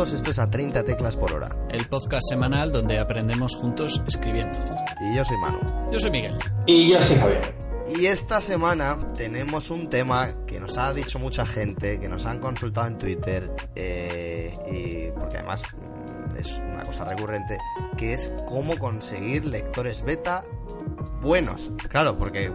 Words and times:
todos, 0.00 0.14
esto 0.14 0.30
es 0.30 0.38
a 0.38 0.48
30 0.50 0.82
teclas 0.84 1.14
por 1.14 1.30
hora. 1.30 1.54
El 1.68 1.86
podcast 1.86 2.22
semanal 2.26 2.72
donde 2.72 2.98
aprendemos 2.98 3.54
juntos 3.54 4.02
escribiendo. 4.06 4.58
Y 4.98 5.14
yo 5.14 5.22
soy 5.22 5.36
Manu. 5.36 5.58
Yo 5.92 6.00
soy 6.00 6.10
Miguel. 6.10 6.38
Y 6.64 6.90
yo 6.90 7.02
soy 7.02 7.18
Javier. 7.18 7.54
Y 7.86 8.06
esta 8.06 8.40
semana 8.40 8.98
tenemos 9.14 9.70
un 9.70 9.90
tema 9.90 10.46
que 10.46 10.58
nos 10.58 10.78
ha 10.78 10.94
dicho 10.94 11.18
mucha 11.18 11.44
gente, 11.44 12.00
que 12.00 12.08
nos 12.08 12.24
han 12.24 12.38
consultado 12.38 12.86
en 12.86 12.96
Twitter, 12.96 13.54
eh, 13.74 14.56
y 14.72 15.10
porque 15.18 15.36
además 15.36 15.64
mm, 15.64 16.36
es 16.38 16.62
una 16.66 16.82
cosa 16.82 17.04
recurrente, 17.04 17.58
que 17.98 18.14
es 18.14 18.32
cómo 18.48 18.78
conseguir 18.78 19.44
lectores 19.44 20.02
beta 20.02 20.44
buenos. 21.20 21.72
Claro, 21.90 22.16
porque 22.16 22.50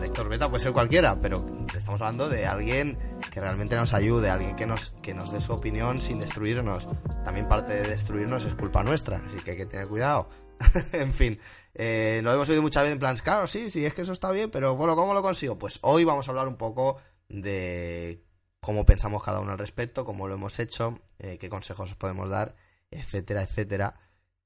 lector 0.00 0.28
beta 0.28 0.48
puede 0.48 0.62
ser 0.62 0.72
cualquiera, 0.72 1.20
pero 1.20 1.44
estamos 1.76 2.00
hablando 2.00 2.28
de 2.28 2.46
alguien 2.46 2.98
que 3.30 3.40
realmente 3.40 3.76
nos 3.76 3.94
ayude, 3.94 4.30
alguien 4.30 4.56
que 4.56 4.66
nos, 4.66 4.90
que 5.02 5.14
nos 5.14 5.32
dé 5.32 5.40
su 5.40 5.52
opinión 5.52 6.00
sin 6.00 6.18
destruirnos. 6.18 6.88
También 7.24 7.48
parte 7.48 7.72
de 7.74 7.88
destruirnos 7.88 8.44
es 8.44 8.54
culpa 8.54 8.82
nuestra, 8.82 9.22
así 9.24 9.38
que 9.38 9.52
hay 9.52 9.56
que 9.56 9.66
tener 9.66 9.88
cuidado. 9.88 10.28
en 10.92 11.12
fin, 11.12 11.38
eh, 11.74 12.20
lo 12.22 12.32
hemos 12.32 12.48
oído 12.48 12.62
muchas 12.62 12.82
veces 12.82 12.94
en 12.94 12.98
plan, 13.00 13.16
claro, 13.16 13.46
sí, 13.46 13.70
sí, 13.70 13.84
es 13.84 13.94
que 13.94 14.02
eso 14.02 14.12
está 14.12 14.30
bien, 14.30 14.50
pero 14.50 14.76
bueno, 14.76 14.94
¿cómo 14.96 15.14
lo 15.14 15.22
consigo? 15.22 15.58
Pues 15.58 15.78
hoy 15.82 16.04
vamos 16.04 16.28
a 16.28 16.30
hablar 16.30 16.48
un 16.48 16.56
poco 16.56 16.96
de 17.28 18.22
cómo 18.60 18.84
pensamos 18.84 19.22
cada 19.22 19.40
uno 19.40 19.52
al 19.52 19.58
respecto, 19.58 20.04
cómo 20.04 20.28
lo 20.28 20.34
hemos 20.34 20.58
hecho, 20.58 21.00
eh, 21.18 21.38
qué 21.38 21.48
consejos 21.48 21.90
os 21.90 21.96
podemos 21.96 22.30
dar, 22.30 22.54
etcétera, 22.90 23.42
etcétera. 23.42 23.94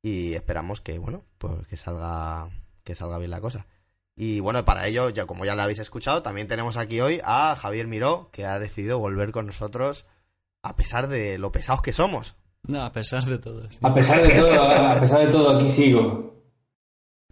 Y 0.01 0.35
esperamos 0.35 0.81
que, 0.81 0.99
bueno, 0.99 1.25
pues 1.39 1.67
que 1.67 1.77
salga, 1.77 2.49
que 2.85 2.95
salga 2.95 3.19
bien 3.19 3.31
la 3.31 3.41
cosa. 3.41 3.67
Y 4.17 4.41
bueno, 4.41 4.65
para 4.65 4.87
ello, 4.87 5.11
ya 5.11 5.27
como 5.27 5.45
ya 5.45 5.55
lo 5.55 5.63
habéis 5.63 5.79
escuchado, 5.79 6.23
también 6.23 6.49
tenemos 6.49 6.79
aquí 6.79 7.01
hoy 7.01 7.21
a 7.23 7.55
Javier 7.55 7.87
Miró, 7.87 8.31
que 8.33 8.47
ha 8.47 8.59
decidido 8.59 8.99
volver 8.99 9.31
con 9.31 9.47
nosotros 9.47 10.07
a 10.63 10.75
pesar 10.75 11.07
de 11.09 11.39
lo 11.39 11.53
pesados 11.53 11.83
que 11.83 11.93
somos. 11.93 12.37
No, 12.63 12.83
a 12.83 12.93
pesar 12.93 13.25
de 13.25 13.39
todo. 13.39 13.71
sí. 13.71 13.79
A 13.83 13.93
pesar 13.93 14.23
de 14.23 14.31
todo, 14.31 14.63
a 14.63 14.99
pesar 14.99 15.21
de 15.21 15.29
todo, 15.29 15.57
aquí 15.57 15.69
sigo. 15.69 16.35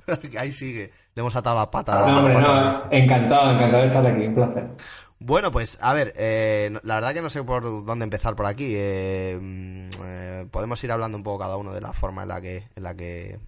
Ahí 0.38 0.52
sigue, 0.52 0.90
le 1.14 1.20
hemos 1.20 1.34
atado 1.34 1.58
la 1.58 1.70
pata. 1.70 2.06
No, 2.06 2.18
hombre, 2.18 2.34
la 2.34 2.40
no, 2.40 2.92
encantado, 2.92 3.52
encantado 3.52 3.82
de 3.82 3.88
estar 3.88 4.06
aquí, 4.06 4.26
un 4.26 4.34
placer. 4.34 4.70
Bueno, 5.18 5.50
pues 5.50 5.78
a 5.82 5.94
ver, 5.94 6.12
eh, 6.16 6.78
la 6.82 6.96
verdad 6.96 7.14
que 7.14 7.22
no 7.22 7.30
sé 7.30 7.42
por 7.42 7.62
dónde 7.86 8.04
empezar 8.04 8.36
por 8.36 8.44
aquí. 8.44 8.74
Eh, 8.76 9.38
mm, 9.40 9.88
eh, 10.04 10.46
podemos 10.50 10.84
ir 10.84 10.92
hablando 10.92 11.16
un 11.16 11.24
poco 11.24 11.38
cada 11.38 11.56
uno 11.56 11.72
de 11.72 11.80
la 11.80 11.94
forma 11.94 12.22
en 12.22 12.28
la 12.28 12.40
que, 12.42 12.68
en 12.76 12.82
la 12.82 12.94
que 12.94 13.40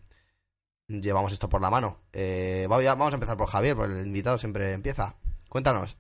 llevamos 0.89 1.33
esto 1.33 1.49
por 1.49 1.61
la 1.61 1.71
mano. 1.71 1.99
Eh, 2.13 2.67
voy 2.69 2.87
a- 2.87 2.95
vamos 2.95 3.15
a 3.15 3.17
empezar 3.17 3.37
por 3.37 3.49
Javier, 3.49 3.77
porque 3.77 3.99
el 4.01 4.07
invitado 4.07 4.39
siempre 4.39 4.73
empieza. 4.73 5.17
Cuéntanos. 5.49 5.97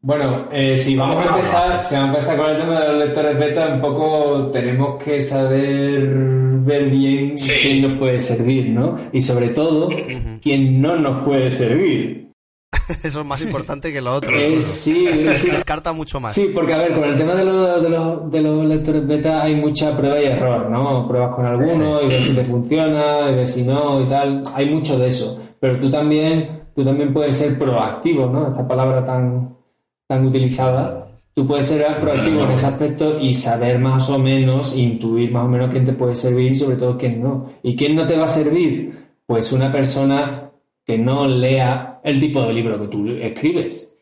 Bueno, 0.00 0.48
eh, 0.52 0.76
si 0.76 0.96
vamos 0.96 1.16
a 1.16 1.28
empezar, 1.36 1.82
si 1.84 1.94
vamos 1.94 2.10
a 2.10 2.18
empezar 2.18 2.36
con 2.36 2.50
el 2.50 2.58
tema 2.58 2.80
de 2.80 2.88
los 2.92 2.98
lectores 3.06 3.38
beta, 3.38 3.68
un 3.74 3.80
poco 3.80 4.50
tenemos 4.50 5.02
que 5.02 5.22
saber 5.22 6.08
ver 6.64 6.90
bien 6.90 7.34
quién 7.36 7.82
nos 7.82 7.98
puede 7.98 8.18
servir, 8.18 8.68
¿no? 8.68 8.96
Y 9.12 9.20
sobre 9.22 9.48
todo, 9.48 9.88
quién 10.42 10.80
no 10.82 10.98
nos 10.98 11.24
puede 11.24 11.50
servir. 11.50 12.23
Eso 13.02 13.20
es 13.20 13.26
más 13.26 13.40
importante 13.42 13.92
que 13.92 14.00
lo 14.00 14.12
otro. 14.12 14.36
Eh, 14.36 14.60
sí, 14.60 15.06
Se 15.06 15.36
sí, 15.36 15.50
descarta 15.50 15.92
mucho 15.92 16.20
más. 16.20 16.32
Sí, 16.32 16.50
porque 16.54 16.74
a 16.74 16.78
ver, 16.78 16.94
con 16.94 17.04
el 17.04 17.16
tema 17.16 17.34
de, 17.34 17.44
los- 17.44 17.82
de, 17.82 17.88
los, 17.90 18.30
de 18.30 18.40
los 18.42 18.64
lectores 18.66 19.06
beta 19.06 19.42
hay 19.42 19.56
mucha 19.56 19.96
prueba 19.96 20.20
y 20.20 20.26
error, 20.26 20.70
¿no? 20.70 21.06
Pruebas 21.08 21.34
con 21.34 21.46
alguno 21.46 22.02
y 22.02 22.08
ves 22.08 22.24
si 22.24 22.34
te 22.34 22.44
funciona, 22.44 23.30
y 23.30 23.34
ves 23.36 23.52
si 23.54 23.62
no 23.64 24.02
y 24.02 24.06
tal. 24.06 24.42
Hay 24.54 24.70
mucho 24.70 24.98
de 24.98 25.08
eso. 25.08 25.40
Pero 25.60 25.80
tú 25.80 25.88
también, 25.90 26.64
tú 26.74 26.84
también 26.84 27.12
puedes 27.12 27.36
ser 27.36 27.58
proactivo, 27.58 28.26
¿no? 28.28 28.48
Esta 28.48 28.66
palabra 28.66 29.04
tan, 29.04 29.56
tan 30.06 30.26
utilizada. 30.26 31.00
Tú 31.32 31.46
puedes 31.46 31.66
ser 31.66 31.84
proactivo 32.00 32.42
en 32.44 32.50
ese 32.52 32.66
aspecto 32.66 33.18
y 33.18 33.34
saber 33.34 33.78
más 33.80 34.08
o 34.08 34.18
menos, 34.20 34.76
intuir 34.76 35.32
más 35.32 35.46
o 35.46 35.48
menos 35.48 35.70
quién 35.72 35.84
te 35.84 35.92
puede 35.92 36.14
servir 36.14 36.52
y 36.52 36.54
sobre 36.54 36.76
todo 36.76 36.96
quién 36.96 37.20
no. 37.22 37.50
¿Y 37.62 37.74
quién 37.74 37.96
no 37.96 38.06
te 38.06 38.16
va 38.16 38.24
a 38.24 38.28
servir? 38.28 38.92
Pues 39.26 39.50
una 39.52 39.72
persona 39.72 40.50
que 40.86 40.98
no 40.98 41.26
lea 41.26 42.00
el 42.04 42.20
tipo 42.20 42.44
de 42.46 42.52
libro 42.52 42.80
que 42.80 42.88
tú 42.88 43.08
escribes. 43.20 43.96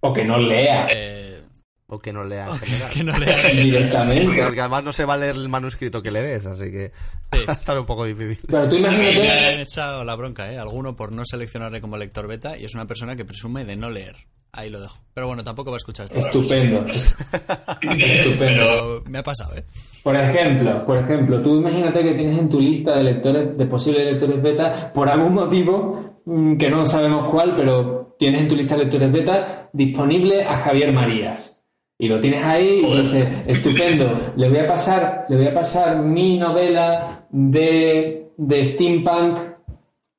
O 0.00 0.12
que 0.12 0.24
no 0.24 0.38
lea 0.38 0.86
Eh, 0.90 1.42
O 1.86 1.98
que 1.98 2.12
no 2.12 2.22
lea 2.22 2.48
en 2.48 2.58
general. 2.58 2.90
que 2.92 3.02
no 3.04 3.16
lea. 3.18 3.48
directamente. 3.50 4.42
Porque 4.44 4.60
además 4.60 4.84
no 4.84 4.92
se 4.92 5.06
va 5.06 5.14
a 5.14 5.16
leer 5.16 5.36
el 5.36 5.48
manuscrito 5.48 6.02
que 6.02 6.10
le 6.10 6.20
des, 6.20 6.44
así 6.44 6.70
que 6.70 6.92
Sí. 7.32 7.44
va 7.48 7.54
a 7.54 7.56
estar 7.56 7.78
un 7.78 7.86
poco 7.86 8.04
difícil. 8.04 8.38
Pero 8.46 8.68
tú 8.68 8.78
Me 8.78 8.88
han 8.88 8.94
imagínate, 8.94 9.62
echado 9.62 10.04
la 10.04 10.14
bronca, 10.14 10.52
¿eh? 10.52 10.58
Alguno 10.58 10.94
por 10.96 11.12
no 11.12 11.24
seleccionarle 11.24 11.80
como 11.80 11.96
lector 11.96 12.26
beta 12.26 12.58
y 12.58 12.64
es 12.66 12.74
una 12.74 12.86
persona 12.86 13.16
que 13.16 13.24
presume 13.24 13.64
de 13.64 13.76
no 13.76 13.88
leer. 13.90 14.16
Ahí 14.52 14.68
lo 14.70 14.80
dejo. 14.80 15.02
Pero 15.14 15.26
bueno, 15.28 15.44
tampoco 15.44 15.70
va 15.70 15.76
a 15.76 15.78
escuchar 15.78 16.04
esto. 16.06 16.18
estupendo, 16.18 16.84
estupendo. 17.82 18.36
Pero 18.38 19.02
me 19.06 19.18
ha 19.18 19.22
pasado, 19.22 19.56
¿eh? 19.56 19.64
Por 20.08 20.16
ejemplo, 20.16 20.86
por 20.86 20.96
ejemplo, 20.96 21.42
tú 21.42 21.56
imagínate 21.56 22.02
que 22.02 22.14
tienes 22.14 22.38
en 22.38 22.48
tu 22.48 22.58
lista 22.58 22.96
de 22.96 23.02
lectores, 23.02 23.58
de 23.58 23.66
posibles 23.66 24.06
lectores 24.06 24.40
beta, 24.40 24.90
por 24.90 25.06
algún 25.06 25.34
motivo 25.34 26.22
mm, 26.24 26.56
que 26.56 26.70
no 26.70 26.86
sabemos 26.86 27.30
cuál, 27.30 27.54
pero 27.54 28.16
tienes 28.18 28.40
en 28.40 28.48
tu 28.48 28.56
lista 28.56 28.74
de 28.74 28.84
lectores 28.84 29.12
beta 29.12 29.68
disponible 29.70 30.44
a 30.44 30.56
Javier 30.56 30.94
Marías. 30.94 31.62
Y 31.98 32.08
lo 32.08 32.20
tienes 32.20 32.42
ahí 32.42 32.80
y 32.82 33.02
dices, 33.02 33.28
estupendo, 33.48 34.06
le 34.34 34.48
voy 34.48 34.60
a 34.60 34.66
pasar, 34.66 35.26
le 35.28 35.36
voy 35.36 35.46
a 35.48 35.52
pasar 35.52 35.98
mi 35.98 36.38
novela 36.38 37.26
de, 37.28 38.30
de 38.38 38.64
steampunk 38.64 39.36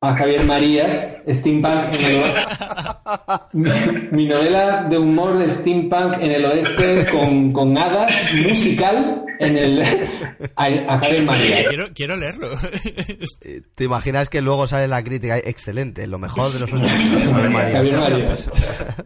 a 0.01 0.13
Javier 0.13 0.43
Marías, 0.43 1.23
steampunk 1.27 1.85
en 1.85 2.21
el 2.21 2.89
mi, 3.53 3.69
mi 4.11 4.25
novela 4.27 4.85
de 4.89 4.97
humor 4.97 5.37
de 5.37 5.47
steampunk 5.47 6.15
en 6.19 6.31
el 6.31 6.45
oeste 6.45 7.05
con, 7.11 7.51
con 7.51 7.77
hadas 7.77 8.33
musical 8.47 9.25
en 9.39 9.57
el 9.57 9.81
a, 10.55 10.65
a. 10.65 10.99
Quiero, 10.99 11.85
quiero 11.93 12.17
leerlo. 12.17 12.47
Eh, 13.41 13.61
¿Te 13.75 13.83
imaginas 13.85 14.29
que 14.29 14.41
luego 14.41 14.67
sale 14.67 14.87
la 14.87 15.03
crítica? 15.03 15.37
Excelente, 15.37 16.05
lo 16.07 16.19
mejor 16.19 16.51
de 16.51 16.59
los 16.59 16.71
últimos 16.71 16.91
años. 16.99 17.23
Javier 17.23 17.51
Marías. 17.51 17.73
Javier 17.73 17.97
Marías. 17.97 18.51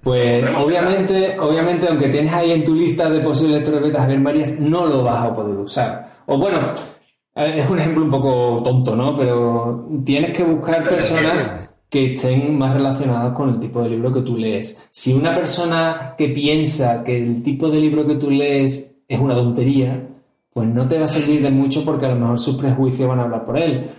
Pues 0.01 0.55
obviamente, 0.57 1.39
obviamente, 1.39 1.87
aunque 1.87 2.09
tienes 2.09 2.33
ahí 2.33 2.51
en 2.51 2.63
tu 2.63 2.73
lista 2.75 3.09
de 3.09 3.19
posibles 3.21 3.57
lectores 3.57 3.81
beta 3.81 3.99
Javier 4.01 4.19
Marías, 4.19 4.59
no 4.59 4.87
lo 4.87 5.03
vas 5.03 5.25
a 5.25 5.33
poder 5.33 5.57
usar. 5.57 6.23
O 6.25 6.37
bueno, 6.37 6.71
eh, 7.35 7.55
es 7.57 7.69
un 7.69 7.79
ejemplo 7.79 8.03
un 8.03 8.09
poco 8.09 8.61
tonto, 8.63 8.95
¿no? 8.95 9.15
Pero 9.15 9.87
tienes 10.03 10.35
que 10.35 10.43
buscar 10.43 10.83
personas 10.83 11.62
que 11.93 12.15
estén 12.15 12.57
más 12.57 12.73
relacionadas 12.73 13.33
con 13.33 13.49
el 13.49 13.59
tipo 13.59 13.83
de 13.83 13.91
libro 13.91 14.11
que 14.11 14.21
tú 14.21 14.35
lees. 14.35 14.89
Si 14.89 15.13
una 15.13 15.35
persona 15.35 16.15
que 16.17 16.29
piensa 16.29 17.03
que 17.03 17.15
el 17.15 17.43
tipo 17.43 17.69
de 17.69 17.79
libro 17.79 18.07
que 18.07 18.15
tú 18.15 18.31
lees 18.31 18.97
es 19.07 19.19
una 19.19 19.35
tontería, 19.35 20.09
pues 20.51 20.67
no 20.67 20.87
te 20.87 20.97
va 20.97 21.03
a 21.03 21.07
servir 21.07 21.43
de 21.43 21.51
mucho 21.51 21.85
porque 21.85 22.07
a 22.07 22.09
lo 22.09 22.15
mejor 22.15 22.39
sus 22.39 22.57
prejuicios 22.57 23.07
van 23.07 23.19
a 23.19 23.23
hablar 23.25 23.45
por 23.45 23.59
él. 23.59 23.91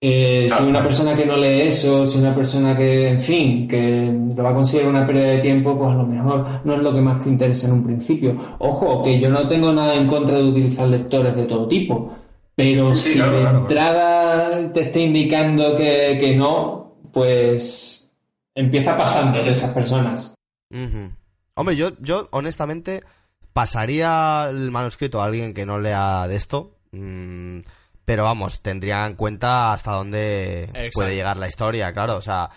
Eh, 0.00 0.46
si 0.48 0.62
una 0.62 0.80
persona 0.80 1.16
que 1.16 1.26
no 1.26 1.36
lee 1.36 1.62
eso, 1.62 2.06
si 2.06 2.20
una 2.20 2.32
persona 2.32 2.76
que, 2.76 3.08
en 3.08 3.20
fin, 3.20 3.66
que 3.66 4.16
lo 4.36 4.44
va 4.44 4.50
a 4.50 4.80
en 4.80 4.86
una 4.86 5.04
pérdida 5.04 5.30
de 5.30 5.38
tiempo, 5.38 5.76
pues 5.76 5.90
a 5.90 5.94
lo 5.94 6.06
mejor 6.06 6.46
no 6.62 6.74
es 6.76 6.82
lo 6.82 6.94
que 6.94 7.00
más 7.00 7.18
te 7.18 7.30
interesa 7.30 7.66
en 7.66 7.72
un 7.72 7.82
principio. 7.82 8.36
Ojo, 8.60 9.02
que 9.02 9.18
yo 9.18 9.28
no 9.28 9.48
tengo 9.48 9.72
nada 9.72 9.96
en 9.96 10.06
contra 10.06 10.38
de 10.38 10.44
utilizar 10.44 10.86
lectores 10.86 11.34
de 11.34 11.46
todo 11.46 11.66
tipo, 11.66 12.12
pero 12.54 12.94
Sí, 12.94 13.14
si 13.14 13.18
claro, 13.18 13.40
de 13.40 13.58
entrada 13.58 14.72
te 14.72 14.80
está 14.80 15.00
indicando 15.00 15.74
que, 15.74 16.16
que 16.20 16.36
no, 16.36 16.79
pues 17.12 18.14
empieza 18.54 18.96
pasando 18.96 19.42
de 19.42 19.50
esas 19.50 19.72
personas. 19.72 20.34
Hombre, 21.54 21.76
yo, 21.76 21.90
yo 22.00 22.28
honestamente 22.32 23.02
pasaría 23.52 24.46
el 24.50 24.70
manuscrito 24.70 25.20
a 25.20 25.26
alguien 25.26 25.54
que 25.54 25.66
no 25.66 25.78
lea 25.80 26.26
de 26.28 26.36
esto. 26.36 26.76
mm, 26.92 27.60
pero 28.04 28.24
vamos, 28.24 28.60
tendría 28.60 29.06
en 29.06 29.14
cuenta 29.14 29.72
hasta 29.72 29.92
dónde 29.92 30.64
Exacto. 30.64 30.90
puede 30.94 31.14
llegar 31.14 31.36
la 31.36 31.46
historia, 31.48 31.92
claro. 31.92 32.16
O 32.16 32.22
sea, 32.22 32.50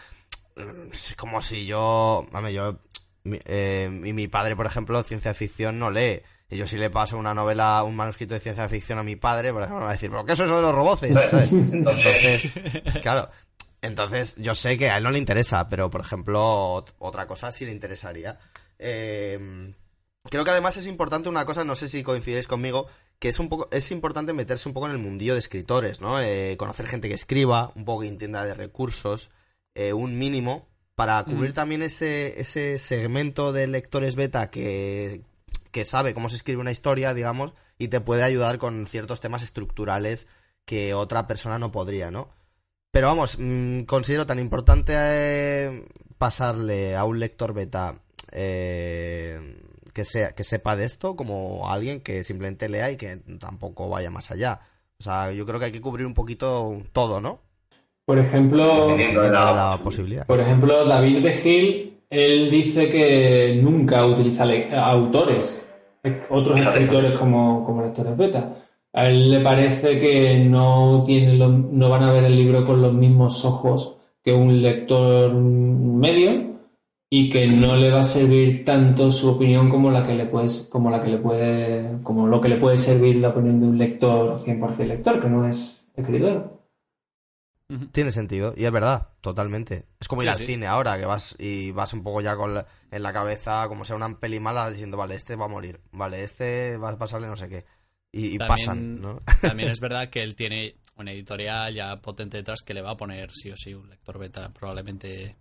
es 0.91 1.15
como 1.15 1.41
si 1.41 1.65
yo. 1.67 2.25
Hombre, 2.33 2.53
yo. 2.53 2.79
Mi, 3.23 3.39
eh, 3.45 4.01
y 4.03 4.13
mi 4.13 4.27
padre, 4.27 4.55
por 4.55 4.65
ejemplo, 4.65 5.03
ciencia 5.03 5.33
ficción 5.35 5.77
no 5.77 5.91
lee. 5.91 6.21
Y 6.49 6.57
yo 6.57 6.65
si 6.67 6.77
le 6.77 6.89
paso 6.89 7.17
una 7.17 7.33
novela, 7.33 7.83
un 7.83 7.95
manuscrito 7.95 8.33
de 8.33 8.39
ciencia 8.39 8.67
ficción 8.67 8.99
a 8.99 9.03
mi 9.03 9.15
padre, 9.15 9.53
por 9.53 9.61
ejemplo, 9.61 9.79
me 9.79 9.85
va 9.85 9.91
a 9.91 9.93
decir, 9.93 10.09
¿pero 10.09 10.25
qué 10.25 10.33
es 10.33 10.39
eso 10.39 10.55
de 10.55 10.61
los 10.61 10.73
roboces? 10.75 11.15
Entonces, 11.51 12.51
claro. 13.01 13.29
Entonces, 13.83 14.35
yo 14.37 14.55
sé 14.55 14.77
que 14.77 14.89
a 14.89 14.97
él 14.97 15.03
no 15.03 15.11
le 15.11 15.19
interesa, 15.19 15.67
pero 15.69 15.89
por 15.89 16.01
ejemplo, 16.01 16.39
ot- 16.83 16.93
otra 16.99 17.27
cosa 17.27 17.51
sí 17.51 17.65
le 17.65 17.71
interesaría. 17.71 18.39
Eh, 18.79 19.71
creo 20.29 20.43
que 20.43 20.51
además 20.51 20.77
es 20.77 20.87
importante 20.87 21.29
una 21.29 21.45
cosa, 21.45 21.63
no 21.63 21.75
sé 21.75 21.87
si 21.89 22.01
coincidéis 22.03 22.47
conmigo, 22.47 22.87
que 23.19 23.29
es 23.29 23.39
un 23.39 23.49
poco, 23.49 23.67
es 23.71 23.91
importante 23.91 24.33
meterse 24.33 24.67
un 24.69 24.73
poco 24.73 24.87
en 24.87 24.93
el 24.93 24.97
mundillo 24.99 25.33
de 25.33 25.39
escritores, 25.39 26.01
¿no? 26.01 26.19
Eh, 26.21 26.55
conocer 26.57 26.87
gente 26.87 27.07
que 27.09 27.13
escriba, 27.13 27.71
un 27.75 27.85
poco 27.85 28.01
que 28.01 28.07
entienda 28.07 28.45
de 28.45 28.53
recursos, 28.53 29.31
eh, 29.75 29.93
un 29.93 30.17
mínimo, 30.17 30.67
para 30.95 31.23
cubrir 31.25 31.53
también 31.53 31.81
ese, 31.81 32.39
ese 32.39 32.79
segmento 32.79 33.51
de 33.51 33.67
lectores 33.67 34.15
beta 34.15 34.49
que, 34.49 35.21
que 35.71 35.85
sabe 35.85 36.13
cómo 36.13 36.29
se 36.29 36.35
escribe 36.37 36.61
una 36.61 36.71
historia, 36.71 37.13
digamos, 37.13 37.53
y 37.77 37.87
te 37.89 37.99
puede 37.99 38.23
ayudar 38.23 38.59
con 38.59 38.85
ciertos 38.87 39.19
temas 39.19 39.41
estructurales 39.41 40.27
que 40.65 40.93
otra 40.93 41.27
persona 41.27 41.57
no 41.59 41.71
podría, 41.71 42.11
¿no? 42.11 42.29
Pero 42.93 43.07
vamos, 43.07 43.39
mm, 43.39 43.85
considero 43.85 44.27
tan 44.27 44.37
importante 44.37 44.93
eh, 44.95 45.83
pasarle 46.19 46.95
a 46.95 47.05
un 47.05 47.19
lector 47.19 47.51
beta 47.51 47.95
eh, 48.31 49.39
que, 49.95 50.05
sea, 50.05 50.33
que 50.33 50.43
sepa 50.43 50.75
de 50.75 50.85
esto 50.85 51.15
como 51.15 51.71
alguien 51.71 52.01
que 52.01 52.23
simplemente 52.23 52.69
lea 52.69 52.91
y 52.91 52.95
que 52.95 53.17
tampoco 53.39 53.89
vaya 53.89 54.11
más 54.11 54.29
allá. 54.29 54.59
O 54.99 55.03
sea, 55.03 55.31
yo 55.31 55.43
creo 55.47 55.59
que 55.59 55.65
hay 55.65 55.71
que 55.71 55.81
cubrir 55.81 56.05
un 56.05 56.13
poquito 56.13 56.77
todo, 56.91 57.19
¿no? 57.19 57.39
Por 58.05 58.19
ejemplo, 58.19 58.95
de 58.95 59.11
la 59.11 59.79
posibilidad. 59.83 60.27
por 60.27 60.39
ejemplo, 60.39 60.85
David 60.85 61.23
de 61.23 61.33
Gil, 61.33 61.97
él 62.11 62.51
dice 62.51 62.89
que 62.89 63.59
nunca 63.59 64.05
utiliza 64.05 64.45
autores, 64.85 65.67
otros 66.29 66.59
escritores 66.59 67.17
como, 67.17 67.65
como 67.65 67.81
lectores 67.81 68.15
beta. 68.15 68.53
A 68.93 69.07
él 69.07 69.31
le 69.31 69.39
parece 69.39 69.97
que 69.99 70.37
no, 70.39 71.03
tienen 71.05 71.39
los- 71.39 71.51
no 71.51 71.89
van 71.89 72.03
a 72.03 72.11
ver 72.11 72.23
el 72.25 72.35
libro 72.35 72.63
con 72.65 72.81
los 72.81 72.93
mismos 72.93 73.43
ojos 73.43 73.97
que 74.23 74.31
un 74.33 74.61
lector 74.61 75.33
medio 75.33 76.53
y 77.09 77.29
que 77.29 77.47
no 77.47 77.75
le 77.75 77.91
va 77.91 77.99
a 77.99 78.03
servir 78.03 78.63
tanto 78.63 79.11
su 79.11 79.29
opinión 79.29 79.69
como 79.69 79.91
la 79.91 80.05
que 80.05 80.13
le 80.15 80.25
puedes, 80.25 80.67
como 80.71 80.89
la 80.89 81.01
que 81.01 81.09
le 81.09 81.17
puede, 81.17 82.01
como 82.03 82.27
lo 82.27 82.39
que 82.39 82.49
le 82.49 82.57
puede 82.57 82.77
servir 82.77 83.17
la 83.17 83.29
opinión 83.29 83.59
de 83.59 83.67
un 83.67 83.77
lector 83.77 84.37
100% 84.39 84.85
lector, 84.87 85.19
que 85.19 85.29
no 85.29 85.47
es 85.47 85.91
escritor. 85.95 86.59
Tiene 87.91 88.11
sentido, 88.11 88.53
y 88.55 88.65
es 88.65 88.71
verdad, 88.71 89.09
totalmente. 89.21 89.85
Es 89.99 90.07
como 90.07 90.21
ir 90.21 90.27
Sí, 90.27 90.31
al 90.33 90.37
sí. 90.37 90.45
cine 90.45 90.67
ahora, 90.67 90.99
que 90.99 91.05
vas 91.05 91.35
y 91.39 91.71
vas 91.71 91.93
un 91.93 92.03
poco 92.03 92.21
ya 92.21 92.35
con 92.35 92.53
la- 92.53 92.67
en 92.91 93.01
la 93.01 93.13
cabeza, 93.13 93.67
como 93.67 93.85
sea 93.85 93.95
una 93.95 94.19
peli 94.19 94.39
mala, 94.39 94.69
diciendo, 94.69 94.97
vale, 94.97 95.15
este 95.15 95.35
va 95.35 95.45
a 95.45 95.49
morir, 95.49 95.79
vale, 95.91 96.23
este 96.23 96.77
va 96.77 96.89
a 96.89 96.97
pasarle 96.97 97.27
no 97.27 97.35
sé 97.35 97.49
qué. 97.49 97.65
Y, 98.13 98.35
y 98.35 98.37
También- 98.37 98.47
pasan, 98.47 99.01
¿no? 99.01 99.21
También 99.41 99.69
es 99.69 99.79
verdad 99.81 100.09
que 100.09 100.23
él 100.23 100.35
tiene 100.35 100.75
una 100.95 101.11
editorial 101.11 101.73
ya 101.73 101.99
potente 101.99 102.37
detrás 102.37 102.61
que 102.61 102.73
le 102.75 102.81
va 102.83 102.91
a 102.91 102.95
poner 102.95 103.31
sí 103.33 103.49
o 103.49 103.57
sí 103.57 103.73
un 103.73 103.89
lector 103.89 104.17
beta, 104.19 104.49
probablemente 104.53 105.35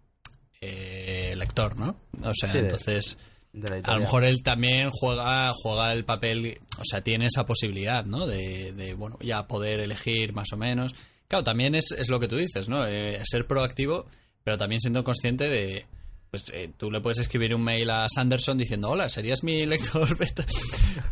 eh, 0.60 1.34
lector, 1.36 1.76
¿no? 1.76 1.96
O 2.22 2.32
sea, 2.34 2.48
Sí, 2.50 2.58
entonces 2.58 3.18
De 3.52 3.68
la 3.68 3.76
a 3.84 3.94
lo 3.96 4.00
mejor 4.00 4.24
él 4.24 4.42
también 4.42 4.88
juega, 4.90 5.52
juega 5.54 5.92
el 5.92 6.04
papel, 6.04 6.58
o 6.78 6.84
sea, 6.84 7.02
tiene 7.02 7.26
esa 7.26 7.44
posibilidad, 7.44 8.04
¿no? 8.06 8.26
De, 8.26 8.72
de, 8.72 8.94
bueno, 8.94 9.18
ya 9.20 9.46
poder 9.46 9.80
elegir 9.80 10.32
más 10.32 10.52
o 10.52 10.56
menos. 10.56 10.94
Claro, 11.28 11.44
también 11.44 11.74
es, 11.74 11.90
es 11.92 12.08
lo 12.08 12.20
que 12.20 12.28
tú 12.28 12.36
dices, 12.36 12.68
¿no? 12.68 12.86
Eh, 12.86 13.20
ser 13.24 13.46
proactivo, 13.46 14.06
pero 14.44 14.56
también 14.56 14.80
siendo 14.80 15.04
consciente 15.04 15.48
de, 15.48 15.84
pues 16.32 16.50
eh, 16.54 16.70
tú 16.78 16.90
le 16.90 17.02
puedes 17.02 17.18
escribir 17.18 17.54
un 17.54 17.62
mail 17.62 17.90
a 17.90 18.08
Sanderson 18.08 18.56
diciendo, 18.56 18.88
hola, 18.88 19.10
¿serías 19.10 19.44
mi 19.44 19.66
lector 19.66 20.16
beta? 20.18 20.46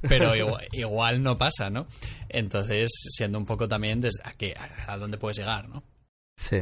Pero 0.08 0.34
igual, 0.34 0.64
igual 0.72 1.22
no 1.22 1.36
pasa, 1.36 1.68
¿no? 1.68 1.86
Entonces, 2.30 2.90
siendo 2.90 3.36
un 3.36 3.44
poco 3.44 3.68
también 3.68 4.00
desde 4.00 4.20
a, 4.24 4.32
qué, 4.32 4.54
a, 4.56 4.94
a 4.94 4.96
dónde 4.96 5.18
puedes 5.18 5.36
llegar, 5.36 5.68
¿no? 5.68 5.82
Sí, 6.36 6.56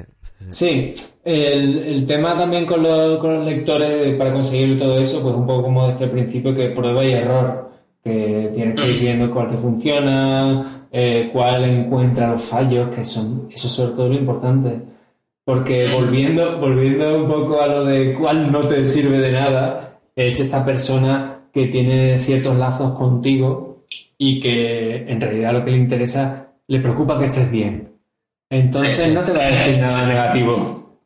sí, 0.49 0.93
el, 1.25 1.79
el 1.79 2.05
tema 2.05 2.37
también 2.37 2.67
con 2.67 2.83
los, 2.83 3.21
con 3.21 3.33
los 3.33 3.47
lectores 3.47 4.19
para 4.19 4.33
conseguir 4.33 4.77
todo 4.77 4.99
eso, 4.99 5.23
pues 5.23 5.37
un 5.37 5.47
poco 5.47 5.63
como 5.63 5.93
desde 5.93 6.07
el 6.07 6.11
principio 6.11 6.53
que 6.53 6.71
prueba 6.71 7.05
y 7.05 7.13
error, 7.13 7.71
que 8.03 8.51
tienes 8.53 8.75
que 8.75 8.91
ir 8.91 9.01
viendo 9.01 9.33
cuál 9.33 9.53
te 9.53 9.57
funciona, 9.57 10.89
eh, 10.91 11.31
cuál 11.33 11.63
encuentra 11.63 12.33
los 12.33 12.43
fallos, 12.43 12.93
que 12.93 13.05
son, 13.05 13.49
eso 13.53 13.69
es 13.69 13.73
sobre 13.73 13.93
todo 13.93 14.09
lo 14.09 14.15
importante. 14.17 14.98
Porque 15.49 15.89
volviendo, 15.91 16.59
volviendo 16.61 17.23
un 17.25 17.27
poco 17.27 17.63
a 17.63 17.67
lo 17.69 17.83
de 17.87 18.13
cuál 18.13 18.53
no 18.53 18.69
te 18.69 18.85
sirve 18.85 19.19
de 19.19 19.33
nada, 19.33 19.99
es 20.15 20.41
esta 20.41 20.63
persona 20.63 21.49
que 21.55 21.69
tiene 21.69 22.19
ciertos 22.19 22.55
lazos 22.59 22.93
contigo 22.93 23.87
y 24.19 24.41
que 24.41 25.11
en 25.11 25.19
realidad 25.19 25.55
lo 25.55 25.65
que 25.65 25.71
le 25.71 25.79
interesa, 25.79 26.53
le 26.67 26.81
preocupa 26.81 27.19
que 27.19 27.25
estés 27.25 27.51
bien. 27.51 27.95
Entonces 28.51 28.99
Sí, 29.01 29.09
sí. 29.09 29.15
no 29.15 29.23
te 29.23 29.33
va 29.33 29.39
a 29.39 29.47
decir 29.47 29.79
nada 29.79 30.07
negativo. 30.07 30.99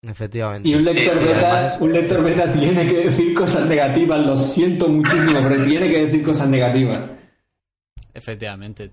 Efectivamente. 0.00 0.66
Y 0.66 0.74
un 0.74 0.84
lector, 0.86 1.18
Sí, 1.18 1.24
beta, 1.26 1.76
un 1.80 1.92
lector 1.92 2.24
beta 2.24 2.50
tiene 2.50 2.86
que 2.86 3.04
decir 3.08 3.34
cosas 3.34 3.68
negativas, 3.68 4.24
lo 4.24 4.34
siento 4.34 4.88
muchísimo, 4.88 5.40
pero 5.46 5.66
tiene 5.66 5.90
que 5.90 6.06
decir 6.06 6.22
cosas 6.24 6.48
negativas. 6.48 7.06
Efectivamente. 8.14 8.92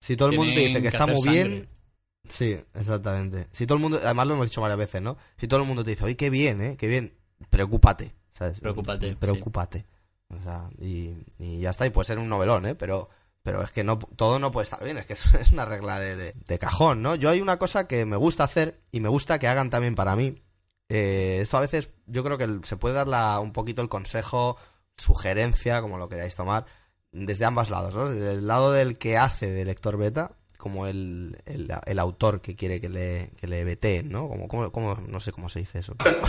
Si 0.00 0.16
todo 0.16 0.30
el 0.30 0.36
mundo 0.38 0.54
te 0.54 0.60
dice 0.60 0.74
que 0.76 0.82
que 0.82 0.88
está 0.88 1.06
muy 1.06 1.18
sangre. 1.18 1.44
bien. 1.44 1.77
Sí, 2.28 2.58
exactamente. 2.74 3.48
Si 3.52 3.66
todo 3.66 3.76
el 3.76 3.82
mundo, 3.82 3.98
además 4.02 4.26
lo 4.28 4.34
hemos 4.34 4.46
dicho 4.48 4.60
varias 4.60 4.78
veces, 4.78 5.02
¿no? 5.02 5.16
Si 5.38 5.48
todo 5.48 5.60
el 5.60 5.66
mundo 5.66 5.84
te 5.84 5.90
dice, 5.90 6.04
oye, 6.04 6.16
qué 6.16 6.30
bien, 6.30 6.60
¿eh? 6.60 6.76
Qué 6.76 6.86
bien, 6.86 7.14
preocúpate, 7.50 8.14
¿sabes? 8.30 8.60
Preocúpate, 8.60 9.10
sí. 9.10 9.14
Preocúpate. 9.16 9.86
O 10.36 10.40
sea, 10.42 10.68
y, 10.78 11.14
y 11.38 11.60
ya 11.60 11.70
está, 11.70 11.86
y 11.86 11.90
puede 11.90 12.06
ser 12.06 12.18
un 12.18 12.28
novelón, 12.28 12.66
¿eh? 12.66 12.74
Pero, 12.74 13.08
pero 13.42 13.62
es 13.62 13.70
que 13.72 13.82
no, 13.84 13.98
todo 13.98 14.38
no 14.38 14.50
puede 14.50 14.64
estar 14.64 14.82
bien, 14.84 14.98
es 14.98 15.06
que 15.06 15.14
es, 15.14 15.52
una 15.52 15.64
regla 15.64 15.98
de, 15.98 16.16
de- 16.16 16.34
de 16.46 16.58
cajón, 16.58 17.00
¿no? 17.02 17.14
Yo 17.14 17.30
hay 17.30 17.40
una 17.40 17.58
cosa 17.58 17.86
que 17.86 18.04
me 18.04 18.16
gusta 18.16 18.44
hacer 18.44 18.80
y 18.92 19.00
me 19.00 19.08
gusta 19.08 19.38
que 19.38 19.48
hagan 19.48 19.70
también 19.70 19.94
para 19.94 20.16
mí. 20.16 20.42
Eh, 20.90 21.38
esto 21.42 21.56
a 21.58 21.60
veces 21.60 21.90
yo 22.06 22.24
creo 22.24 22.38
que 22.38 22.60
se 22.62 22.76
puede 22.76 22.94
dar 22.94 23.08
la- 23.08 23.40
un 23.40 23.52
poquito 23.52 23.80
el 23.82 23.88
consejo, 23.88 24.56
sugerencia, 24.96 25.80
como 25.80 25.96
lo 25.98 26.08
queráis 26.08 26.34
tomar, 26.34 26.66
desde 27.12 27.44
ambos 27.46 27.70
lados, 27.70 27.96
¿no? 27.96 28.08
Desde 28.10 28.32
el 28.32 28.46
lado 28.46 28.72
del 28.72 28.98
que 28.98 29.16
hace 29.16 29.50
de 29.50 29.64
lector 29.64 29.96
beta, 29.96 30.32
como 30.58 30.86
el, 30.86 31.40
el, 31.46 31.72
el 31.86 31.98
autor 31.98 32.42
que 32.42 32.54
quiere 32.56 32.80
que 32.80 32.90
le, 32.90 33.30
que 33.38 33.46
le 33.46 33.64
beteen, 33.64 34.10
¿no? 34.10 34.28
Como, 34.28 34.48
como, 34.48 34.70
como- 34.72 34.96
no 34.96 35.20
sé 35.20 35.32
cómo 35.32 35.48
se 35.48 35.60
dice 35.60 35.78
eso. 35.78 35.94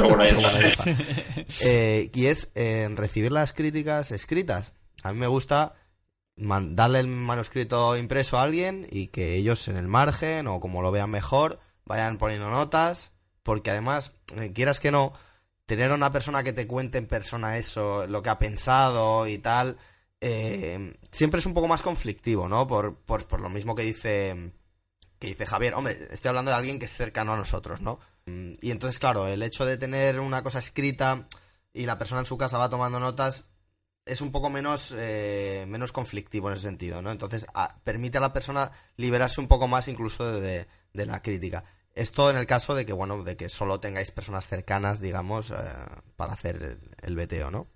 Eh, 1.66 2.10
y 2.14 2.28
es 2.28 2.52
eh, 2.56 2.88
recibir 2.96 3.32
las 3.34 3.52
críticas 3.54 4.12
escritas. 4.12 4.74
A 5.04 5.12
mí 5.12 5.20
me 5.20 5.28
gusta 5.28 5.74
darle 6.38 7.00
el 7.00 7.08
manuscrito 7.08 7.98
impreso 7.98 8.38
a 8.40 8.44
alguien 8.44 8.88
y 8.90 9.08
que 9.08 9.36
ellos 9.36 9.68
en 9.68 9.76
el 9.76 9.88
margen 9.90 10.48
o 10.48 10.60
como 10.62 10.82
lo 10.82 10.92
vean 10.92 11.10
mejor 11.10 11.60
vayan 11.86 12.18
poniendo 12.18 12.50
notas, 12.50 13.12
porque 13.44 13.72
además, 13.72 14.14
eh, 14.38 14.54
quieras 14.54 14.80
que 14.80 14.92
no, 14.92 15.12
tener 15.66 15.92
a 15.92 15.96
una 15.96 16.12
persona 16.12 16.44
que 16.44 16.54
te 16.54 16.68
cuente 16.68 16.98
en 17.00 17.08
persona 17.08 17.58
eso, 17.58 18.06
lo 18.08 18.22
que 18.22 18.30
ha 18.30 18.38
pensado 18.38 19.28
y 19.28 19.38
tal, 19.40 19.78
eh, 20.22 20.94
siempre 21.12 21.40
es 21.40 21.46
un 21.46 21.54
poco 21.54 21.68
más 21.68 21.82
conflictivo, 21.82 22.48
¿no? 22.48 22.68
Por, 22.68 22.96
por, 22.98 23.42
lo 23.42 23.50
mismo 23.50 23.76
que 23.76 23.84
dice, 23.84 24.54
que 25.20 25.28
dice 25.28 25.46
Javier. 25.46 25.74
Hombre, 25.76 25.98
estoy 26.12 26.30
hablando 26.30 26.52
de 26.52 26.58
alguien 26.58 26.80
que 26.80 26.86
es 26.86 26.94
cercano 26.94 27.34
a 27.34 27.38
nosotros, 27.38 27.82
¿no? 27.82 28.00
Mm, 28.26 28.54
Y 28.62 28.72
entonces, 28.72 29.00
claro, 29.00 29.28
el 29.28 29.42
hecho 29.44 29.66
de 29.66 29.78
tener 29.78 30.20
una 30.20 30.44
cosa 30.44 30.60
escrita 30.60 31.28
y 31.74 31.86
la 31.86 31.98
persona 31.98 32.22
en 32.22 32.26
su 32.26 32.38
casa 32.38 32.58
va 32.58 32.70
tomando 32.70 33.00
notas 33.00 33.50
es 34.06 34.22
un 34.22 34.32
poco 34.32 34.50
menos, 34.50 34.94
eh, 34.98 35.66
menos 35.68 35.92
conflictivo 35.92 36.48
en 36.50 36.54
ese 36.56 36.64
sentido, 36.64 37.02
¿no? 37.02 37.12
Entonces, 37.12 37.46
permite 37.84 38.18
a 38.18 38.22
la 38.22 38.34
persona 38.34 38.72
liberarse 38.98 39.40
un 39.40 39.48
poco 39.48 39.68
más 39.68 39.88
incluso 39.88 40.26
de, 40.42 40.68
de- 40.94 41.06
la 41.06 41.22
crítica. 41.22 41.64
Esto 41.94 42.30
en 42.32 42.38
el 42.38 42.48
caso 42.48 42.76
de 42.76 42.86
que, 42.86 42.94
bueno, 42.94 43.24
de 43.24 43.38
que 43.38 43.50
solo 43.50 43.80
tengáis 43.80 44.12
personas 44.12 44.48
cercanas, 44.48 45.00
digamos, 45.00 45.52
eh, 45.52 45.56
para 46.16 46.34
hacer 46.34 46.80
el, 47.04 47.16
el 47.20 47.52
¿no? 47.52 47.68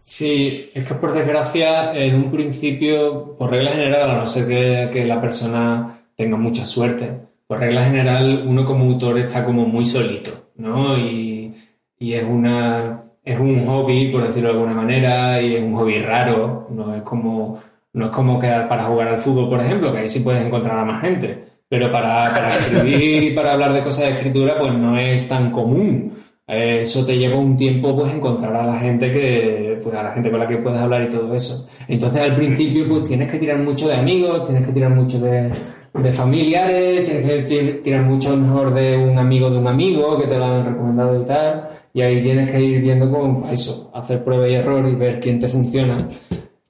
Sí, 0.00 0.70
es 0.72 0.86
que 0.86 0.94
por 0.94 1.12
desgracia, 1.12 1.92
en 1.92 2.14
un 2.14 2.30
principio, 2.30 3.36
por 3.36 3.50
regla 3.50 3.72
general, 3.72 4.10
a 4.10 4.16
no 4.16 4.26
ser 4.26 4.48
que, 4.48 4.90
que 4.92 5.04
la 5.04 5.20
persona 5.20 6.00
tenga 6.16 6.36
mucha 6.38 6.64
suerte, 6.64 7.10
por 7.46 7.60
regla 7.60 7.84
general, 7.84 8.44
uno 8.46 8.64
como 8.64 8.84
autor 8.84 9.18
está 9.18 9.44
como 9.44 9.66
muy 9.66 9.84
solito, 9.84 10.30
¿no? 10.56 10.96
Y, 10.98 11.54
y 11.98 12.12
es 12.14 12.24
una, 12.24 13.02
es 13.24 13.38
un 13.38 13.66
hobby, 13.66 14.10
por 14.10 14.26
decirlo 14.26 14.50
de 14.50 14.54
alguna 14.54 14.74
manera, 14.74 15.40
y 15.42 15.56
es 15.56 15.62
un 15.62 15.74
hobby 15.76 15.98
raro, 15.98 16.66
no 16.70 16.94
es 16.94 17.02
como, 17.02 17.60
no 17.92 18.06
es 18.06 18.10
como 18.10 18.38
quedar 18.38 18.68
para 18.68 18.84
jugar 18.84 19.08
al 19.08 19.18
fútbol, 19.18 19.50
por 19.50 19.60
ejemplo, 19.60 19.92
que 19.92 19.98
ahí 19.98 20.08
sí 20.08 20.20
puedes 20.20 20.44
encontrar 20.44 20.78
a 20.78 20.84
más 20.84 21.02
gente, 21.02 21.44
pero 21.68 21.92
para, 21.92 22.28
para 22.28 22.56
escribir 22.56 23.22
y 23.22 23.34
para 23.34 23.52
hablar 23.52 23.74
de 23.74 23.84
cosas 23.84 24.06
de 24.06 24.12
escritura, 24.12 24.58
pues 24.58 24.72
no 24.72 24.98
es 24.98 25.28
tan 25.28 25.50
común. 25.50 26.14
Eh, 26.48 26.80
Eso 26.82 27.04
te 27.04 27.18
lleva 27.18 27.38
un 27.38 27.56
tiempo 27.56 27.94
pues 27.94 28.12
encontrar 28.14 28.56
a 28.56 28.66
la 28.66 28.78
gente 28.80 29.12
que 29.12 29.78
pues 29.82 29.94
a 29.94 30.02
la 30.02 30.12
gente 30.12 30.30
con 30.30 30.40
la 30.40 30.46
que 30.46 30.56
puedes 30.56 30.80
hablar 30.80 31.02
y 31.02 31.08
todo 31.10 31.34
eso. 31.34 31.68
Entonces 31.86 32.20
al 32.22 32.34
principio 32.36 32.86
pues 32.88 33.04
tienes 33.04 33.30
que 33.30 33.38
tirar 33.38 33.58
mucho 33.58 33.86
de 33.88 33.94
amigos, 33.96 34.44
tienes 34.48 34.66
que 34.66 34.72
tirar 34.72 34.90
mucho 34.90 35.18
de, 35.20 35.50
de 35.94 36.12
familiares, 36.12 37.04
tienes 37.04 37.24
que 37.26 37.42
ti- 37.42 37.80
tirar 37.84 38.02
mucho 38.02 38.34
mejor 38.36 38.72
de 38.74 38.96
un 38.96 39.18
amigo 39.18 39.50
de 39.50 39.58
un 39.58 39.66
amigo 39.66 40.18
que 40.18 40.26
te 40.26 40.38
lo 40.38 40.44
han 40.44 40.64
recomendado 40.66 41.20
y 41.20 41.24
tal. 41.24 41.68
Y 41.92 42.00
ahí 42.00 42.22
tienes 42.22 42.50
que 42.50 42.60
ir 42.60 42.80
viendo 42.80 43.10
con 43.10 43.42
eso, 43.52 43.90
hacer 43.94 44.24
prueba 44.24 44.48
y 44.48 44.54
error 44.54 44.88
y 44.88 44.94
ver 44.94 45.20
quién 45.20 45.38
te 45.38 45.48
funciona 45.48 45.96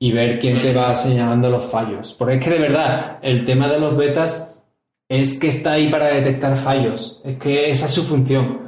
y 0.01 0.13
ver 0.13 0.39
quién 0.39 0.61
te 0.61 0.73
va 0.75 0.95
señalando 0.95 1.51
los 1.51 1.65
fallos. 1.65 2.15
Porque 2.19 2.35
es 2.35 2.45
que 2.45 2.51
de 2.51 2.59
verdad, 2.59 3.19
el 3.23 3.45
tema 3.45 3.69
de 3.69 3.79
los 3.81 3.97
betas 3.97 4.61
es 5.09 5.39
que 5.39 5.49
está 5.49 5.73
ahí 5.73 5.89
para 5.89 6.09
detectar 6.09 6.57
fallos. 6.57 7.21
Es 7.25 7.37
que 7.39 7.69
esa 7.71 7.87
es 7.87 7.93
su 7.93 8.03
función. 8.03 8.68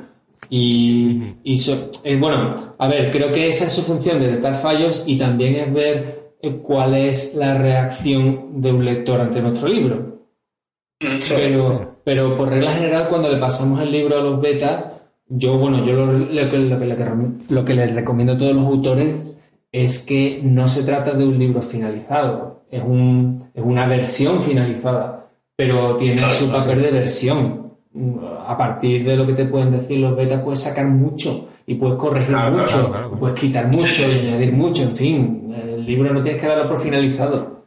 Y, 0.51 1.23
y 1.45 1.57
so- 1.57 1.91
eh, 2.03 2.17
bueno, 2.17 2.55
a 2.77 2.89
ver, 2.89 3.11
creo 3.13 3.31
que 3.33 3.49
esa 3.49 3.67
es 3.67 3.73
su 3.73 3.83
función, 3.83 4.19
detectar 4.19 4.55
fallos 4.55 5.05
y 5.07 5.17
también 5.17 5.55
es 5.55 5.73
ver 5.73 6.33
eh, 6.43 6.59
cuál 6.63 6.95
es 6.97 7.37
la 7.37 7.57
reacción 7.57 8.61
de 8.61 8.73
un 8.73 8.85
lector 8.85 9.21
ante 9.21 9.41
nuestro 9.41 9.69
libro. 9.69 10.19
Mm, 11.01 11.21
sí. 11.21 11.35
Pero, 11.37 11.97
pero 12.05 12.37
por 12.37 12.49
regla 12.49 12.73
general, 12.73 13.09
cuando 13.09 13.31
le 13.31 13.39
pasamos 13.39 13.81
el 13.81 13.93
libro 13.93 14.19
a 14.19 14.23
los 14.23 14.41
betas, 14.41 14.85
yo, 15.29 15.57
bueno, 15.57 15.85
yo 15.87 15.95
lo, 15.95 16.07
lo 16.13 16.19
que, 16.51 16.59
lo, 16.59 16.79
que, 16.81 16.87
lo 16.87 16.97
que- 16.97 17.55
lo 17.55 17.65
que 17.65 17.75
les 17.75 17.95
recomiendo 17.95 18.33
a 18.33 18.39
todos 18.39 18.55
los 18.55 18.67
autores 18.67 19.33
es 19.71 20.05
que 20.05 20.41
no 20.43 20.67
se 20.67 20.83
trata 20.83 21.13
de 21.13 21.25
un 21.25 21.39
libro 21.39 21.63
finalizado, 21.63 22.65
es, 22.73 22.83
un, 22.85 23.39
es 23.55 23.63
una 23.65 23.87
versión 23.87 24.43
finalizada, 24.43 25.29
pero 25.55 25.95
tiene 25.97 26.17
Claro, 26.17 26.33
su 26.33 26.51
papel 26.51 26.83
de 26.83 26.91
versión. 26.91 27.70
A 27.93 28.57
partir 28.57 29.05
de 29.05 29.17
lo 29.17 29.27
que 29.27 29.33
te 29.33 29.47
pueden 29.47 29.73
decir 29.73 29.99
los 29.99 30.17
betas 30.17 30.43
puedes 30.43 30.61
sacar 30.61 30.87
mucho 30.87 31.49
y 31.67 31.75
puedes 31.75 31.99
corregir 31.99 32.37
mucho, 32.37 32.93
puedes 33.19 33.39
quitar 33.39 33.67
mucho 33.67 34.03
y 34.09 34.27
añadir 34.27 34.53
mucho, 34.53 34.83
en 34.83 34.97
fin, 34.97 35.55
el 35.55 35.85
libro 35.85 36.13
no 36.13 36.23
tienes 36.23 36.41
que 36.41 36.49
darlo 36.49 36.69
por 36.69 36.79
finalizado. 36.79 37.67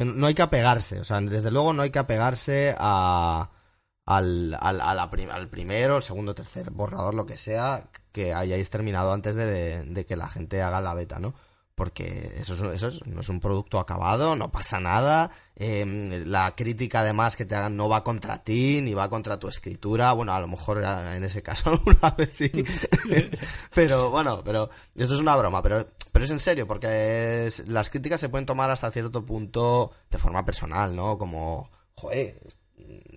no 0.00 0.26
hay 0.26 0.34
que 0.34 0.42
apegarse, 0.42 1.00
o 1.00 1.04
sea, 1.04 1.20
desde 1.20 1.50
luego 1.50 1.72
no 1.72 1.82
hay 1.82 1.90
que 1.90 1.98
apegarse 1.98 2.74
a, 2.78 3.50
al, 4.06 4.56
al, 4.60 4.80
al 4.80 5.48
primero, 5.48 5.96
el 5.96 6.02
segundo, 6.02 6.34
tercer 6.34 6.70
borrador, 6.70 7.14
lo 7.14 7.26
que 7.26 7.36
sea, 7.36 7.88
que 8.12 8.34
hayáis 8.34 8.70
terminado 8.70 9.12
antes 9.12 9.36
de 9.36 10.04
que 10.08 10.16
la 10.16 10.28
gente 10.28 10.62
haga 10.62 10.80
la 10.80 10.94
beta, 10.94 11.18
¿no? 11.18 11.34
Porque 11.74 12.34
eso, 12.38 12.72
eso 12.72 12.90
no 13.06 13.22
es 13.22 13.28
un 13.28 13.40
producto 13.40 13.80
acabado, 13.80 14.36
no 14.36 14.52
pasa 14.52 14.78
nada, 14.78 15.30
em, 15.56 16.24
la 16.26 16.54
crítica 16.54 17.00
además 17.00 17.34
que 17.36 17.46
te 17.46 17.54
hagan 17.54 17.76
no 17.76 17.88
va 17.88 18.04
contra 18.04 18.42
ti, 18.44 18.80
ni 18.82 18.94
va 18.94 19.08
contra 19.08 19.38
tu 19.38 19.48
escritura, 19.48 20.12
bueno, 20.12 20.32
a 20.34 20.40
lo 20.40 20.48
mejor 20.48 20.82
en 20.82 21.24
ese 21.24 21.42
caso 21.42 21.70
alguna 21.70 22.10
vez 22.10 22.30
sí, 22.32 22.50
pero 23.74 24.10
bueno, 24.10 24.42
pero 24.44 24.68
eso 24.94 25.14
es 25.14 25.20
una 25.20 25.36
broma, 25.36 25.62
pero, 25.62 25.86
pero 26.12 26.24
es 26.24 26.30
en 26.30 26.40
serio, 26.40 26.66
porque 26.66 27.50
las 27.66 27.90
críticas 27.90 28.20
se 28.20 28.28
pueden 28.28 28.46
tomar 28.46 28.70
hasta 28.70 28.90
cierto 28.90 29.24
punto 29.24 29.92
de 30.10 30.18
forma 30.18 30.44
personal, 30.44 30.94
¿no? 30.94 31.16
Como, 31.16 31.70
joder, 31.94 32.36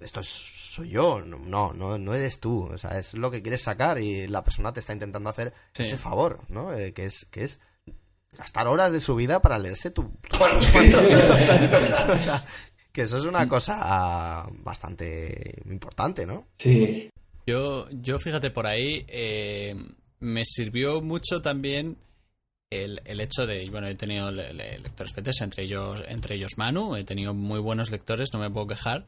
esto 0.01 0.21
soy 0.23 0.89
yo, 0.89 1.21
no, 1.21 1.73
no, 1.73 1.97
no 1.97 2.13
eres 2.13 2.39
tú, 2.39 2.69
o 2.71 2.77
sea, 2.77 2.99
es 2.99 3.13
lo 3.13 3.31
que 3.31 3.41
quieres 3.41 3.63
sacar 3.63 3.99
y 3.99 4.27
la 4.27 4.43
persona 4.43 4.73
te 4.73 4.79
está 4.79 4.93
intentando 4.93 5.29
hacer 5.29 5.53
ese 5.73 5.97
favor, 5.97 6.41
¿no? 6.49 6.73
Eh, 6.73 6.93
que 6.93 7.05
es, 7.05 7.25
que 7.25 7.43
es 7.43 7.59
gastar 8.37 8.67
horas 8.67 8.91
de 8.91 8.99
su 8.99 9.15
vida 9.15 9.41
para 9.41 9.57
leerse 9.59 9.91
tu... 9.91 10.11
que 12.91 13.01
eso 13.01 13.17
es 13.17 13.25
una 13.25 13.47
cosa 13.47 13.77
ah, 13.81 14.49
bastante 14.63 15.61
importante, 15.65 16.25
¿no? 16.25 16.47
Sí. 16.57 17.09
Yo, 17.45 17.87
yo 17.91 18.19
fíjate, 18.19 18.51
por 18.51 18.65
ahí 18.65 19.05
eh, 19.07 19.75
me 20.19 20.45
sirvió 20.45 21.01
mucho 21.01 21.41
también 21.41 21.97
el, 22.69 23.01
el, 23.05 23.19
hecho 23.19 23.45
de, 23.45 23.69
bueno, 23.69 23.87
he 23.87 23.95
tenido 23.95 24.31
lectores 24.31 25.13
PTs, 25.13 25.41
entre 25.41 25.63
ellos, 25.63 26.03
entre 26.07 26.35
ellos 26.35 26.57
Manu, 26.57 26.95
he 26.95 27.03
tenido 27.03 27.33
muy 27.33 27.59
buenos 27.59 27.91
lectores, 27.91 28.33
no 28.33 28.39
me 28.39 28.49
puedo 28.49 28.67
quejar. 28.67 29.05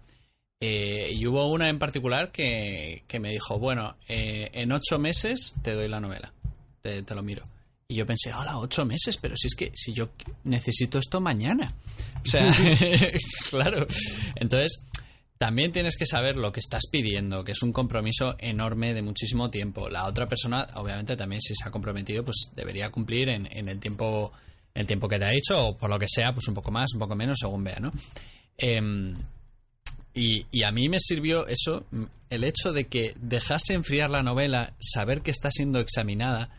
Eh, 0.60 1.12
y 1.14 1.26
hubo 1.28 1.48
una 1.48 1.70
en 1.70 1.80
particular 1.80 2.32
que, 2.32 3.04
que 3.08 3.20
me 3.20 3.32
dijo, 3.32 3.60
bueno, 3.60 3.96
eh, 4.08 4.50
en 4.54 4.72
ocho 4.72 5.00
meses 5.00 5.56
te 5.62 5.74
doy 5.74 5.88
la 5.88 6.00
novela, 6.00 6.34
te 6.82 7.16
lo 7.16 7.24
miro. 7.24 7.44
Y 7.90 7.96
yo 7.96 8.06
pensé, 8.06 8.34
hola, 8.34 8.58
ocho 8.58 8.86
meses, 8.86 9.16
pero 9.16 9.38
si 9.38 9.48
es 9.48 9.56
que 9.56 9.72
si 9.74 9.94
yo 9.94 10.10
necesito 10.44 11.00
esto 11.00 11.22
mañana. 11.22 11.74
O 12.22 12.28
sea, 12.28 12.54
claro. 13.50 13.88
Entonces, 14.36 14.84
también 15.38 15.72
tienes 15.72 15.96
que 15.96 16.06
saber 16.06 16.36
lo 16.36 16.52
que 16.52 16.60
estás 16.60 16.88
pidiendo, 16.92 17.46
que 17.46 17.54
es 17.54 17.62
un 17.62 17.72
compromiso 17.72 18.36
enorme 18.40 18.94
de 18.94 19.04
muchísimo 19.04 19.50
tiempo. 19.50 19.88
La 19.88 20.06
otra 20.06 20.28
persona, 20.28 20.68
obviamente, 20.76 21.16
también 21.16 21.42
si 21.42 21.56
se 21.56 21.66
ha 21.66 21.72
comprometido, 21.72 22.26
pues 22.26 22.50
debería 22.56 22.92
cumplir 22.92 23.30
en, 23.30 23.48
el 23.70 23.80
tiempo 23.80 24.34
el 24.74 24.86
tiempo 24.86 25.08
que 25.08 25.18
te 25.18 25.26
ha 25.26 25.30
dicho, 25.30 25.68
o 25.68 25.78
por 25.78 25.90
lo 25.90 25.98
que 25.98 26.08
sea, 26.10 26.34
pues 26.34 26.48
un 26.50 26.54
poco 26.54 26.72
más, 26.72 26.94
un 26.94 27.00
poco 27.00 27.16
menos, 27.16 27.40
según 27.40 27.64
vea, 27.64 27.80
¿no? 27.80 27.92
Em, 28.58 29.16
y, 30.14 30.46
y, 30.52 30.64
a 30.64 30.72
mí 30.72 30.88
me 30.88 31.00
sirvió 31.00 31.48
eso, 31.48 31.86
el 32.30 32.44
hecho 32.44 32.74
de 32.74 32.86
que 32.86 33.16
dejase 33.20 33.74
enfriar 33.74 34.12
la 34.12 34.22
novela, 34.22 34.76
saber 34.80 35.22
que 35.22 35.32
está 35.32 35.50
siendo 35.52 35.80
examinada, 35.80 36.52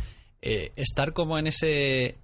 eh, 0.43 0.73
estar 0.77 1.13
como 1.13 1.39
en 1.39 1.47
ese 1.47 2.17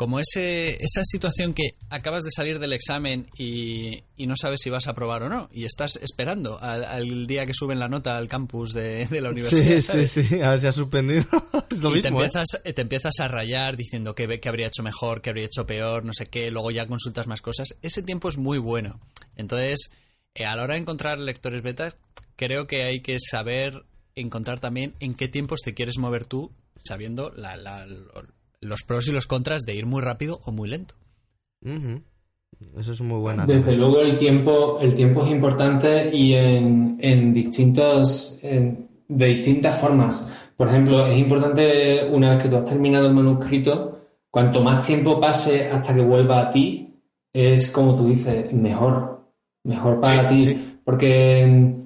como 0.00 0.18
ese, 0.18 0.82
esa 0.82 1.04
situación 1.04 1.52
que 1.52 1.72
acabas 1.90 2.22
de 2.22 2.30
salir 2.30 2.58
del 2.58 2.72
examen 2.72 3.28
y, 3.36 4.02
no 4.16 4.34
sabes 4.34 4.60
si 4.62 4.70
vas 4.70 4.86
a 4.86 4.92
aprobar 4.92 5.24
o 5.24 5.28
no, 5.28 5.50
y 5.52 5.66
estás 5.66 5.96
esperando 5.96 6.58
al, 6.58 7.26
día 7.26 7.44
que 7.44 7.52
suben 7.52 7.78
la 7.78 7.86
nota 7.86 8.16
al 8.16 8.26
campus 8.26 8.72
de, 8.72 9.06
la 9.20 9.28
universidad. 9.28 9.78
Sí, 9.82 10.06
sí, 10.06 10.24
sí, 10.24 10.40
a 10.40 10.52
ver 10.52 10.60
si 10.60 10.68
has 10.68 10.74
suspendido. 10.74 11.22
es 11.70 11.82
lo 11.82 11.90
y 11.90 11.96
mismo. 11.96 12.18
Te 12.18 12.24
empiezas, 12.24 12.46
eh, 12.64 12.72
te 12.72 12.80
empiezas 12.80 13.20
a 13.20 13.28
rayar 13.28 13.76
diciendo 13.76 14.14
que, 14.14 14.40
que 14.40 14.48
habría 14.48 14.68
hecho 14.68 14.82
mejor, 14.82 15.20
que 15.20 15.28
habría 15.28 15.44
hecho 15.44 15.66
peor, 15.66 16.02
no 16.02 16.14
sé 16.14 16.28
qué, 16.28 16.50
luego 16.50 16.70
ya 16.70 16.86
consultas 16.86 17.26
más 17.26 17.42
cosas. 17.42 17.76
Ese 17.82 18.02
tiempo 18.02 18.30
es 18.30 18.38
muy 18.38 18.56
bueno. 18.56 19.00
Entonces, 19.36 19.90
eh, 20.34 20.46
a 20.46 20.56
la 20.56 20.62
hora 20.62 20.74
de 20.76 20.80
encontrar 20.80 21.18
lectores 21.18 21.60
betas, 21.62 21.96
creo 22.36 22.66
que 22.66 22.84
hay 22.84 23.00
que 23.00 23.18
saber 23.20 23.84
encontrar 24.14 24.60
también 24.60 24.94
en 24.98 25.12
qué 25.12 25.28
tiempos 25.28 25.60
te 25.60 25.74
quieres 25.74 25.98
mover 25.98 26.24
tú 26.24 26.52
sabiendo 26.82 27.32
los 28.60 28.82
pros 28.82 29.08
y 29.08 29.12
los 29.12 29.26
contras 29.26 29.62
de 29.62 29.74
ir 29.74 29.86
muy 29.86 30.02
rápido 30.02 30.40
o 30.44 30.52
muy 30.52 30.68
lento. 30.68 30.94
Eso 32.76 32.92
es 32.92 33.00
muy 33.00 33.18
bueno. 33.18 33.46
Desde 33.46 33.74
luego 33.74 34.00
el 34.00 34.18
tiempo, 34.18 34.78
el 34.80 34.94
tiempo 34.94 35.24
es 35.24 35.32
importante 35.32 36.14
y 36.14 36.34
en, 36.34 37.32
distintos, 37.32 38.40
de 38.42 39.26
distintas 39.26 39.80
formas. 39.80 40.32
Por 40.56 40.68
ejemplo, 40.68 41.06
es 41.06 41.18
importante 41.18 42.06
una 42.10 42.30
vez 42.34 42.42
que 42.42 42.48
tú 42.50 42.56
has 42.56 42.66
terminado 42.66 43.06
el 43.06 43.14
manuscrito, 43.14 44.00
cuanto 44.30 44.62
más 44.62 44.86
tiempo 44.86 45.18
pase 45.18 45.70
hasta 45.70 45.94
que 45.94 46.02
vuelva 46.02 46.40
a 46.40 46.50
ti, 46.50 46.98
es 47.32 47.70
como 47.70 47.96
tú 47.96 48.08
dices, 48.08 48.52
mejor, 48.52 49.22
mejor 49.64 50.00
para 50.00 50.28
ti. 50.28 50.78
Porque 50.84 51.76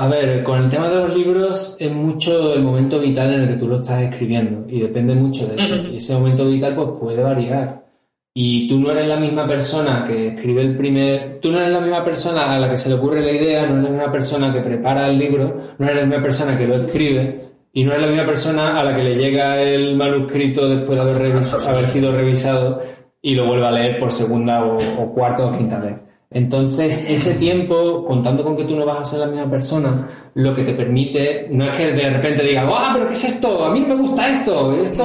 a 0.00 0.08
ver, 0.08 0.42
con 0.42 0.62
el 0.62 0.70
tema 0.70 0.88
de 0.88 0.96
los 0.96 1.14
libros 1.14 1.76
es 1.78 1.92
mucho 1.92 2.54
el 2.54 2.62
momento 2.62 2.98
vital 2.98 3.34
en 3.34 3.42
el 3.42 3.48
que 3.48 3.56
tú 3.56 3.68
lo 3.68 3.76
estás 3.76 4.00
escribiendo 4.00 4.64
y 4.66 4.80
depende 4.80 5.14
mucho 5.14 5.46
de 5.46 5.56
eso. 5.56 5.76
Y 5.92 5.98
ese 5.98 6.14
momento 6.14 6.46
vital 6.46 6.74
pues 6.74 6.88
puede 6.98 7.22
variar. 7.22 7.84
Y 8.32 8.66
tú 8.66 8.80
no 8.80 8.92
eres 8.92 9.08
la 9.08 9.18
misma 9.18 9.46
persona 9.46 10.02
que 10.06 10.28
escribe 10.28 10.62
el 10.62 10.74
primer... 10.74 11.38
Tú 11.42 11.52
no 11.52 11.58
eres 11.58 11.72
la 11.72 11.82
misma 11.82 12.02
persona 12.02 12.50
a 12.50 12.58
la 12.58 12.70
que 12.70 12.78
se 12.78 12.88
le 12.88 12.94
ocurre 12.94 13.20
la 13.20 13.30
idea, 13.30 13.66
no 13.66 13.72
eres 13.72 13.84
la 13.84 13.90
misma 13.90 14.10
persona 14.10 14.50
que 14.50 14.60
prepara 14.60 15.10
el 15.10 15.18
libro, 15.18 15.54
no 15.76 15.86
eres 15.86 15.96
la 16.00 16.06
misma 16.06 16.22
persona 16.22 16.56
que 16.56 16.66
lo 16.66 16.76
escribe 16.76 17.50
y 17.74 17.84
no 17.84 17.92
eres 17.92 18.02
la 18.02 18.08
misma 18.08 18.26
persona 18.26 18.80
a 18.80 18.84
la 18.84 18.96
que 18.96 19.04
le 19.04 19.16
llega 19.16 19.60
el 19.60 19.96
manuscrito 19.96 20.66
después 20.66 20.96
de 20.96 21.02
haber, 21.02 21.42
haber 21.68 21.86
sido 21.86 22.12
revisado 22.12 22.80
y 23.20 23.34
lo 23.34 23.46
vuelve 23.46 23.66
a 23.66 23.70
leer 23.70 24.00
por 24.00 24.12
segunda 24.12 24.64
o, 24.64 24.78
o 24.78 25.12
cuarta 25.12 25.44
o 25.44 25.58
quinta 25.58 25.78
vez. 25.78 26.09
Entonces, 26.32 27.10
ese 27.10 27.34
tiempo, 27.34 28.04
contando 28.06 28.44
con 28.44 28.56
que 28.56 28.62
tú 28.62 28.76
no 28.76 28.86
vas 28.86 29.00
a 29.00 29.04
ser 29.04 29.18
la 29.18 29.26
misma 29.26 29.50
persona, 29.50 30.06
lo 30.34 30.54
que 30.54 30.62
te 30.62 30.74
permite, 30.74 31.48
no 31.50 31.64
es 31.64 31.76
que 31.76 31.90
de 31.90 32.08
repente 32.08 32.44
digas, 32.44 32.66
¡ah, 32.72 32.90
pero 32.92 33.08
qué 33.08 33.14
es 33.14 33.24
esto! 33.24 33.64
A 33.64 33.72
mí 33.72 33.80
no 33.80 33.88
me 33.88 33.96
gusta 33.96 34.28
esto. 34.28 34.72
Esto, 34.80 35.02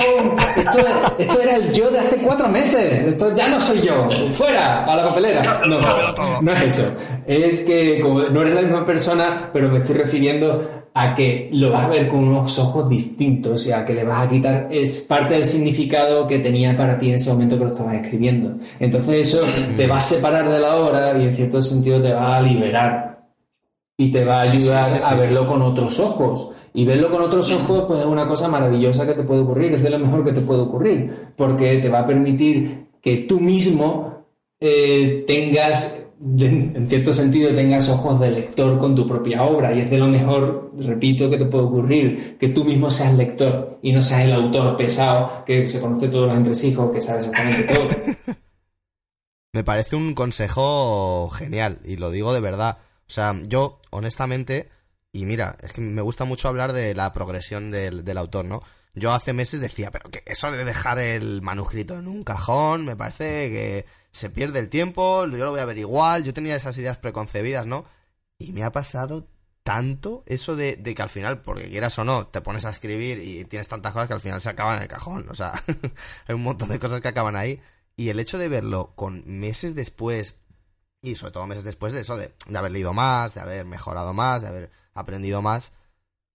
esto, 1.17 1.41
era 1.41 1.55
el 1.55 1.74
yo 1.74 1.89
de 1.89 1.98
hace 1.98 2.17
cuatro 2.17 2.48
meses. 2.48 3.01
Esto 3.01 3.34
ya 3.34 3.48
no 3.48 3.60
soy 3.60 3.82
yo. 3.82 4.08
¡Fuera! 4.34 4.86
A 4.86 4.96
la 4.96 5.08
papelera. 5.08 5.41
No, 5.65 5.79
no 6.41 6.51
es 6.51 6.62
eso. 6.62 6.96
Es 7.27 7.62
que 7.62 8.01
como 8.01 8.22
no 8.24 8.41
eres 8.41 8.55
la 8.55 8.62
misma 8.62 8.86
persona, 8.86 9.50
pero 9.51 9.70
me 9.70 9.79
estoy 9.79 9.96
refiriendo 9.96 10.86
a 10.98 11.13
que 11.13 11.50
lo 11.51 11.72
vas 11.72 11.86
a 11.86 11.89
ver 11.89 12.08
con 12.08 12.20
unos 12.20 12.58
ojos 12.58 12.88
distintos 12.88 13.67
y 13.67 13.74
a 13.74 13.86
que 13.86 13.94
le 13.94 14.05
vas 14.05 14.25
a 14.25 14.29
quitar 14.29 14.70
es 14.72 15.05
parte 15.10 15.34
del 15.34 15.44
significado 15.44 16.25
que 16.25 16.39
tenía 16.39 16.74
para 16.74 16.98
ti 16.98 17.10
en 17.10 17.15
ese 17.15 17.32
momento 17.32 17.58
que 17.58 17.65
lo 17.65 17.72
estabas 17.72 17.96
escribiendo. 17.96 18.58
Entonces 18.79 19.27
eso 19.27 19.44
te 19.75 19.88
va 19.88 19.98
a 19.98 20.00
separar 20.00 20.50
de 20.50 20.58
la 20.58 20.77
obra 20.77 21.22
y 21.22 21.25
en 21.25 21.36
cierto 21.36 21.62
sentido 21.62 22.01
te 22.01 22.13
va 22.13 22.38
a 22.38 22.41
liberar 22.41 23.25
y 23.98 24.10
te 24.10 24.24
va 24.24 24.38
a 24.38 24.41
ayudar 24.44 25.00
a 25.03 25.15
verlo 25.15 25.46
con 25.48 25.62
otros 25.62 26.00
ojos. 26.00 26.51
Y 26.74 26.86
verlo 26.86 27.12
con 27.12 27.22
otros 27.22 27.51
ojos 27.51 27.86
pues 27.88 28.00
es 28.00 28.05
una 28.05 28.25
cosa 28.25 28.48
maravillosa 28.48 29.05
que 29.05 29.13
te 29.15 29.24
puede 29.24 29.41
ocurrir, 29.41 29.74
es 29.74 29.84
de 29.84 29.89
lo 29.89 30.00
mejor 30.00 30.24
que 30.24 30.32
te 30.32 30.41
puede 30.41 30.62
ocurrir, 30.62 31.13
porque 31.36 31.77
te 31.77 31.89
va 31.89 32.00
a 32.00 32.05
permitir 32.05 32.88
que 33.01 33.17
tú 33.17 33.41
mismo 33.41 34.25
eh, 34.62 35.25
tengas 35.27 36.05
en 36.22 36.88
cierto 36.89 37.13
sentido 37.13 37.53
tengas 37.53 37.89
ojos 37.89 38.19
de 38.19 38.31
lector 38.31 38.79
con 38.79 38.95
tu 38.95 39.07
propia 39.07 39.43
obra 39.43 39.74
y 39.74 39.81
es 39.81 39.89
de 39.89 39.98
lo 39.98 40.07
mejor, 40.07 40.72
repito, 40.77 41.29
que 41.29 41.38
te 41.38 41.45
puede 41.45 41.65
ocurrir, 41.65 42.38
que 42.38 42.50
tú 42.50 42.63
mismo 42.63 42.89
seas 42.89 43.13
lector 43.15 43.79
y 43.81 43.91
no 43.91 44.01
seas 44.01 44.22
el 44.22 44.34
autor 44.34 44.77
pesado 44.77 45.43
que 45.45 45.67
se 45.67 45.81
conoce 45.81 46.07
todos 46.07 46.27
los 46.27 46.38
entresijos, 46.38 46.91
que 46.91 47.01
sabe 47.01 47.19
exactamente 47.19 47.74
todo. 47.74 48.36
Me 49.53 49.63
parece 49.63 49.95
un 49.95 50.13
consejo 50.13 51.29
genial 51.29 51.79
y 51.86 51.98
lo 51.98 52.12
digo 52.12 52.34
de 52.34 52.41
verdad. 52.41 52.77
O 53.07 53.12
sea, 53.12 53.34
yo, 53.48 53.79
honestamente, 53.89 54.69
y 55.13 55.25
mira, 55.25 55.55
es 55.63 55.72
que 55.72 55.79
me 55.79 56.01
gusta 56.01 56.25
mucho 56.25 56.50
hablar 56.50 56.74
de 56.74 56.93
la 56.93 57.13
progresión 57.13 57.72
del, 57.72 58.03
del 58.03 58.17
autor, 58.17 58.43
¿no? 58.43 58.62
Yo 58.95 59.13
hace 59.13 59.31
meses 59.31 59.62
decía, 59.62 59.91
pero 59.91 60.10
que 60.10 60.24
eso 60.25 60.51
de 60.51 60.65
dejar 60.65 61.00
el 61.00 61.41
manuscrito 61.41 61.98
en 61.98 62.07
un 62.07 62.24
cajón, 62.25 62.86
me 62.86 62.98
parece 62.98 63.50
que 63.50 63.86
se 64.15 64.29
pierde 64.29 64.60
el 64.60 64.69
tiempo, 64.69 65.25
yo 65.25 65.43
lo 65.43 65.51
voy 65.51 65.60
a 65.60 65.65
ver 65.65 65.77
igual, 65.77 66.24
yo 66.24 66.34
tenía 66.34 66.55
esas 66.55 66.77
ideas 66.77 66.98
preconcebidas, 66.98 67.65
¿no? 67.65 67.84
Y 68.38 68.53
me 68.53 68.63
ha 68.63 68.72
pasado 68.72 69.27
tanto 69.62 70.24
eso 70.25 70.55
de, 70.55 70.81
que 70.81 71.01
al 71.01 71.10
final, 71.10 71.41
porque 71.41 71.69
quieras 71.69 72.00
o 72.00 72.05
no, 72.05 72.25
te 72.25 72.39
pones 72.39 72.63
a 72.63 72.69
escribir 72.69 73.19
y 73.19 73.43
tienes 73.43 73.67
tantas 73.67 73.91
cosas 73.91 74.07
que 74.07 74.13
al 74.13 74.22
final 74.22 74.39
se 74.39 74.50
acaban 74.50 74.77
en 74.77 74.84
el 74.84 74.88
cajón, 74.88 75.27
o 75.29 75.36
sea, 75.36 75.62
hay 76.27 76.36
un 76.36 76.43
montón 76.43 76.69
de 76.69 76.79
cosas 76.79 77.01
que 77.01 77.10
acaban 77.10 77.36
ahí. 77.36 77.62
Y 77.98 78.07
el 78.07 78.22
hecho 78.22 78.38
de 78.38 78.48
verlo 78.48 78.93
con 78.95 79.22
meses 79.27 79.75
después, 79.75 80.38
y 81.01 81.15
sobre 81.15 81.34
todo 81.34 81.45
meses 81.45 81.65
después 81.65 81.91
de 81.91 82.00
eso, 82.00 82.15
de, 82.15 82.34
de 82.48 82.57
haber 82.57 82.72
leído 82.72 82.93
más, 82.93 83.34
de 83.34 83.41
haber 83.41 83.65
mejorado 83.65 84.13
más, 84.13 84.41
de 84.43 84.48
haber 84.48 84.72
aprendido 84.93 85.41
más, 85.41 85.74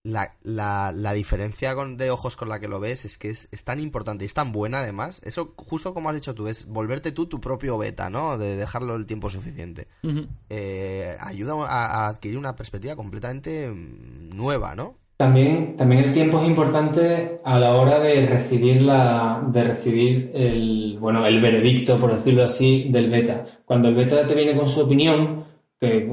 la, 0.03 0.33
la, 0.41 0.91
la 0.95 1.13
diferencia 1.13 1.75
con, 1.75 1.97
de 1.97 2.09
ojos 2.09 2.35
con 2.35 2.49
la 2.49 2.59
que 2.59 2.67
lo 2.67 2.79
ves 2.79 3.05
es 3.05 3.17
que 3.17 3.29
es, 3.29 3.49
es, 3.51 3.63
tan 3.63 3.79
importante 3.79 4.23
y 4.23 4.27
es 4.27 4.33
tan 4.33 4.51
buena 4.51 4.79
además. 4.79 5.21
Eso, 5.23 5.53
justo 5.57 5.93
como 5.93 6.09
has 6.09 6.15
dicho 6.15 6.33
tú, 6.33 6.47
es 6.47 6.67
volverte 6.67 7.11
tú 7.11 7.27
tu 7.27 7.39
propio 7.39 7.77
beta, 7.77 8.09
¿no? 8.09 8.37
De 8.37 8.55
dejarlo 8.57 8.95
el 8.95 9.05
tiempo 9.05 9.29
suficiente. 9.29 9.87
Uh 10.03 10.09
-huh. 10.09 10.27
eh, 10.49 11.15
ayuda 11.19 11.53
a, 11.67 11.85
a, 11.85 12.07
adquirir 12.07 12.37
una 12.37 12.55
perspectiva 12.55 12.95
completamente 12.95 13.69
mm, 13.69 14.35
nueva, 14.35 14.75
¿no? 14.75 14.95
También, 15.17 15.77
también 15.77 16.05
el 16.05 16.13
tiempo 16.13 16.41
es 16.41 16.47
importante 16.47 17.39
a 17.45 17.59
la 17.59 17.75
hora 17.75 17.99
de 17.99 18.25
recibir 18.25 18.81
la, 18.81 19.43
de 19.53 19.63
recibir 19.65 20.31
el, 20.33 20.97
bueno, 20.99 21.27
el 21.27 21.39
veredicto, 21.39 21.99
por 21.99 22.11
decirlo 22.11 22.43
así, 22.43 22.87
del 22.89 23.11
beta. 23.11 23.45
Cuando 23.63 23.89
el 23.89 23.93
beta 23.93 24.25
te 24.25 24.33
viene 24.33 24.57
con 24.57 24.67
su 24.67 24.81
opinión, 24.81 25.45
que 25.81 26.07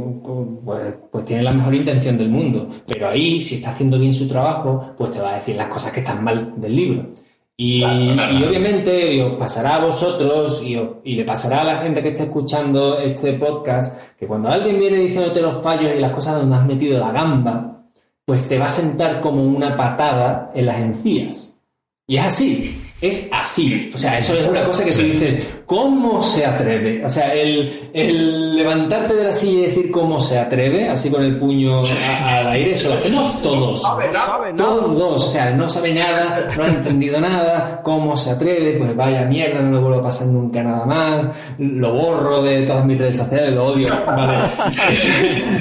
pues, 0.64 0.98
pues, 1.12 1.25
tiene 1.26 1.42
la 1.42 1.52
mejor 1.52 1.75
intención 1.75 2.16
del 2.16 2.30
mundo, 2.30 2.70
pero 2.87 3.10
ahí, 3.10 3.38
si 3.38 3.56
está 3.56 3.70
haciendo 3.70 3.98
bien 3.98 4.14
su 4.14 4.26
trabajo, 4.26 4.94
pues 4.96 5.10
te 5.10 5.20
va 5.20 5.32
a 5.32 5.37
decir 5.37 5.56
las 5.56 5.66
cosas 5.66 5.92
que 5.92 6.00
están 6.00 6.25
mal 6.25 6.54
del 6.56 6.75
libro. 6.75 7.10
Y, 7.54 7.80
claro, 7.80 8.14
claro. 8.14 8.38
y 8.38 8.44
obviamente 8.44 9.14
y 9.14 9.20
os 9.20 9.34
pasará 9.34 9.75
a 9.75 9.84
vosotros 9.84 10.64
y, 10.64 10.76
os, 10.76 10.88
y, 11.04 11.16
le 11.16 11.25
pasará 11.25 11.60
a 11.60 11.64
la 11.64 11.76
gente 11.76 12.02
que 12.02 12.10
esté 12.10 12.22
escuchando 12.22 12.98
este 12.98 13.34
podcast 13.34 14.16
que 14.16 14.26
cuando 14.26 14.48
alguien 14.48 14.78
viene 14.78 14.96
diciéndote 14.98 15.42
los 15.42 15.62
fallos 15.62 15.94
y 15.94 15.98
las 15.98 16.12
cosas 16.12 16.37
donde 16.37 16.56
has 16.56 16.64
metido 16.64 16.98
la 16.98 17.12
gamba, 17.12 17.82
pues 18.25 18.48
te 18.48 18.58
va 18.58 18.66
a 18.66 18.68
sentar 18.68 19.20
como 19.20 19.44
una 19.44 19.76
patada 19.76 20.50
en 20.54 20.64
las 20.64 20.80
encías. 20.80 21.60
Y 22.06 22.16
es 22.16 22.25
así. 22.25 22.80
Es 23.02 23.28
así. 23.32 23.90
O 23.94 23.98
sea, 23.98 24.16
eso 24.16 24.32
es 24.34 24.48
una 24.48 24.64
cosa 24.64 24.84
que 24.84 24.92
tú 24.92 25.02
dices, 25.02 25.58
¿cómo 25.68 26.22
se 26.22 26.46
atreve? 26.46 27.04
O 27.04 27.10
sea, 27.10 27.34
el, 27.34 27.90
el 27.92 28.56
levantarte 28.56 29.12
de 29.12 29.25
la 29.25 29.32
silla 29.34 29.58
y 29.58 29.66
decir 29.66 29.90
cómo 29.90 30.18
se 30.18 30.38
atreve, 30.38 30.88
así 30.88 31.10
con 31.10 31.22
el 31.22 31.37
puño 31.37 31.80
al 32.25 32.46
aire, 32.48 32.72
eso 32.72 32.88
lo 32.88 32.94
hacemos 32.94 33.42
todos. 33.42 33.70
No 33.70 33.76
sabe 33.76 34.10
nada. 34.54 34.56
Todos. 34.56 35.26
O 35.26 35.28
sea, 35.28 35.50
no 35.50 35.68
sabe 35.68 35.92
nada, 35.92 36.46
no 36.56 36.64
ha 36.64 36.68
entendido 36.68 37.20
nada, 37.20 37.82
cómo 37.82 38.16
se 38.16 38.30
atreve, 38.30 38.78
pues 38.78 38.96
vaya 38.96 39.26
mierda, 39.26 39.60
no 39.60 39.72
le 39.72 39.78
vuelvo 39.78 39.98
a 39.98 40.02
pasar 40.04 40.28
nunca 40.28 40.62
nada 40.62 40.87
más, 40.87 41.37
lo 41.58 41.92
borro 41.92 42.42
de 42.42 42.62
todas 42.62 42.87
mis 42.87 42.96
redes 42.96 43.18
sociales, 43.18 43.52
lo 43.52 43.66
odio. 43.66 43.88
Vale. 44.06 44.34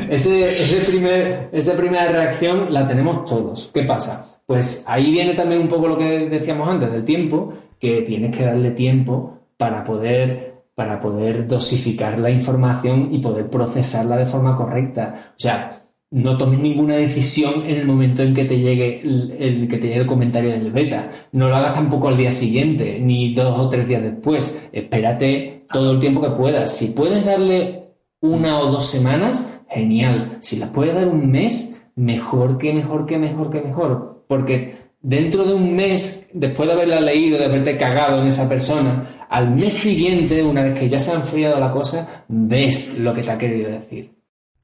Ese, 0.10 0.48
ese 0.48 0.90
primer, 0.90 1.50
esa 1.52 1.76
primera 1.76 2.10
reacción 2.10 2.74
la 2.74 2.88
tenemos 2.88 3.26
todos. 3.26 3.72
¿Qué 3.74 3.84
pasa? 3.84 4.26
Pues 4.46 4.86
ahí 4.88 5.12
viene 5.12 5.34
también 5.34 5.62
un 5.62 5.68
poco 5.68 5.90
lo 5.90 5.98
que 5.98 6.30
decíamos 6.30 6.70
antes 6.70 6.94
del 6.94 7.04
tiempo, 7.04 7.54
que 7.78 8.04
tienes 8.04 8.36
que 8.36 8.46
darle 8.46 8.72
tiempo 8.72 9.37
para 9.58 9.84
poder, 9.84 10.64
para 10.76 11.00
poder 11.00 11.48
dosificar 11.48 12.20
la 12.20 12.30
información 12.30 13.10
y 13.14 13.20
poder 13.20 13.50
procesarla 13.50 14.18
de 14.18 14.26
forma 14.26 14.56
correcta. 14.56 15.32
O 15.32 15.40
sea, 15.40 15.70
no 16.10 16.38
tomes 16.38 16.60
ninguna 16.60 16.96
decisión 16.96 17.66
en 17.66 17.76
el 17.76 17.86
momento 17.86 18.24
en 18.24 18.34
que 18.34 18.46
te 18.46 18.60
llegue 18.60 19.02
el, 19.02 19.68
que 19.68 19.78
te 19.78 19.88
llegue 19.88 20.02
el 20.02 20.08
comentario 20.08 20.52
del 20.52 20.72
beta. 20.72 21.10
No 21.34 21.50
lo 21.50 21.56
hagas 21.56 21.74
tampoco 21.74 22.08
al 22.08 22.18
día 22.18 22.32
siguiente, 22.32 23.00
ni 23.02 23.34
dos 23.34 23.60
o 23.60 23.68
tres 23.68 23.88
días 23.88 24.02
después. 24.02 24.70
Espérate 24.72 25.66
todo 25.70 25.92
el 25.92 26.00
tiempo 26.00 26.22
que 26.22 26.30
puedas. 26.30 26.76
Si 26.78 26.92
puedes 26.92 27.26
darle 27.26 27.90
una 28.22 28.60
o 28.60 28.72
dos 28.72 28.86
semanas, 28.86 29.66
genial. 29.70 30.38
Si 30.40 30.58
las 30.58 30.70
puedes 30.70 30.96
dar 30.96 31.08
un 31.10 31.30
mes, 31.30 31.90
mejor 31.96 32.58
que 32.58 32.74
mejor 32.74 33.06
que 33.06 33.18
mejor 33.18 33.50
que 33.50 33.62
mejor. 33.62 34.24
Porque 34.28 34.87
dentro 35.00 35.46
de 35.46 35.54
un 35.54 35.76
mes, 35.76 36.30
después 36.34 36.68
de 36.68 36.74
haberla 36.74 37.00
leído, 37.00 37.38
de 37.38 37.46
haberte 37.46 37.78
cagado 37.78 38.22
en 38.22 38.28
esa 38.28 38.48
persona, 38.48 39.26
al 39.30 39.52
mes 39.52 39.74
siguiente, 39.74 40.44
una 40.44 40.64
vez 40.64 40.80
que 40.80 40.90
ya 40.90 41.00
se 41.00 41.12
ha 41.12 41.16
enfriado 41.16 41.60
la 41.60 41.72
cosa, 41.72 42.26
ves 42.28 42.98
lo 43.00 43.14
que 43.14 43.24
te 43.24 43.32
ha 43.32 43.38
querido 43.38 43.70
decir. 43.70 44.16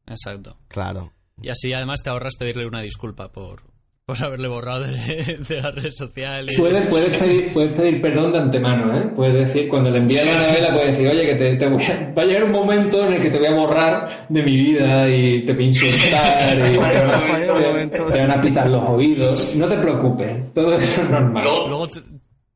Exacto. 0.07 0.57
Claro. 0.67 1.13
Y 1.41 1.49
así 1.49 1.73
además 1.73 2.01
te 2.03 2.09
ahorras 2.09 2.35
pedirle 2.35 2.67
una 2.67 2.81
disculpa 2.81 3.31
por, 3.31 3.72
por 4.05 4.21
haberle 4.21 4.49
borrado 4.49 4.81
de, 4.81 4.97
de 5.47 5.61
las 5.61 5.75
redes 5.75 5.95
sociales. 5.95 6.55
Puedes, 6.59 6.87
puedes, 6.87 7.17
pedir, 7.17 7.53
puedes 7.53 7.73
pedir 7.73 8.01
perdón 8.01 8.33
de 8.33 8.39
antemano, 8.39 8.97
¿eh? 8.97 9.09
Puedes 9.15 9.47
decir, 9.47 9.69
cuando 9.69 9.89
le 9.89 9.99
envías 9.99 10.25
la 10.25 10.47
novela, 10.47 10.73
puedes 10.73 10.91
decir, 10.91 11.07
oye, 11.07 11.25
que 11.25 11.35
te, 11.35 11.55
te 11.55 11.67
voy 11.69 11.83
a, 11.83 12.13
va 12.13 12.21
a 12.21 12.25
llegar 12.25 12.43
un 12.43 12.51
momento 12.51 13.05
en 13.05 13.13
el 13.13 13.21
que 13.21 13.29
te 13.29 13.37
voy 13.37 13.47
a 13.47 13.53
borrar 13.55 14.03
de 14.29 14.43
mi 14.43 14.55
vida 14.55 15.09
y 15.09 15.45
te 15.45 15.53
voy 15.53 15.63
a 15.63 15.67
insultar 15.67 16.57
y 16.57 16.71
te 16.71 16.77
van 16.77 17.09
a, 17.09 17.89
te, 17.89 17.99
te 17.99 18.19
van 18.19 18.31
a 18.31 18.41
pitar 18.41 18.69
los 18.69 18.89
oídos. 18.89 19.55
No 19.55 19.69
te 19.69 19.77
preocupes, 19.77 20.53
todo 20.53 20.75
eso 20.75 21.01
es 21.01 21.09
normal. 21.09 21.43
Luego, 21.43 21.67
luego 21.69 21.87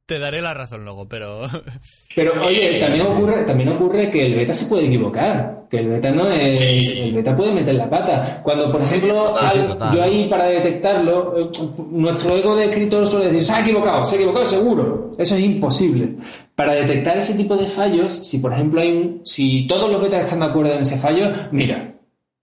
te, 0.07 0.19
daré 0.19 0.41
la 0.41 0.53
razón 0.53 0.83
luego, 0.83 1.07
pero... 1.07 1.47
Pero 2.15 2.43
oye, 2.43 2.79
también 2.79 3.05
ocurre, 3.05 3.45
también 3.45 3.69
ocurre 3.69 4.09
que 4.09 4.25
el 4.25 4.33
beta 4.33 4.51
se 4.51 4.65
puede 4.65 4.87
equivocar, 4.87 5.67
que 5.69 5.77
el 5.77 5.89
beta 5.89 6.09
no 6.09 6.27
es... 6.31 6.59
El 6.59 7.13
beta 7.13 7.35
puede 7.35 7.51
meter 7.51 7.75
la 7.75 7.87
pata. 7.87 8.41
Cuando, 8.43 8.71
por 8.71 8.81
ejemplo, 8.81 9.29
sí, 9.29 9.45
sí, 9.51 9.59
al, 9.59 9.95
yo 9.95 10.01
ahí 10.01 10.27
para 10.27 10.45
detectarlo, 10.45 11.37
eh, 11.39 11.51
nuestro 11.91 12.35
ego 12.35 12.55
de 12.55 12.65
escritor 12.65 13.05
suele 13.05 13.27
decir, 13.27 13.43
se 13.43 13.53
ha 13.53 13.61
equivocado, 13.61 14.03
se 14.03 14.15
ha 14.15 14.17
equivocado 14.17 14.45
seguro. 14.45 15.11
Eso 15.15 15.35
es 15.35 15.41
imposible. 15.41 16.15
Para 16.55 16.73
detectar 16.73 17.17
ese 17.17 17.37
tipo 17.37 17.55
de 17.55 17.67
fallos, 17.67 18.13
si 18.13 18.39
por 18.39 18.51
ejemplo 18.51 18.81
hay 18.81 18.91
un... 18.91 19.21
Si 19.23 19.67
todos 19.67 19.91
los 19.91 20.01
betas 20.01 20.23
están 20.23 20.39
de 20.39 20.45
acuerdo 20.47 20.73
en 20.73 20.79
ese 20.79 20.97
fallo, 20.97 21.29
mira, 21.51 21.93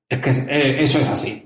es 0.08 0.18
que 0.20 0.30
eh, 0.30 0.82
eso 0.82 0.98
es 0.98 1.08
así. 1.08 1.43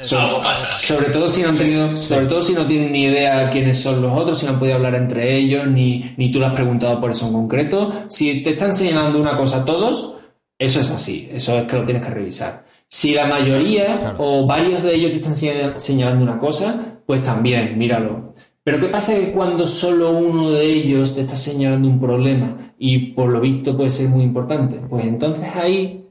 Sobre, 0.00 0.26
sobre, 0.56 1.06
todo 1.06 1.28
si 1.28 1.42
no 1.42 1.48
han 1.48 1.58
tenido, 1.58 1.96
sobre 1.96 2.26
todo 2.26 2.42
si 2.42 2.52
no 2.52 2.66
tienen 2.66 2.92
ni 2.92 3.04
idea 3.04 3.50
quiénes 3.50 3.80
son 3.80 4.02
los 4.02 4.16
otros, 4.16 4.38
si 4.38 4.46
no 4.46 4.52
han 4.52 4.58
podido 4.58 4.76
hablar 4.76 4.94
entre 4.94 5.36
ellos, 5.36 5.66
ni, 5.66 6.14
ni 6.16 6.30
tú 6.30 6.40
le 6.40 6.46
has 6.46 6.54
preguntado 6.54 7.00
por 7.00 7.10
eso 7.10 7.26
en 7.26 7.32
concreto. 7.32 8.04
Si 8.08 8.42
te 8.42 8.50
están 8.50 8.74
señalando 8.74 9.20
una 9.20 9.36
cosa 9.36 9.58
a 9.58 9.64
todos, 9.64 10.16
eso 10.58 10.80
es 10.80 10.90
así, 10.90 11.28
eso 11.32 11.58
es 11.58 11.66
que 11.66 11.76
lo 11.76 11.84
tienes 11.84 12.04
que 12.04 12.10
revisar. 12.10 12.64
Si 12.88 13.14
la 13.14 13.26
mayoría 13.26 13.96
claro. 13.96 14.16
o 14.18 14.46
varios 14.46 14.82
de 14.82 14.94
ellos 14.94 15.12
te 15.12 15.16
están 15.16 15.80
señalando 15.80 16.22
una 16.22 16.38
cosa, 16.38 16.98
pues 17.06 17.22
también, 17.22 17.78
míralo. 17.78 18.34
Pero 18.64 18.78
¿qué 18.78 18.86
pasa 18.86 19.18
que 19.18 19.32
cuando 19.32 19.66
solo 19.66 20.12
uno 20.12 20.50
de 20.50 20.64
ellos 20.64 21.14
te 21.14 21.22
está 21.22 21.34
señalando 21.34 21.88
un 21.88 21.98
problema 21.98 22.74
y 22.78 23.12
por 23.12 23.30
lo 23.30 23.40
visto 23.40 23.76
puede 23.76 23.90
ser 23.90 24.10
muy 24.10 24.22
importante? 24.22 24.78
Pues 24.88 25.04
entonces 25.06 25.48
ahí 25.56 26.01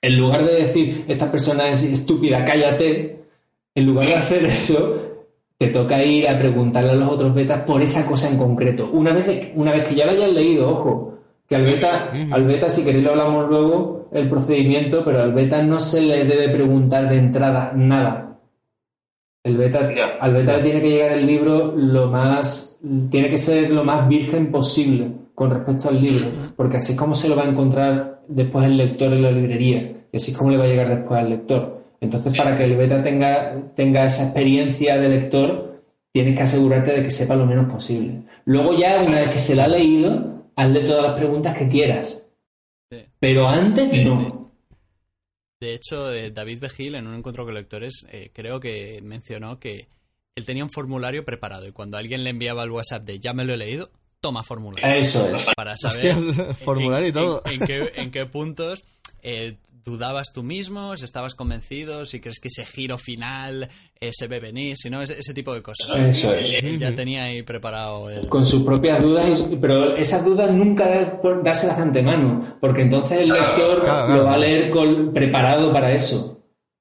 en 0.00 0.16
lugar 0.18 0.44
de 0.44 0.54
decir, 0.54 1.04
esta 1.08 1.30
persona 1.30 1.68
es 1.68 1.82
estúpida, 1.82 2.44
cállate, 2.44 3.24
en 3.74 3.86
lugar 3.86 4.06
de 4.06 4.14
hacer 4.14 4.44
eso, 4.44 5.08
te 5.58 5.68
toca 5.68 6.02
ir 6.04 6.28
a 6.28 6.38
preguntarle 6.38 6.92
a 6.92 6.94
los 6.94 7.08
otros 7.08 7.34
betas 7.34 7.62
por 7.62 7.82
esa 7.82 8.06
cosa 8.06 8.28
en 8.28 8.38
concreto. 8.38 8.88
Una 8.92 9.12
vez, 9.12 9.24
que, 9.24 9.52
una 9.56 9.72
vez 9.72 9.88
que 9.88 9.96
ya 9.96 10.06
lo 10.06 10.12
hayas 10.12 10.30
leído, 10.30 10.70
ojo, 10.70 11.18
que 11.48 11.56
al 11.56 11.64
beta, 11.64 12.12
al 12.30 12.46
beta, 12.46 12.68
si 12.68 12.84
queréis 12.84 13.04
lo 13.04 13.10
hablamos 13.10 13.48
luego, 13.48 14.08
el 14.12 14.28
procedimiento, 14.28 15.04
pero 15.04 15.22
al 15.22 15.32
beta 15.32 15.62
no 15.62 15.80
se 15.80 16.02
le 16.02 16.24
debe 16.24 16.48
preguntar 16.50 17.08
de 17.08 17.16
entrada 17.16 17.72
nada. 17.74 18.38
El 19.42 19.56
beta, 19.56 19.88
al 20.20 20.34
beta 20.34 20.58
le 20.58 20.62
tiene 20.62 20.80
que 20.80 20.90
llegar 20.90 21.12
el 21.12 21.26
libro 21.26 21.72
lo 21.74 22.08
más, 22.08 22.80
tiene 23.10 23.28
que 23.28 23.38
ser 23.38 23.72
lo 23.72 23.82
más 23.84 24.06
virgen 24.06 24.52
posible 24.52 25.10
con 25.34 25.50
respecto 25.50 25.88
al 25.88 26.00
libro, 26.00 26.52
porque 26.56 26.76
así 26.76 26.92
es 26.92 26.98
como 26.98 27.14
se 27.14 27.28
lo 27.28 27.36
va 27.36 27.44
a 27.44 27.48
encontrar 27.48 28.17
después 28.28 28.66
el 28.66 28.76
lector 28.76 29.12
en 29.12 29.22
la 29.22 29.30
librería, 29.30 30.04
y 30.12 30.16
así 30.16 30.30
es 30.30 30.36
como 30.36 30.50
le 30.50 30.56
va 30.56 30.64
a 30.64 30.68
llegar 30.68 30.88
después 30.88 31.20
al 31.20 31.30
lector. 31.30 31.84
Entonces, 32.00 32.36
para 32.36 32.56
que 32.56 32.64
el 32.64 32.76
beta 32.76 33.02
tenga, 33.02 33.72
tenga 33.74 34.06
esa 34.06 34.24
experiencia 34.24 34.96
de 34.98 35.08
lector, 35.08 35.78
tienes 36.12 36.36
que 36.36 36.42
asegurarte 36.42 36.92
de 36.92 37.02
que 37.02 37.10
sepa 37.10 37.34
lo 37.34 37.46
menos 37.46 37.70
posible. 37.70 38.22
Luego 38.44 38.78
ya, 38.78 39.02
una 39.02 39.20
vez 39.20 39.30
que 39.30 39.38
se 39.38 39.56
la 39.56 39.64
ha 39.64 39.68
leído, 39.68 40.44
hazle 40.54 40.80
todas 40.80 41.02
las 41.04 41.18
preguntas 41.18 41.58
que 41.58 41.68
quieras. 41.68 42.32
Sí. 42.90 43.04
Pero 43.18 43.48
antes 43.48 44.04
no. 44.04 44.50
De 45.60 45.74
hecho, 45.74 46.12
eh, 46.12 46.30
David 46.30 46.60
Begil, 46.60 46.94
en 46.94 47.08
un 47.08 47.16
encuentro 47.16 47.44
con 47.44 47.54
lectores, 47.54 48.06
eh, 48.12 48.30
creo 48.32 48.60
que 48.60 49.00
mencionó 49.02 49.58
que 49.58 49.88
él 50.36 50.44
tenía 50.44 50.62
un 50.62 50.70
formulario 50.70 51.24
preparado 51.24 51.66
y 51.66 51.72
cuando 51.72 51.96
alguien 51.96 52.22
le 52.22 52.30
enviaba 52.30 52.62
el 52.62 52.70
WhatsApp 52.70 53.04
de 53.04 53.18
ya 53.18 53.32
me 53.32 53.44
lo 53.44 53.54
he 53.54 53.56
leído, 53.56 53.90
toma 54.20 54.42
formulario. 54.42 54.94
Eso 54.94 55.28
es. 55.34 55.48
Para 55.56 55.76
saber 55.76 56.16
Hostias, 56.16 56.58
formulario 56.58 57.06
en, 57.06 57.10
y 57.10 57.12
todo. 57.12 57.42
En, 57.46 57.52
en, 57.52 57.66
qué, 57.66 57.92
en 57.96 58.10
qué 58.10 58.26
puntos 58.26 58.84
eh, 59.22 59.56
dudabas 59.84 60.32
tú 60.32 60.42
mismo, 60.42 60.96
si 60.96 61.04
estabas 61.04 61.34
convencido, 61.34 62.04
si 62.04 62.20
crees 62.20 62.40
que 62.40 62.48
ese 62.48 62.64
giro 62.66 62.98
final 62.98 63.68
eh, 64.00 64.10
se 64.12 64.26
ve 64.26 64.38
venir, 64.38 64.76
si 64.76 64.90
no, 64.90 65.02
ese, 65.02 65.18
ese, 65.18 65.32
tipo 65.34 65.54
de 65.54 65.62
cosas. 65.62 65.96
Eso 65.96 66.34
es. 66.34 66.60
Ya 66.78 66.94
tenía 66.94 67.24
ahí 67.24 67.42
preparado 67.42 68.10
el... 68.10 68.28
Con 68.28 68.44
sus 68.44 68.62
propias 68.62 69.02
dudas, 69.02 69.46
pero 69.60 69.96
esas 69.96 70.24
dudas 70.24 70.52
nunca 70.52 71.18
dárselas 71.42 71.76
de 71.76 71.82
antemano, 71.82 72.58
porque 72.60 72.82
entonces 72.82 73.28
el 73.28 73.34
lector 73.34 73.82
claro, 73.82 74.06
claro. 74.06 74.16
lo 74.16 74.24
va 74.24 74.34
a 74.34 74.38
leer 74.38 74.70
con, 74.70 75.12
preparado 75.12 75.72
para 75.72 75.92
eso. 75.92 76.37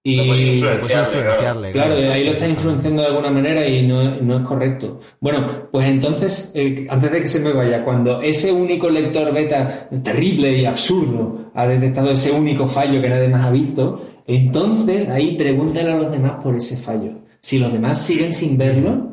Y 0.07 0.15
no 0.15 0.23
puedes 0.23 0.41
influenciarle, 0.41 1.17
influenciarle 1.17 1.71
claro. 1.73 1.95
claro, 1.95 2.13
ahí 2.13 2.23
lo 2.23 2.31
estás 2.31 2.49
influenciando 2.49 3.01
de 3.01 3.09
alguna 3.09 3.29
manera 3.29 3.67
y 3.67 3.85
no, 3.85 4.15
no 4.21 4.37
es 4.37 4.47
correcto. 4.47 5.01
Bueno, 5.19 5.67
pues 5.69 5.85
entonces, 5.89 6.53
eh, 6.55 6.87
antes 6.89 7.11
de 7.11 7.19
que 7.19 7.27
se 7.27 7.41
me 7.41 7.51
vaya, 7.51 7.83
cuando 7.83 8.21
ese 8.21 8.53
único 8.53 8.89
lector 8.89 9.33
beta 9.33 9.89
terrible 10.01 10.57
y 10.59 10.63
absurdo 10.63 11.51
ha 11.53 11.67
detectado 11.67 12.09
ese 12.09 12.31
único 12.31 12.69
fallo 12.69 13.01
que 13.01 13.09
nadie 13.09 13.27
más 13.27 13.43
ha 13.43 13.51
visto, 13.51 14.21
entonces 14.25 15.09
ahí 15.09 15.35
pregúntale 15.35 15.91
a 15.91 15.97
los 15.97 16.09
demás 16.09 16.41
por 16.41 16.55
ese 16.55 16.77
fallo. 16.77 17.11
Si 17.41 17.59
los 17.59 17.73
demás 17.73 18.01
siguen 18.01 18.31
sin 18.31 18.57
verlo, 18.57 19.11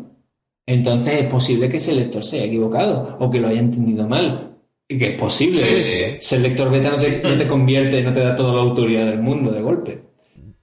entonces 0.64 1.22
es 1.22 1.26
posible 1.26 1.68
que 1.68 1.78
ese 1.78 1.96
lector 1.96 2.24
se 2.24 2.36
haya 2.36 2.46
equivocado 2.46 3.16
o 3.18 3.28
que 3.32 3.40
lo 3.40 3.48
haya 3.48 3.58
entendido 3.58 4.08
mal. 4.08 4.58
Y 4.88 4.96
que 4.96 5.14
es 5.14 5.18
posible. 5.18 5.58
Sí, 5.58 5.74
sí. 5.74 6.16
Ser 6.20 6.40
lector 6.42 6.70
beta 6.70 6.90
no 6.90 6.96
te, 6.96 7.20
no 7.20 7.36
te 7.36 7.48
convierte, 7.48 8.00
no 8.00 8.12
te 8.12 8.20
da 8.20 8.36
toda 8.36 8.54
la 8.54 8.60
autoridad 8.60 9.06
del 9.06 9.20
mundo 9.20 9.50
de 9.50 9.60
golpe. 9.60 10.13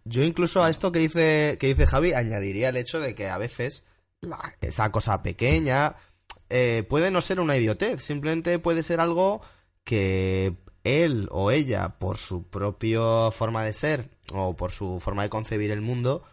Yo 0.05 0.23
incluso 0.23 0.63
a 0.63 0.69
esto 0.69 0.91
que 0.91 0.99
dice, 0.99 1.57
que 1.59 1.67
dice 1.67 1.87
Javi 1.87 2.13
añadiría 2.13 2.69
el 2.69 2.77
hecho 2.77 2.99
de 2.99 3.15
que 3.15 3.29
a 3.29 3.37
veces 3.37 3.83
esa 4.61 4.91
cosa 4.91 5.23
pequeña 5.23 5.95
eh, 6.49 6.83
puede 6.89 7.11
no 7.11 7.21
ser 7.21 7.39
una 7.39 7.57
idiotez, 7.57 8.03
simplemente 8.03 8.59
puede 8.59 8.83
ser 8.83 8.99
algo 8.99 9.41
que 9.83 10.55
él 10.83 11.27
o 11.31 11.51
ella, 11.51 11.99
por 11.99 12.17
su 12.17 12.43
propia 12.43 13.31
forma 13.31 13.63
de 13.63 13.73
ser 13.73 14.09
o 14.33 14.55
por 14.55 14.71
su 14.71 14.99
forma 14.99 15.23
de 15.23 15.29
concebir 15.29 15.71
el 15.71 15.81
mundo, 15.81 16.23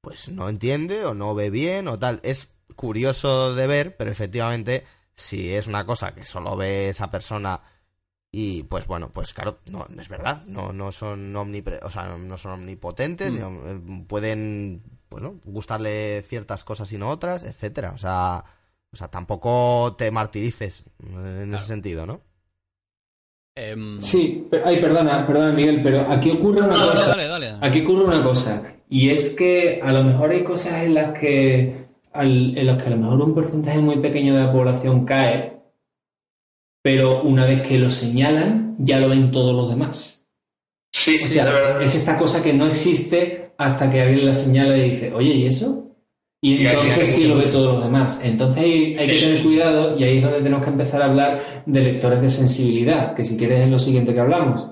pues 0.00 0.28
no 0.28 0.48
entiende 0.48 1.04
o 1.04 1.14
no 1.14 1.34
ve 1.34 1.50
bien 1.50 1.88
o 1.88 1.98
tal. 1.98 2.20
Es 2.22 2.54
curioso 2.76 3.54
de 3.54 3.66
ver, 3.66 3.96
pero 3.96 4.10
efectivamente, 4.10 4.84
si 5.14 5.52
es 5.54 5.66
una 5.66 5.84
cosa 5.84 6.14
que 6.14 6.24
solo 6.24 6.56
ve 6.56 6.88
esa 6.88 7.10
persona 7.10 7.60
y 8.40 8.62
pues 8.62 8.86
bueno, 8.86 9.10
pues 9.12 9.34
claro, 9.34 9.58
no, 9.72 9.84
es 10.00 10.08
verdad, 10.08 10.44
no, 10.46 10.72
no 10.72 10.92
son 10.92 11.34
omnipre 11.34 11.80
o 11.82 11.90
sea, 11.90 12.16
no 12.16 12.38
son 12.38 12.52
omnipotentes, 12.52 13.32
mm. 13.32 13.36
eh, 13.36 14.04
pueden 14.06 14.80
bueno, 15.10 15.40
gustarle 15.44 16.22
ciertas 16.22 16.62
cosas 16.62 16.92
y 16.92 16.98
no 16.98 17.08
otras, 17.08 17.42
etcétera. 17.42 17.90
O 17.96 17.98
sea, 17.98 18.44
o 18.92 18.96
sea, 18.96 19.08
tampoco 19.08 19.96
te 19.98 20.12
martirices 20.12 20.84
en 21.02 21.52
ese 21.52 21.66
sentido, 21.66 22.06
¿no? 22.06 22.20
Em, 23.56 24.00
sí, 24.00 24.46
ay, 24.64 24.80
perdona, 24.80 25.26
perdona 25.26 25.52
Miguel, 25.52 25.82
pero 25.82 26.08
aquí 26.08 26.30
ocurre 26.30 26.62
una 26.62 26.76
cosa. 26.76 27.16
Aquí 27.60 27.80
ocurre 27.82 28.04
una 28.04 28.22
cosa. 28.22 28.72
Y 28.88 29.10
es 29.10 29.34
que 29.34 29.80
a 29.82 29.90
lo 29.90 30.04
mejor 30.04 30.30
hay 30.30 30.44
cosas 30.44 30.84
en 30.84 30.94
las 30.94 31.18
que 31.18 31.88
en 32.14 32.66
las 32.66 32.80
que 32.80 32.86
a 32.86 32.90
lo 32.90 32.98
mejor 32.98 33.20
un 33.20 33.34
porcentaje 33.34 33.80
muy 33.80 33.98
pequeño 33.98 34.36
de 34.36 34.44
la 34.44 34.52
población 34.52 35.04
cae, 35.04 35.57
pero 36.90 37.22
una 37.22 37.44
vez 37.44 37.68
que 37.68 37.76
lo 37.76 37.90
señalan, 37.90 38.74
ya 38.78 38.98
lo 38.98 39.10
ven 39.10 39.30
todos 39.30 39.54
los 39.54 39.68
demás. 39.68 40.26
Sí, 40.90 41.20
o 41.22 41.28
sea, 41.28 41.82
es 41.82 41.94
esta 41.94 42.16
cosa 42.16 42.42
que 42.42 42.54
no 42.54 42.66
existe 42.66 43.52
hasta 43.58 43.90
que 43.90 44.00
alguien 44.00 44.24
la 44.24 44.32
señala 44.32 44.74
y 44.74 44.92
dice, 44.92 45.12
oye, 45.12 45.34
¿y 45.34 45.46
eso? 45.46 45.94
Y 46.40 46.64
entonces 46.64 47.06
sí 47.08 47.28
lo 47.28 47.36
ve 47.36 47.44
todos 47.48 47.74
los 47.74 47.84
demás. 47.84 48.24
Entonces 48.24 48.64
hay, 48.64 48.94
que 48.94 49.20
tener 49.20 49.42
cuidado 49.42 49.98
y 49.98 50.04
ahí 50.04 50.16
es 50.16 50.22
donde 50.22 50.38
tenemos 50.38 50.64
que 50.64 50.70
empezar 50.70 51.02
a 51.02 51.04
hablar 51.04 51.62
de 51.66 51.78
lectores 51.78 52.22
de 52.22 52.30
sensibilidad, 52.30 53.14
que 53.14 53.22
si 53.22 53.36
quieres 53.36 53.64
es 53.64 53.68
lo 53.68 53.78
siguiente 53.78 54.14
que 54.14 54.20
hablamos. 54.20 54.66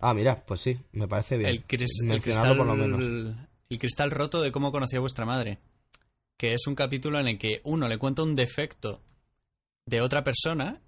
Ah, 0.00 0.12
mira, 0.12 0.34
pues 0.44 0.60
sí, 0.60 0.76
me 0.90 1.06
parece 1.06 1.38
bien. 1.38 1.50
El, 1.50 1.62
cristal, 1.62 2.56
por 2.56 2.66
lo 2.66 2.74
menos. 2.74 3.00
El, 3.00 3.78
cristal 3.78 4.10
roto 4.10 4.42
de 4.42 4.50
cómo 4.50 4.72
conocía 4.72 4.98
vuestra 4.98 5.24
madre. 5.24 5.58
Que 6.36 6.52
es 6.52 6.66
un 6.66 6.74
capítulo 6.74 7.20
en 7.20 7.28
el 7.28 7.38
que 7.38 7.60
uno 7.62 7.86
le 7.86 7.96
cuenta 7.96 8.24
un 8.24 8.34
defecto 8.34 9.02
de 9.86 10.00
otra 10.00 10.24
persona 10.24 10.80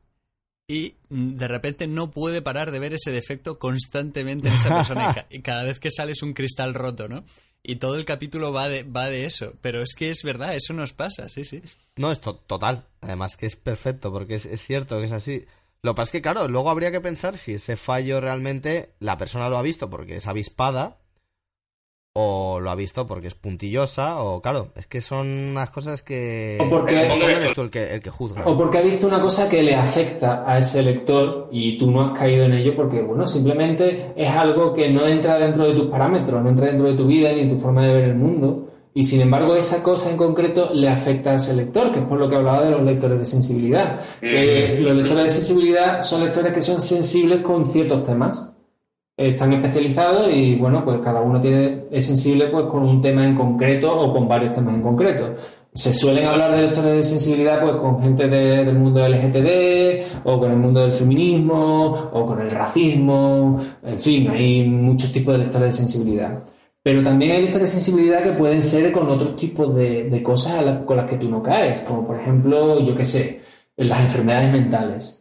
y 0.69 0.97
de 1.09 1.49
repente 1.49 1.87
no 1.87 2.11
puede 2.11 2.43
parar 2.43 2.71
de 2.71 2.79
ver 2.79 2.93
ese 2.93 3.11
defecto 3.11 3.59
constantemente 3.59 4.49
en 4.49 4.55
esa 4.55 4.69
persona 4.77 5.27
y, 5.31 5.41
cada 5.41 5.63
vez 5.63 5.81
que 5.81 5.91
sale 5.91 6.13
es 6.13 6.23
un 6.23 6.35
cristal 6.35 6.75
roto, 6.75 7.09
¿no? 7.09 7.25
Y 7.63 7.77
todo 7.77 7.97
el 7.97 8.05
capítulo 8.05 8.53
va 8.53 8.69
de, 8.69 8.83
va 8.83 9.07
de 9.07 9.25
eso. 9.25 9.55
Pero 9.63 9.83
es 9.83 9.95
que 9.95 10.11
es 10.11 10.23
verdad, 10.23 10.55
eso 10.55 10.75
nos 10.75 10.93
pasa, 10.93 11.29
sí, 11.29 11.45
sí. 11.45 11.63
No, 11.97 12.13
es 12.13 12.21
total. 12.21 12.87
Además 13.01 13.37
que 13.37 13.47
es 13.47 13.57
perfecto, 13.57 14.13
porque 14.13 14.37
es, 14.37 14.47
es 14.47 14.65
cierto 14.65 15.01
que 15.01 15.07
es 15.07 15.13
así. 15.13 15.45
Lo 15.83 15.93
que 15.93 15.97
pasa 15.97 16.09
es 16.09 16.13
que, 16.13 16.23
claro, 16.23 16.49
luego 16.49 16.71
habría 16.71 16.93
que 16.93 17.01
pensar 17.01 17.37
si 17.39 17.55
ese 17.55 17.77
fallo 17.77 18.21
realmente 18.21 18.95
la 19.01 19.19
persona 19.19 19.49
lo 19.49 19.59
ha 19.59 19.63
visto 19.63 19.91
porque 19.91 20.17
es 20.17 20.27
avispada 20.27 20.99
o 22.21 22.59
lo 22.59 22.73
ha 22.73 22.75
visto 22.75 23.07
porque 23.07 23.29
es 23.29 23.35
puntillosa, 23.37 24.21
o 24.21 24.43
claro, 24.43 24.73
es 24.75 24.89
que 24.89 25.01
son 25.01 25.29
unas 25.51 25.71
cosas 25.71 26.03
que... 26.03 26.59
O 26.61 26.69
porque, 26.69 27.01
el 27.01 27.71
que, 27.71 27.95
el 27.95 28.01
que 28.01 28.11
juzga. 28.11 28.43
O 28.45 28.59
porque 28.59 28.79
ha 28.79 28.81
visto 28.81 29.07
una 29.07 29.21
cosa 29.21 29.49
que 29.49 29.63
le 29.63 29.77
afecta 29.77 30.43
a 30.45 30.59
ese 30.59 30.83
lector 30.83 31.49
y 31.53 31.79
tú 31.79 31.89
no 31.93 32.03
has 32.03 32.19
caído 32.19 32.47
en 32.47 32.55
ello 32.55 32.75
porque, 32.75 33.03
bueno, 33.03 33.25
simplemente 33.29 34.15
es 34.17 34.31
algo 34.33 34.75
que 34.75 34.91
no 34.91 35.07
entra 35.07 35.39
dentro 35.39 35.69
de 35.69 35.75
tus 35.75 35.87
parámetros, 35.87 36.43
no 36.43 36.49
entra 36.49 36.67
dentro 36.67 36.89
de 36.89 36.95
tu 36.95 37.07
vida 37.07 37.33
ni 37.33 37.43
en 37.43 37.51
tu 37.51 37.57
forma 37.57 37.87
de 37.87 37.95
ver 37.95 38.05
el 38.07 38.17
mundo. 38.17 38.67
Y 38.95 39.05
sin 39.05 39.21
embargo, 39.21 39.55
esa 39.55 39.85
cosa 39.85 40.11
en 40.11 40.17
concreto 40.17 40.71
le 40.75 40.89
afecta 40.89 41.31
a 41.31 41.35
ese 41.35 41.55
lector, 41.55 41.93
que 41.93 42.01
es 42.01 42.05
por 42.05 42.19
lo 42.19 42.29
que 42.29 42.35
hablaba 42.35 42.65
de 42.65 42.73
los 42.73 42.83
lectores 42.83 43.21
de 43.21 43.25
sensibilidad. 43.27 44.01
Eh, 44.21 44.81
los 44.81 44.97
lectores 44.97 45.23
de 45.23 45.31
sensibilidad 45.31 46.03
son 46.03 46.25
lectores 46.25 46.53
que 46.53 46.63
son 46.63 46.81
sensibles 46.81 47.43
con 47.43 47.65
ciertos 47.65 48.03
temas 48.03 48.58
están 49.19 49.53
especializados 49.53 50.31
y 50.33 50.55
bueno, 50.55 50.85
pues 50.85 51.01
cada 51.01 51.21
uno 51.21 51.41
tiene, 51.41 51.87
es 51.91 52.07
sensible 52.07 52.47
pues 52.47 52.67
con 52.67 52.85
un 52.85 53.03
tema 53.03 53.27
en 53.27 53.35
concreto 53.35 53.93
o 53.93 54.13
con 54.13 54.29
varios 54.29 54.55
temas 54.55 54.77
en 54.77 54.83
concreto. 54.83 55.35
Se 55.75 55.93
suelen 55.93 56.25
hablar 56.27 56.55
de 56.55 56.63
lectores 56.63 56.95
de 56.95 57.03
sensibilidad 57.03 57.61
pues 57.61 57.75
con 57.77 58.01
gente 58.01 58.29
del 58.29 58.77
mundo 58.77 59.07
LGTB 59.07 60.23
o 60.25 60.39
con 60.39 60.53
el 60.53 60.59
mundo 60.59 60.83
del 60.83 60.93
feminismo 60.93 62.11
o 62.13 62.27
con 62.27 62.41
el 62.41 62.51
racismo, 62.51 63.59
en 63.83 63.99
fin, 63.99 64.31
hay 64.31 64.65
muchos 64.65 65.11
tipos 65.11 65.35
de 65.35 65.39
lectores 65.41 65.77
de 65.77 65.85
sensibilidad. 65.85 66.45
Pero 66.81 67.03
también 67.03 67.33
hay 67.33 67.43
lectores 67.43 67.75
de 67.75 67.81
sensibilidad 67.81 68.23
que 68.23 68.33
pueden 68.33 68.63
ser 68.63 68.93
con 68.93 69.09
otros 69.09 69.35
tipos 69.35 69.75
de, 69.75 70.05
de 70.05 70.23
cosas 70.23 70.85
con 70.87 70.97
las 70.97 71.11
que 71.11 71.17
tú 71.17 71.29
no 71.29 71.43
caes, 71.43 71.81
como 71.81 72.07
por 72.07 72.21
ejemplo, 72.21 72.81
yo 72.81 72.97
qué 72.97 73.05
sé, 73.05 73.43
las 73.77 74.01
enfermedades 74.01 74.53
mentales. 74.53 75.18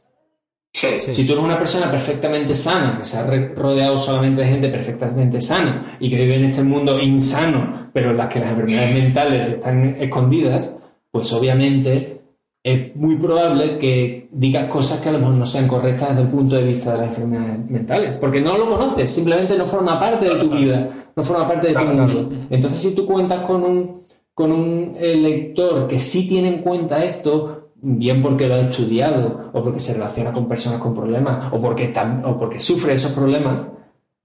Si 0.78 1.26
tú 1.26 1.34
eres 1.34 1.44
una 1.44 1.58
persona 1.58 1.90
perfectamente 1.90 2.54
sana, 2.54 3.00
que 3.00 3.04
se 3.04 3.18
ha 3.18 3.26
rodeado 3.56 3.98
solamente 3.98 4.42
de 4.42 4.48
gente 4.48 4.70
perfectamente 4.70 5.42
sana 5.42 5.98
y 6.00 6.08
que 6.08 6.18
vive 6.18 6.36
en 6.36 6.46
este 6.46 6.62
mundo 6.62 7.00
insano, 7.00 7.90
pero 7.92 8.12
en 8.12 8.18
las 8.18 8.28
que 8.28 8.40
las 8.40 8.52
enfermedades 8.52 8.94
mentales 9.04 9.50
están 9.50 9.96
escondidas, 10.00 10.80
pues 11.10 11.34
obviamente 11.34 12.22
es 12.64 12.96
muy 12.96 13.16
probable 13.16 13.80
que 13.80 14.30
digas 14.32 14.66
cosas 14.66 15.02
que 15.02 15.10
a 15.10 15.14
lo 15.14 15.20
mejor 15.20 15.34
no 15.34 15.46
sean 15.48 15.68
correctas 15.68 16.10
desde 16.10 16.24
el 16.24 16.28
punto 16.28 16.56
de 16.58 16.64
vista 16.64 16.92
de 16.92 16.98
las 17.00 17.08
enfermedades 17.08 17.70
mentales, 17.72 18.18
porque 18.20 18.42
no 18.42 18.56
lo 18.56 18.70
conoces, 18.70 19.10
simplemente 19.10 19.58
no 19.58 19.66
forma 19.66 20.00
parte 20.00 20.30
de 20.30 20.36
tu 20.36 20.52
vida, 20.52 20.90
no 21.16 21.24
forma 21.24 21.48
parte 21.48 21.70
de 21.70 21.74
tu 21.74 21.86
mundo. 21.86 22.30
Entonces, 22.52 22.80
si 22.80 22.94
tú 22.94 23.08
cuentas 23.08 23.42
con 23.44 23.64
un, 23.64 24.02
con 24.32 24.52
un 24.52 24.96
lector 25.00 25.88
que 25.88 25.98
sí 25.98 26.28
tiene 26.30 26.50
en 26.50 26.62
cuenta 26.62 27.04
esto, 27.04 27.67
bien 27.82 28.22
porque 28.22 28.48
lo 28.48 28.56
ha 28.56 28.62
estudiado 28.62 29.52
o 29.54 29.64
porque 29.64 29.80
se 29.80 29.94
relaciona 29.94 30.34
con 30.34 30.48
personas 30.48 30.80
con 30.80 30.96
problemas 30.96 31.52
o 31.52 31.58
porque, 31.58 31.94
o 32.26 32.38
porque 32.38 32.60
sufre 32.60 32.94
esos 32.94 33.12
problemas, 33.12 33.68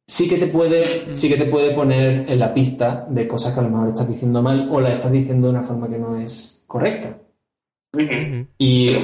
sí 0.06 0.28
que, 0.28 0.38
te 0.38 0.46
puede, 0.46 1.14
sí 1.14 1.28
que 1.28 1.36
te 1.36 1.44
puede 1.44 1.74
poner 1.74 2.30
en 2.30 2.38
la 2.38 2.52
pista 2.52 3.06
de 3.08 3.28
cosas 3.28 3.54
que 3.54 3.60
a 3.60 3.62
lo 3.62 3.70
mejor 3.70 3.88
estás 3.88 4.08
diciendo 4.08 4.42
mal 4.42 4.68
o 4.70 4.80
las 4.80 4.96
estás 4.96 5.12
diciendo 5.12 5.48
de 5.48 5.52
una 5.54 5.62
forma 5.62 5.88
que 5.88 5.98
no 5.98 6.16
es 6.16 6.64
correcta. 6.66 7.18
Y, 8.56 8.96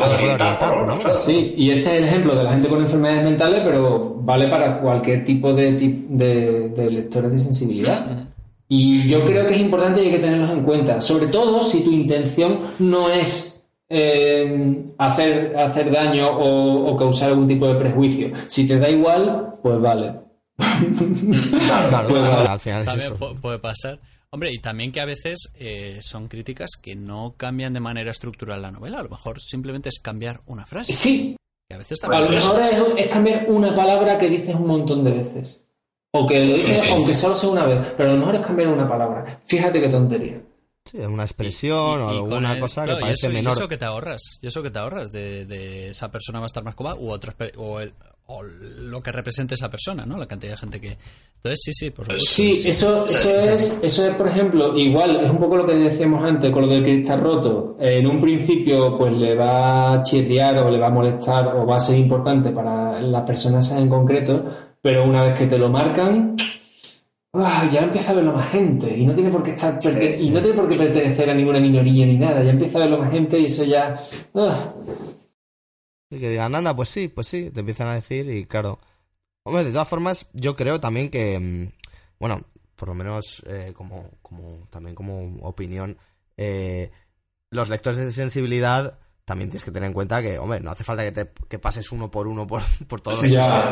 sí, 1.11 1.55
y 1.59 1.71
este 1.71 1.91
es 1.91 1.95
el 1.97 2.05
ejemplo 2.05 2.35
de 2.35 2.43
la 2.43 2.53
gente 2.53 2.69
con 2.69 2.81
enfermedades 2.81 3.25
mentales, 3.25 3.61
pero 3.63 4.15
vale 4.23 4.49
para 4.49 4.81
cualquier 4.81 5.25
tipo 5.25 5.53
de, 5.53 5.73
de, 6.09 6.69
de 6.71 6.91
lectores 6.91 7.33
de 7.33 7.39
sensibilidad. 7.39 8.29
Y 8.67 9.07
yo 9.07 9.25
creo 9.25 9.47
que 9.47 9.55
es 9.55 9.61
importante 9.61 10.03
y 10.03 10.07
hay 10.07 10.13
que 10.13 10.19
tenerlos 10.19 10.51
en 10.51 10.63
cuenta, 10.63 11.03
sobre 11.03 11.27
todo 11.27 11.63
si 11.63 11.85
tu 11.85 11.93
intención 11.93 12.61
no 12.79 13.11
es 13.11 13.58
eh, 13.89 14.85
hacer, 14.99 15.57
hacer 15.57 15.91
daño 15.91 16.29
o, 16.31 16.97
causar 16.97 17.31
algún 17.31 17.49
tipo 17.49 17.67
de 17.69 17.75
prejuicio. 17.75 18.33
Si 18.47 18.67
te 18.67 18.79
da 18.79 18.89
igual, 18.89 19.55
pues 19.63 19.81
vale. 19.81 20.15
claro, 20.57 22.09
pues 22.09 22.23
al 22.23 22.61
final 22.61 22.85
también 22.85 23.15
puede 23.41 23.59
pasar. 23.59 23.99
Hombre, 24.31 24.53
y 24.53 24.59
también 24.59 24.93
que 24.93 25.01
a 25.01 25.07
veces 25.07 25.51
eh, 25.55 26.01
son 26.03 26.29
críticas 26.29 26.73
que 26.81 26.95
no 26.95 27.35
cambian 27.37 27.73
de 27.73 27.81
manera 27.81 28.11
estructural 28.11 28.61
la 28.61 28.71
novela. 28.71 28.99
A 28.99 29.03
lo 29.03 29.09
mejor 29.09 29.41
simplemente 29.41 29.89
es 29.89 30.01
cambiar 30.01 30.43
una 30.47 30.67
frase. 30.67 30.93
Sí. 30.93 31.37
a, 31.73 31.79
veces 31.79 32.05
a 32.05 32.09
lo 32.09 32.29
mejor 32.29 32.61
es, 32.99 33.09
cambiar 33.09 33.47
una 33.49 33.75
palabra 33.75 34.19
que 34.19 34.29
dices 34.29 34.55
un 34.55 34.67
montón 34.67 35.03
de 35.03 35.13
veces. 35.13 35.67
O 36.13 36.27
que 36.27 36.41
lo 36.41 36.55
dices, 36.55 36.91
aunque 36.91 37.15
solo 37.15 37.35
sea 37.35 37.49
una 37.49 37.65
vez. 37.65 37.79
Pero 37.97 38.11
a 38.11 38.13
lo 38.15 38.19
mejor 38.19 38.35
es 38.35 38.41
cambiar 38.43 38.69
una 38.69 38.87
palabra. 38.87 39.41
Fíjate 39.47 39.81
qué 39.81 39.89
tontería. 39.89 40.43
Sí, 40.91 40.99
una 40.99 41.25
expresión 41.25 42.01
o 42.01 42.09
alguna 42.09 42.59
cosa 42.59 42.87
que 42.87 42.95
parece 42.95 43.29
menor. 43.29 43.53
Y 43.53 43.57
eso 43.57 43.69
que 43.69 43.77
te 43.77 43.85
ahorras, 43.85 44.39
y 44.41 44.47
eso 44.47 44.63
que 44.63 44.71
te 44.71 44.79
ahorras 44.79 45.11
de, 45.13 45.91
esa 45.91 46.11
persona 46.11 46.39
va 46.39 46.47
a 46.47 46.47
estar 46.47 46.65
más 46.65 46.75
cómoda 46.75 46.95
u 46.95 47.11
otra, 47.11 47.35
o, 47.59 47.81
o, 48.27 48.43
lo 48.43 49.01
que 49.01 49.13
represente 49.13 49.55
esa 49.55 49.71
persona, 49.71 50.07
¿no? 50.07 50.17
La 50.17 50.27
cantidad 50.27 50.53
de 50.53 50.57
gente 50.57 50.81
que... 50.81 50.97
Entonces, 51.37 51.61
sí, 51.63 51.73
sí, 51.75 51.91
por 51.91 52.07
supuesto. 52.07 52.31
Sí, 52.31 52.63
eso, 52.67 53.05
eso, 53.05 53.39
es, 53.39 53.81
eso 53.83 54.09
es, 54.09 54.15
por 54.15 54.29
ejemplo, 54.29 54.77
igual, 54.79 55.25
es 55.25 55.31
un 55.31 55.39
poco 55.39 55.59
lo 55.59 55.67
que 55.67 55.75
decíamos 55.75 56.25
antes 56.25 56.51
con 56.51 56.63
lo 56.63 56.69
del 56.69 56.83
cristal 56.83 57.21
roto. 57.21 57.77
En 57.79 58.07
un 58.07 58.19
principio, 58.19 58.97
pues 58.97 59.13
le 59.13 59.35
va 59.35 59.93
a 59.93 60.03
chirriar 60.03 60.57
o 60.59 60.71
le 60.71 60.79
va 60.79 60.87
a 60.87 60.91
molestar 60.91 61.49
o 61.49 61.67
va 61.67 61.77
a 61.77 61.81
ser 61.81 61.99
importante 61.99 62.51
para 62.51 62.99
las 63.01 63.23
personas 63.23 63.71
en 63.73 63.91
concreto, 63.91 64.43
pero 64.81 65.05
una 65.05 65.23
vez 65.23 65.39
que 65.39 65.47
te 65.47 65.59
lo 65.59 65.69
marcan 65.69 66.35
ya 67.35 67.83
empieza 67.83 68.13
a 68.13 68.15
verlo 68.15 68.33
más 68.33 68.51
gente 68.51 68.97
y 68.97 69.05
no 69.05 69.15
tiene 69.15 69.31
por 69.31 69.43
qué 69.43 69.51
estar 69.51 69.79
y 69.85 70.31
no 70.31 70.41
tiene 70.41 70.57
por 70.57 70.69
qué 70.69 70.77
pertenecer 70.77 71.29
a 71.31 71.35
ninguna 71.35 71.61
minoría 71.61 72.07
ni 72.07 72.17
nada, 72.17 72.43
ya 72.43 72.51
empieza 72.51 72.79
a 72.79 72.83
verlo 72.83 72.99
más 72.99 73.11
gente 73.11 73.39
y 73.39 73.45
eso 73.45 73.65
ya 73.65 73.99
y 76.11 76.19
que 76.19 76.31
digan, 76.31 76.55
anda, 76.55 76.75
pues 76.75 76.89
sí, 76.89 77.09
pues 77.09 77.27
sí, 77.27 77.51
te 77.51 77.61
empiezan 77.61 77.89
a 77.89 77.95
decir 77.95 78.31
y 78.31 78.47
claro. 78.47 78.79
Hombre, 79.45 79.65
de 79.65 79.73
todas 79.73 79.89
formas, 79.89 80.27
yo 80.33 80.57
creo 80.57 80.81
también 80.81 81.11
que, 81.11 81.39
mm, 81.39 81.69
bueno, 82.19 82.43
por 82.77 82.89
lo 82.89 82.95
menos 82.95 83.43
eh, 83.47 83.73
como, 83.75 84.11
como, 84.23 84.67
también 84.71 84.95
como 84.95 85.39
opinión, 85.43 85.99
eh, 86.37 86.91
los 87.51 87.69
lectores 87.69 87.99
de 87.99 88.11
sensibilidad 88.11 88.99
también 89.29 89.51
tienes 89.51 89.63
que 89.63 89.71
tener 89.71 89.89
en 89.89 89.93
cuenta 89.93 90.23
que, 90.23 90.39
hombre, 90.39 90.59
no 90.59 90.71
hace 90.71 90.85
falta 90.85 91.05
que 91.05 91.13
te 91.13 91.31
que 91.51 91.59
pases 91.59 91.93
uno 91.93 92.11
por 92.11 92.27
uno 92.27 92.47
por, 92.47 92.63
por 92.89 93.03
todos 93.03 93.23
los 93.23 93.31
ya, 93.31 93.71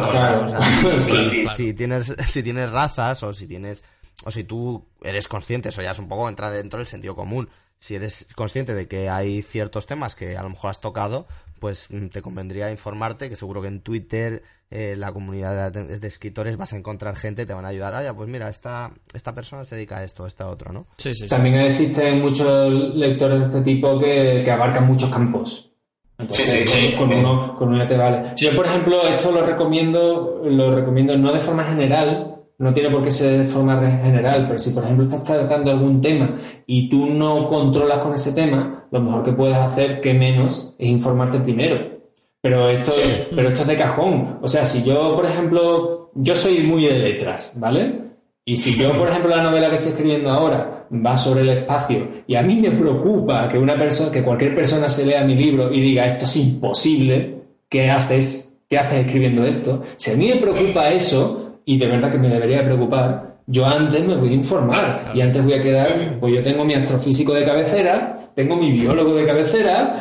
si, 1.57 1.73
tienes, 1.73 2.15
si 2.27 2.43
tienes 2.43 2.71
razas 2.71 3.23
o 3.23 3.33
si 3.33 3.47
tienes 3.47 3.83
o 4.27 4.31
si 4.31 4.45
tú 4.45 4.87
eres 5.03 5.29
consciente, 5.29 5.71
eso 5.71 5.81
ya 5.81 5.93
es 5.93 5.99
un 5.99 6.09
poco 6.09 6.29
entrar 6.29 6.53
dentro 6.53 6.79
del 6.79 6.87
sentido 6.87 7.17
común. 7.17 7.49
Si 7.79 7.95
eres 7.95 8.29
consciente 8.35 8.75
de 8.75 8.89
que 8.89 9.09
hay 9.11 9.43
ciertos 9.43 9.87
temas 9.87 10.15
que 10.15 10.37
a 10.37 10.43
lo 10.43 10.49
mejor 10.51 10.71
has 10.71 10.81
tocado, 10.81 11.27
pues 11.61 11.89
mm, 11.91 12.09
te 12.09 12.23
convendría 12.23 12.71
informarte, 12.71 13.29
que 13.29 13.37
seguro 13.37 13.61
que 13.63 13.69
en 13.69 13.81
Twitter, 13.81 14.43
eh, 14.71 14.95
la 14.97 15.13
comunidad 15.13 15.73
de, 15.73 15.99
de 15.99 16.07
escritores, 16.09 16.57
vas 16.57 16.73
a 16.73 16.77
encontrar 16.77 17.17
gente, 17.17 17.47
te 17.47 17.55
van 17.55 17.65
a 17.65 17.69
ayudar. 17.69 17.95
Ah, 17.95 18.03
ya, 18.03 18.15
pues 18.15 18.29
mira, 18.29 18.49
esta, 18.49 18.93
esta 19.15 19.35
persona 19.35 19.65
se 19.65 19.77
dedica 19.77 19.99
a 19.99 20.05
esto, 20.05 20.27
esta 20.27 20.49
otro, 20.49 20.73
¿no? 20.73 20.87
Sí, 20.97 21.15
sí, 21.15 21.25
sí. 21.25 21.29
También 21.29 21.57
existen 21.57 22.21
muchos 22.21 22.71
lectores 22.95 23.41
de 23.41 23.47
este 23.47 23.61
tipo 23.63 23.99
que, 24.01 24.43
que 24.45 24.51
abarcan 24.51 24.87
muchos 24.87 25.11
campos. 25.11 25.71
Entonces, 26.19 26.49
Sí, 26.49 26.67
sí, 26.67 26.89
sí. 26.89 26.97
con, 26.97 27.13
uno, 27.13 27.57
con 27.59 27.69
uno 27.69 27.87
te 27.87 27.97
vale. 27.97 28.31
Yo, 28.37 28.57
por 28.57 28.65
ejemplo, 28.67 29.07
esto 29.07 29.31
lo 29.33 29.45
recomiendo, 29.45 30.41
lo 30.45 30.75
recomiendo 30.75 31.15
no 31.19 31.31
de 31.31 31.39
forma 31.39 31.63
general, 31.65 32.36
no 32.59 32.73
tiene 32.73 32.91
por 32.91 33.03
qué 33.03 33.11
ser 33.11 33.39
de 33.39 33.45
forma 33.45 33.79
general, 33.81 34.45
pero 34.47 34.59
si, 34.59 34.71
por 34.71 34.85
ejemplo, 34.85 35.05
estás 35.05 35.25
tratando 35.25 35.71
algún 35.71 36.01
tema 36.01 36.37
y 36.67 36.89
tú 36.89 37.07
no 37.07 37.47
controlas 37.47 37.99
con 37.99 38.15
ese 38.15 38.33
tema, 38.33 38.87
lo 38.91 39.01
mejor 39.01 39.23
que 39.23 39.33
puedes 39.33 39.57
hacer, 39.57 40.01
que 40.01 40.15
menos, 40.15 40.75
es 40.79 40.89
informarte 40.89 41.41
primero. 41.41 41.97
Pero 42.41 42.71
esto, 42.71 42.91
es, 42.93 43.29
pero 43.35 43.49
esto 43.49 43.63
es 43.63 43.69
de 43.69 43.77
cajón. 43.77 44.39
O 44.41 44.49
sea, 44.49 44.65
si 44.65 44.85
yo, 44.89 45.17
por 45.17 45.27
ejemplo, 45.27 46.11
yo 46.15 46.35
soy 46.35 46.61
muy 46.61 46.85
de 46.85 46.99
letras, 46.99 47.57
¿vale? 47.59 48.07
Y 48.45 48.57
si 48.57 48.81
yo, 48.81 48.97
por 48.97 49.09
ejemplo, 49.09 49.35
la 49.35 49.43
novela 49.43 49.69
que 49.69 49.77
estoy 49.77 49.91
escribiendo 49.91 50.31
ahora 50.31 50.87
va 50.93 51.17
sobre 51.17 51.41
el 51.41 51.49
espacio 51.49 52.09
y 52.29 52.37
a 52.37 52.43
mí 52.43 52.57
me 52.57 52.71
preocupa 52.71 53.49
que 53.49 53.59
una 53.59 53.77
persona, 53.77 54.13
que 54.13 54.23
cualquier 54.23 54.55
persona 54.55 54.89
se 54.89 55.05
lea 55.05 55.25
mi 55.25 55.35
libro 55.35 55.73
y 55.73 55.81
diga 55.81 56.07
esto 56.07 56.27
es 56.27 56.37
imposible, 56.37 57.43
¿qué 57.69 57.91
haces? 57.91 58.57
¿Qué 58.69 58.79
haces 58.79 59.07
escribiendo 59.07 59.45
esto? 59.45 59.83
Si 59.97 60.13
a 60.13 60.17
mí 60.17 60.29
me 60.29 60.37
preocupa 60.37 60.91
eso, 60.91 61.46
y 61.67 61.77
de 61.79 61.87
verdad 61.87 62.11
que 62.11 62.19
me 62.19 62.31
debería 62.31 62.65
preocupar, 62.65 63.37
yo 63.49 63.67
antes 63.67 64.05
me 64.07 64.17
voy 64.17 64.31
a 64.31 64.35
informar 64.35 65.13
y 65.15 65.21
antes 65.21 65.45
voy 65.45 65.53
a 65.55 65.63
quedar, 65.63 65.89
pues 66.19 66.35
yo 66.35 66.43
tengo 66.43 66.65
mi 66.65 66.75
astrofísico 66.75 67.35
de 67.35 67.45
cabecera, 67.45 68.17
tengo 68.35 68.57
mi 68.57 68.73
biólogo 68.73 69.15
de 69.15 69.27
cabecera 69.27 69.93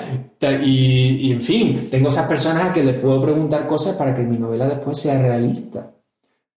y, 0.64 1.28
y, 1.28 1.32
en 1.32 1.42
fin, 1.42 1.88
tengo 1.92 2.08
esas 2.10 2.28
personas 2.28 2.70
a 2.70 2.74
que 2.74 2.84
les 2.84 3.02
puedo 3.02 3.20
preguntar 3.22 3.68
cosas 3.68 3.96
para 3.96 4.14
que 4.16 4.22
mi 4.24 4.38
novela 4.38 4.68
después 4.68 4.98
sea 5.00 5.22
realista. 5.22 5.92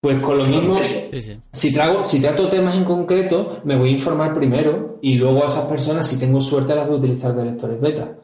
Pues 0.01 0.21
con 0.23 0.39
lo 0.39 0.45
mismo, 0.45 0.73
Sí, 0.73 1.21
sí. 1.21 1.41
si, 1.53 1.75
trago, 1.75 2.05
si 2.05 2.21
trato 2.23 2.49
temas 2.49 2.77
en 2.77 2.85
concreto, 2.85 3.61
me 3.65 3.77
voy 3.77 3.89
a 3.89 3.93
informar 3.93 4.33
primero 4.33 4.99
y 5.03 5.17
luego 5.17 5.43
a 5.43 5.47
esas 5.47 5.65
personas, 5.67 6.07
si 6.07 6.21
tengo 6.21 6.41
suerte, 6.41 6.75
las 6.75 6.87
voy 6.87 6.97
a 6.97 6.99
utilizar 7.01 7.35
de 7.35 7.45
lectores 7.45 7.81
beta. 7.81 8.15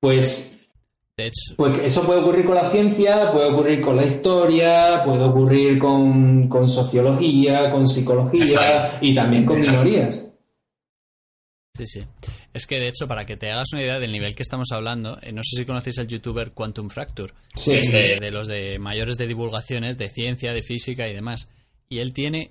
Pues, 0.00 0.59
De 1.20 1.26
hecho, 1.28 1.54
pues 1.56 1.78
eso 1.78 2.02
puede 2.04 2.20
ocurrir 2.20 2.46
con 2.46 2.54
la 2.54 2.64
ciencia, 2.64 3.30
puede 3.32 3.46
ocurrir 3.50 3.80
con 3.80 3.96
la 3.96 4.06
historia, 4.06 5.02
puede 5.04 5.22
ocurrir 5.24 5.78
con, 5.78 6.48
con 6.48 6.68
sociología, 6.68 7.70
con 7.70 7.86
psicología 7.86 8.44
Exacto. 8.44 8.98
y 9.00 9.14
también 9.14 9.44
con 9.44 9.58
Exacto. 9.58 9.82
minorías. 9.84 10.26
sí, 11.76 11.86
sí. 11.86 12.04
Es 12.52 12.66
que 12.66 12.80
de 12.80 12.88
hecho, 12.88 13.06
para 13.06 13.24
que 13.26 13.36
te 13.36 13.50
hagas 13.50 13.72
una 13.72 13.82
idea 13.82 14.00
del 14.00 14.12
nivel 14.12 14.34
que 14.34 14.42
estamos 14.42 14.72
hablando, 14.72 15.18
eh, 15.22 15.32
no 15.32 15.42
sé 15.44 15.56
si 15.56 15.64
conocéis 15.64 15.98
al 15.98 16.08
youtuber 16.08 16.50
Quantum 16.52 16.90
Fracture. 16.90 17.32
Sí, 17.54 17.74
Es 17.74 17.92
de- 17.92 18.02
de, 18.14 18.20
de 18.20 18.30
los 18.30 18.48
de 18.48 18.78
mayores 18.78 19.16
de 19.16 19.26
divulgaciones 19.28 19.96
de 19.96 20.08
ciencia, 20.08 20.52
de 20.52 20.62
física 20.62 21.08
y 21.08 21.14
demás. 21.14 21.48
Y 21.88 21.98
él 21.98 22.12
tiene 22.12 22.50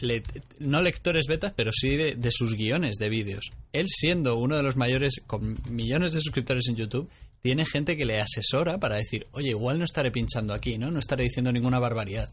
le- 0.00 0.22
no 0.58 0.82
lectores 0.82 1.26
betas, 1.28 1.52
pero 1.56 1.70
sí 1.72 1.96
de, 1.96 2.14
de 2.16 2.30
sus 2.32 2.54
guiones 2.54 2.96
de 2.98 3.08
vídeos. 3.08 3.52
Él 3.72 3.86
siendo 3.88 4.36
uno 4.38 4.56
de 4.56 4.62
los 4.62 4.76
mayores 4.76 5.22
con 5.26 5.56
millones 5.70 6.12
de 6.14 6.20
suscriptores 6.20 6.68
en 6.68 6.76
YouTube, 6.76 7.08
tiene 7.42 7.64
gente 7.64 7.96
que 7.96 8.04
le 8.04 8.20
asesora 8.20 8.78
para 8.78 8.96
decir, 8.96 9.26
oye, 9.32 9.50
igual 9.50 9.78
no 9.78 9.84
estaré 9.84 10.10
pinchando 10.10 10.54
aquí, 10.54 10.78
¿no? 10.78 10.90
No 10.90 10.98
estaré 10.98 11.24
diciendo 11.24 11.52
ninguna 11.52 11.78
barbaridad. 11.78 12.30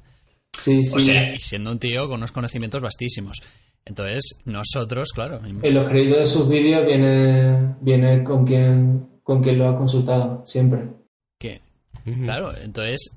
sí, 0.54 0.84
sí. 0.84 0.96
O 0.96 1.00
sea, 1.00 1.36
Y 1.36 1.40
siendo 1.40 1.72
un 1.72 1.80
tío 1.80 2.08
con 2.08 2.18
unos 2.18 2.32
conocimientos 2.32 2.82
vastísimos. 2.82 3.42
Entonces, 3.86 4.38
nosotros, 4.46 5.12
claro, 5.14 5.42
En 5.46 5.74
los 5.74 5.88
créditos 5.88 6.18
de 6.18 6.26
sus 6.26 6.50
vídeos 6.50 6.86
viene, 6.86 7.76
viene 7.82 8.24
con 8.24 8.46
quien, 8.46 9.20
con 9.22 9.44
quien 9.44 9.60
lo 9.60 9.70
ha 9.70 9.78
consultado, 9.78 10.44
siempre. 10.46 10.90
que, 11.40 11.62
Ujú. 12.06 12.24
Claro, 12.24 12.56
entonces 12.58 13.12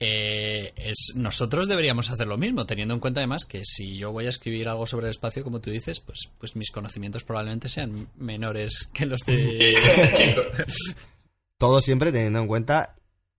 eh, 0.00 0.72
es, 0.76 1.12
nosotros 1.14 1.68
deberíamos 1.68 2.10
hacer 2.10 2.26
lo 2.26 2.36
mismo, 2.36 2.66
teniendo 2.66 2.92
en 2.92 3.00
cuenta 3.00 3.20
además 3.20 3.44
que 3.44 3.62
si 3.64 3.96
yo 3.96 4.10
voy 4.10 4.26
a 4.26 4.30
escribir 4.30 4.68
algo 4.68 4.86
sobre 4.86 5.06
el 5.06 5.10
espacio, 5.10 5.44
como 5.44 5.60
tú 5.60 5.70
dices, 5.70 6.00
pues, 6.00 6.28
pues 6.38 6.56
mis 6.56 6.72
conocimientos 6.72 7.24
probablemente 7.24 7.68
sean 7.68 8.08
menores 8.16 8.88
que 8.92 9.06
los 9.06 9.20
de... 9.20 9.76
Todo 11.62 11.80
siempre 11.80 12.10
teniendo 12.10 12.40
en 12.40 12.48
cuenta 12.48 12.96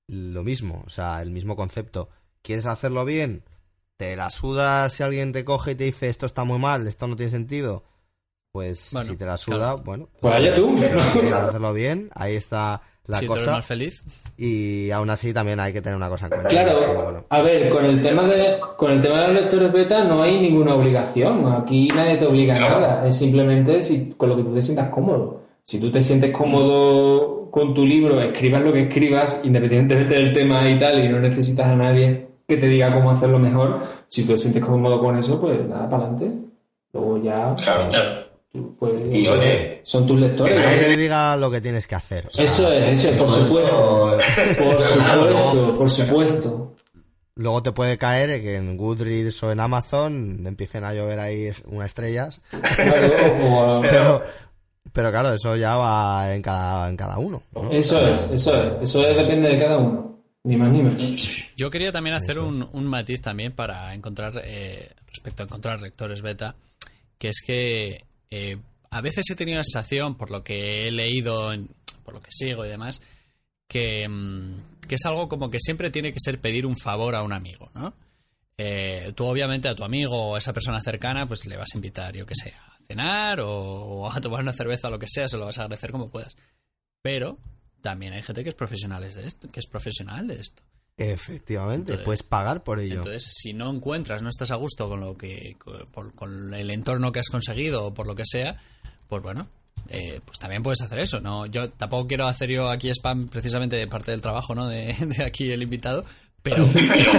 lo 0.08 0.44
mismo, 0.44 0.82
o 0.88 0.90
sea, 0.90 1.22
el 1.22 1.30
mismo 1.30 1.58
concepto. 1.58 2.08
¿Quieres 2.42 2.66
hacerlo 2.68 3.04
bien? 3.04 3.44
¿Te 3.98 4.16
la 4.16 4.30
sudas 4.30 4.94
si 4.94 5.04
alguien 5.04 5.34
te 5.34 5.44
coge 5.44 5.72
y 5.72 5.76
te 5.76 5.84
dice 5.84 6.08
esto 6.08 6.26
está 6.26 6.46
muy 6.46 6.58
mal, 6.58 6.88
esto 6.88 7.06
no 7.06 7.18
tiene 7.18 7.32
sentido? 7.32 7.84
Pues 8.54 8.92
Bueno, 8.94 9.12
si 9.12 9.18
te 9.18 9.26
la 9.26 9.36
suda, 9.36 9.58
claro. 9.58 9.78
bueno. 9.80 10.10
Pues 10.22 10.36
allá 10.36 10.56
tú. 10.56 10.74
Quieres 10.74 11.34
hacerlo 11.34 11.74
bien, 11.74 12.12
ahí 12.16 12.38
está 12.38 12.82
la 13.08 13.18
si 13.18 13.26
tú 13.26 13.34
eres 13.34 13.44
cosa. 13.44 13.58
más 13.58 13.66
feliz. 13.66 14.02
Y 14.38 14.90
aún 14.92 15.10
así 15.10 15.34
también 15.34 15.60
hay 15.60 15.74
que 15.74 15.82
tener 15.82 15.98
una 15.98 16.08
cosa 16.08 16.28
en 16.28 16.30
cuenta. 16.30 16.48
que 16.48 16.56
Claro, 16.56 17.04
bueno, 17.04 17.26
a 17.28 17.42
ver, 17.42 17.70
con 17.72 17.84
el 17.84 18.00
tema 18.00 18.22
de 18.22 18.58
con 18.78 18.92
el 18.92 19.02
tema 19.02 19.20
de 19.20 19.34
los 19.34 19.42
lectores 19.42 19.74
beta 19.74 20.06
no 20.06 20.24
hay 20.24 20.40
ninguna 20.40 20.76
obligación. 20.76 21.52
Aquí 21.52 21.90
nadie 21.90 22.16
te 22.16 22.26
obliga 22.26 22.56
a 22.56 22.60
nada. 22.60 23.06
Es 23.06 23.18
simplemente 23.18 23.82
si, 23.82 24.12
con 24.12 24.30
lo 24.30 24.38
que 24.38 24.44
tú 24.44 24.54
te 24.54 24.62
sientas 24.62 24.88
cómodo. 24.88 25.42
Si 25.66 25.78
tú 25.78 25.92
te 25.92 26.02
sientes 26.02 26.32
cómodo 26.32 27.43
con 27.54 27.72
tu 27.76 27.86
libro, 27.86 28.20
escribas 28.20 28.64
lo 28.64 28.74
que 28.74 28.82
escribas, 28.88 29.42
independientemente 29.44 30.16
del 30.16 30.34
tema 30.34 30.68
y 30.68 30.80
tal, 30.80 31.06
y 31.06 31.08
no 31.10 31.20
necesitas 31.20 31.68
a 31.68 31.76
nadie 31.76 32.28
que 32.48 32.58
te 32.58 32.66
diga 32.68 32.92
cómo 32.92 33.12
hacerlo 33.12 33.38
mejor. 33.38 33.80
Si 34.08 34.24
tú 34.24 34.30
te 34.30 34.38
sientes 34.38 34.66
cómodo 34.66 35.00
con 35.00 35.16
eso, 35.20 35.40
pues 35.40 35.64
nada, 35.68 35.88
para 35.88 36.06
adelante. 36.08 36.32
Luego 36.94 37.22
ya, 37.22 37.54
Claro, 37.64 37.90
claro. 37.90 38.26
tú, 38.52 38.76
pues, 38.80 39.06
Y 39.06 39.22
son, 39.22 39.38
oye, 39.38 39.82
son 39.84 40.08
tus 40.08 40.20
lectores. 40.20 40.56
que 40.56 40.60
nadie 40.64 40.78
¿no? 40.82 40.88
te 40.96 40.98
diga 40.98 41.38
lo 41.38 41.52
que 41.52 41.62
tienes 41.62 41.86
que 41.86 41.94
hacer. 41.94 42.26
o 42.26 42.32
sea, 42.32 42.44
Eso 42.44 42.74
es, 42.74 43.00
eso 43.00 43.10
es, 43.12 43.18
por 43.18 43.30
supuesto. 43.30 44.18
Por 44.58 44.82
supuesto, 44.82 45.76
por 45.78 45.90
supuesto. 45.92 46.74
Luego 47.36 47.62
te 47.62 47.72
puede 47.72 47.98
caer 48.00 48.42
que 48.42 48.56
en 48.56 48.78
Goodreads 48.78 49.44
o 49.44 49.52
en 49.52 49.60
Amazon 49.60 50.46
empiecen 50.48 50.84
a 50.86 50.94
llover 50.96 51.20
ahí 51.20 51.50
unas 51.66 51.88
estrellas. 51.88 52.42
Claro, 52.50 53.78
o- 53.78 53.80
Pero, 53.82 53.92
pero 53.92 54.22
claro, 54.92 55.34
eso 55.34 55.56
ya 55.56 55.76
va 55.76 56.34
en 56.36 56.42
cada, 56.42 56.90
en 56.90 56.98
cada 56.98 57.18
uno. 57.18 57.44
¿no? 57.54 57.72
Eso 57.72 58.06
es, 58.08 58.30
eso 58.32 58.56
es, 58.56 58.82
eso 58.84 59.08
es, 59.08 59.18
depende 59.18 59.50
de 59.50 59.58
cada 59.60 59.78
uno, 59.78 60.20
ni 60.44 60.56
más 60.58 60.72
ni 60.72 60.82
menos. 60.84 61.44
Yo 61.56 61.70
quería 61.70 61.92
también 61.92 62.16
hacer 62.16 62.40
un, 62.40 62.68
un 62.74 62.86
matiz 62.86 63.22
también 63.22 63.54
para 63.54 63.94
encontrar, 63.94 64.42
eh, 64.44 64.92
respecto 65.08 65.44
a 65.44 65.46
encontrar 65.46 65.82
lectores 65.82 66.22
beta, 66.22 66.56
que 67.18 67.30
es 67.30 67.42
que 67.46 68.04
eh, 68.30 68.58
a 68.90 69.02
veces 69.02 69.26
he 69.32 69.36
tenido 69.36 69.58
la 69.58 69.64
sensación, 69.64 70.16
por 70.16 70.30
lo 70.32 70.44
que 70.44 70.88
he 70.88 70.92
leído, 70.92 71.54
en- 71.54 71.70
por 72.04 72.14
lo 72.14 72.22
que 72.22 72.32
sigo 72.32 72.66
y 72.66 72.70
demás, 72.70 73.02
que, 73.68 74.08
mm, 74.08 74.88
que 74.88 74.96
es 74.96 75.06
algo 75.06 75.30
como 75.30 75.50
que 75.50 75.60
siempre 75.60 75.90
tiene 75.90 76.12
que 76.14 76.20
ser 76.20 76.40
pedir 76.40 76.66
un 76.66 76.78
favor 76.78 77.16
a 77.16 77.24
un 77.24 77.34
amigo, 77.34 77.70
¿no? 77.74 77.94
Eh, 78.58 79.14
tú 79.16 79.26
obviamente 79.26 79.68
a 79.68 79.76
tu 79.76 79.84
amigo 79.84 80.30
o 80.30 80.36
a 80.36 80.40
esa 80.40 80.54
persona 80.54 80.80
cercana 80.82 81.28
pues 81.28 81.46
le 81.48 81.58
vas 81.58 81.70
a 81.74 81.78
invitar, 81.78 82.16
yo 82.16 82.26
que 82.26 82.36
sé, 82.36 82.54
a 82.54 82.78
cenar 82.88 83.40
o, 83.40 83.50
o 83.52 84.12
a 84.12 84.22
tomar 84.22 84.42
una 84.42 84.54
cerveza 84.54 84.88
o 84.88 84.92
lo 84.92 85.00
que 85.00 85.08
sea, 85.08 85.28
se 85.28 85.38
lo 85.38 85.46
vas 85.46 85.58
a 85.58 85.64
agradecer 85.64 85.92
como 85.92 86.10
puedas. 86.10 86.36
Pero 87.02 87.38
también 87.82 88.14
hay 88.14 88.22
gente 88.22 88.44
que 88.44 88.50
es 88.50 88.56
profesional 88.56 89.02
de 89.04 89.26
esto, 89.28 89.50
que 89.50 89.60
es 89.60 89.68
profesional 89.68 90.28
de 90.28 90.36
esto. 90.40 90.62
Efectivamente, 90.98 91.92
Entonces- 91.94 92.06
puedes 92.06 92.24
pagar 92.24 92.64
por 92.64 92.80
ello. 92.80 93.00
Entonces, 93.00 93.34
si 93.36 93.54
no 93.54 93.70
encuentras, 93.72 94.22
no 94.22 94.30
estás 94.30 94.52
a 94.52 94.56
gusto 94.56 94.88
con 94.88 95.00
lo 95.00 95.18
que, 95.18 95.58
con, 95.92 96.12
con 96.12 96.54
el 96.54 96.70
entorno 96.70 97.12
que 97.12 97.20
has 97.20 97.30
conseguido 97.30 97.86
o 97.88 97.94
por 97.94 98.06
lo 98.08 98.16
que 98.16 98.24
sea, 98.26 98.58
pues 99.10 99.24
bueno, 99.24 99.48
eh, 99.90 100.22
pues 100.24 100.38
también 100.40 100.62
puedes 100.64 100.82
hacer 100.82 101.00
eso. 101.00 101.20
No, 101.20 101.46
yo 101.48 101.70
tampoco 101.72 102.08
quiero 102.08 102.28
hacer 102.28 102.50
yo 102.52 102.70
aquí 102.70 102.90
spam 102.90 103.28
precisamente 103.28 103.76
de 103.76 103.88
parte 103.88 104.12
del 104.12 104.22
trabajo, 104.22 104.54
¿no? 104.56 104.68
De, 104.68 104.94
de 105.18 105.24
aquí 105.26 105.52
el 105.52 105.64
invitado, 105.64 106.06
pero, 106.44 106.68
pero, 106.74 107.12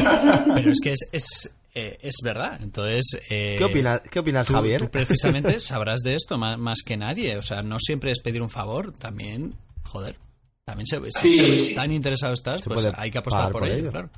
pero 0.55 0.71
es 0.71 0.81
que 0.81 0.93
es, 0.93 1.09
es, 1.13 1.55
eh, 1.75 1.99
es 2.01 2.17
verdad. 2.23 2.61
Entonces, 2.63 3.19
eh, 3.31 3.57
¿Qué 3.59 3.65
opinas, 3.65 4.01
¿qué 4.11 4.19
opinas 4.21 4.47
tú, 4.47 4.53
Javier? 4.53 4.81
tú 4.83 4.89
precisamente 4.91 5.59
sabrás 5.59 6.01
de 6.03 6.15
esto 6.15 6.39
más, 6.39 6.59
más 6.59 6.83
que 6.85 6.97
nadie. 6.97 7.37
O 7.37 7.43
sea, 7.43 7.63
no 7.63 7.79
siempre 7.81 8.11
es 8.13 8.21
pedir 8.21 8.43
un 8.43 8.51
favor, 8.51 8.93
también, 8.93 9.55
joder. 9.83 10.17
También 10.65 10.87
se, 10.87 10.99
Sí. 11.11 11.59
si 11.59 11.75
tan 11.75 11.91
interesado 11.93 12.33
estás, 12.33 12.61
Se 12.63 12.71
pues 12.71 12.89
hay 12.97 13.11
que 13.11 13.19
apostar 13.19 13.51
por, 13.51 13.61
por 13.63 13.69
ello, 13.69 13.79
ello. 13.79 13.91
claro. 13.91 14.11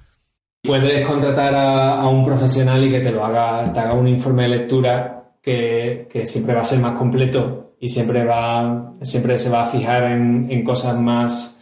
Puedes 0.62 1.06
contratar 1.06 1.54
a, 1.54 2.00
a 2.00 2.08
un 2.08 2.24
profesional 2.24 2.84
y 2.84 2.90
que 2.90 3.00
te 3.00 3.10
lo 3.12 3.24
haga, 3.24 3.64
te 3.72 3.78
haga 3.80 3.94
un 3.94 4.08
informe 4.08 4.42
de 4.44 4.48
lectura 4.48 5.32
que, 5.42 6.08
que 6.10 6.26
siempre 6.26 6.54
va 6.54 6.60
a 6.60 6.64
ser 6.64 6.80
más 6.80 6.96
completo 6.98 7.76
y 7.80 7.88
siempre 7.88 8.24
va, 8.24 8.94
siempre 9.02 9.38
se 9.38 9.48
va 9.50 9.62
a 9.62 9.66
fijar 9.66 10.04
en, 10.10 10.48
en 10.50 10.64
cosas 10.64 10.98
más, 11.00 11.55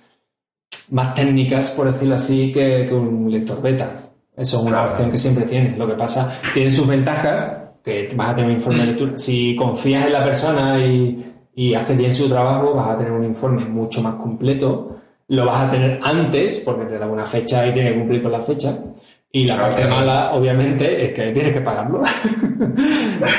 más 0.90 1.14
técnicas, 1.14 1.70
por 1.73 1.90
decirlo 1.92 2.14
así, 2.16 2.53
que, 2.53 2.85
que 2.88 2.94
un 2.94 3.31
lector 3.31 3.61
beta. 3.62 3.92
Eso 4.37 4.57
es 4.59 4.62
una 4.62 4.70
Claro. 4.73 4.90
opción 4.90 5.11
que 5.11 5.18
siempre 5.18 5.44
tiene. 5.44 5.77
Lo 5.77 5.87
que 5.87 5.94
pasa, 5.94 6.40
tiene 6.53 6.70
sus 6.70 6.87
ventajas, 6.87 7.70
que 7.85 8.09
vas 8.16 8.31
a 8.31 8.35
tener 8.35 8.51
un 8.51 8.57
informe 8.57 8.81
de 8.81 8.87
lectura. 8.87 9.12
Si 9.18 9.55
confías 9.57 10.07
en 10.07 10.12
la 10.12 10.25
persona 10.25 10.85
y, 10.85 11.33
y 11.55 11.75
hace 11.75 11.94
bien 11.94 12.12
su 12.12 12.29
trabajo, 12.29 12.75
vas 12.75 12.90
a 12.90 12.97
tener 12.97 13.12
un 13.12 13.25
informe 13.25 13.64
mucho 13.64 14.03
más 14.03 14.14
completo. 14.16 14.97
Lo 15.29 15.47
vas 15.47 15.68
a 15.68 15.70
tener 15.70 16.01
antes, 16.03 16.62
porque 16.66 16.85
te 16.85 16.99
da 16.99 17.07
una 17.07 17.25
fecha 17.25 17.66
y 17.66 17.73
tienes 17.73 17.92
que 17.92 17.99
cumplir 17.99 18.23
con 18.23 18.33
la 18.33 18.40
fecha. 18.40 18.75
Y 19.37 19.49
la 19.49 19.57
parte 19.57 19.85
mala, 19.88 20.33
obviamente, 20.33 21.07
es 21.07 21.12
que 21.12 21.33
tienes 21.33 21.53
que 21.53 21.61
pagarlo. 21.61 22.03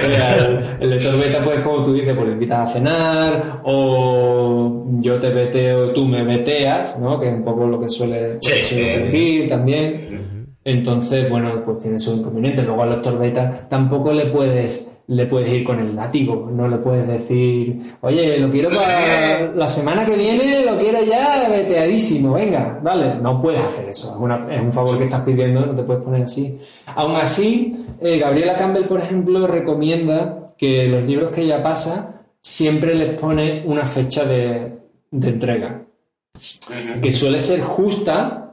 el, 0.03 0.81
el, 0.81 0.89
lector 0.89 1.17
beta, 1.17 1.39
pues, 1.41 1.61
como 1.61 1.81
tú 1.83 1.93
dices, 1.93 2.13
pues 2.13 2.27
lo 2.27 2.33
invitas 2.33 2.69
a 2.69 2.73
cenar, 2.73 3.61
o 3.63 4.83
yo 4.99 5.17
te 5.21 5.29
veteo, 5.29 5.93
tú 5.93 6.05
me 6.05 6.21
veteas, 6.21 6.99
¿no? 6.99 7.17
Que 7.17 7.29
es 7.29 7.33
un 7.35 7.45
poco 7.45 7.65
lo 7.65 7.79
que 7.79 7.87
suele, 7.87 8.35
ocurrir 8.35 9.47
también. 9.47 10.34
Entonces, 10.67 11.29
bueno, 11.29 11.63
pues 11.63 11.77
tiene 11.77 11.99
su 11.99 12.15
inconveniente. 12.15 12.63
Luego 12.63 12.81
al 12.81 12.89
lector 12.89 13.19
beta 13.19 13.67
tampoco 13.69 14.11
le 14.11 14.25
puedes, 14.25 15.03
le 15.05 15.27
puedes 15.27 15.53
ir 15.53 15.63
con 15.63 15.79
el 15.79 15.95
látigo. 15.95 16.49
No 16.51 16.67
le 16.67 16.77
puedes 16.77 17.07
decir, 17.07 17.95
oye, 18.01 18.39
lo 18.39 18.49
quiero 18.49 18.69
para 18.71 19.51
la 19.55 19.67
semana 19.67 20.03
que 20.03 20.15
viene, 20.17 20.65
lo 20.65 20.75
quiero 20.79 21.03
ya 21.03 21.47
veteadísimo, 21.49 22.33
venga, 22.33 22.79
vale. 22.81 23.13
No 23.21 23.39
puedes 23.39 23.61
hacer 23.61 23.89
eso. 23.89 24.17
Es, 24.49 24.59
un 24.59 24.73
favor 24.73 24.97
que 24.97 25.03
estás 25.03 25.21
pidiendo, 25.21 25.67
no 25.67 25.75
te 25.75 25.83
puedes 25.83 26.01
poner 26.01 26.23
así. 26.23 26.59
Aún 26.95 27.15
así, 27.15 27.85
eh, 28.01 28.17
Gabriela 28.17 28.55
Campbell, 28.55 28.87
por 28.87 28.99
ejemplo, 28.99 29.45
recomienda 29.45 30.47
que 30.57 30.87
los 30.87 31.03
libros 31.03 31.29
que 31.29 31.43
ella 31.43 31.61
pasa 31.61 32.23
siempre 32.41 32.95
les 32.95 33.19
pone 33.19 33.63
una 33.67 33.85
fecha 33.85 34.25
de, 34.25 34.79
de 35.11 35.29
entrega. 35.29 35.85
Que 37.03 37.11
suele 37.11 37.39
ser 37.39 37.61
justa 37.61 38.44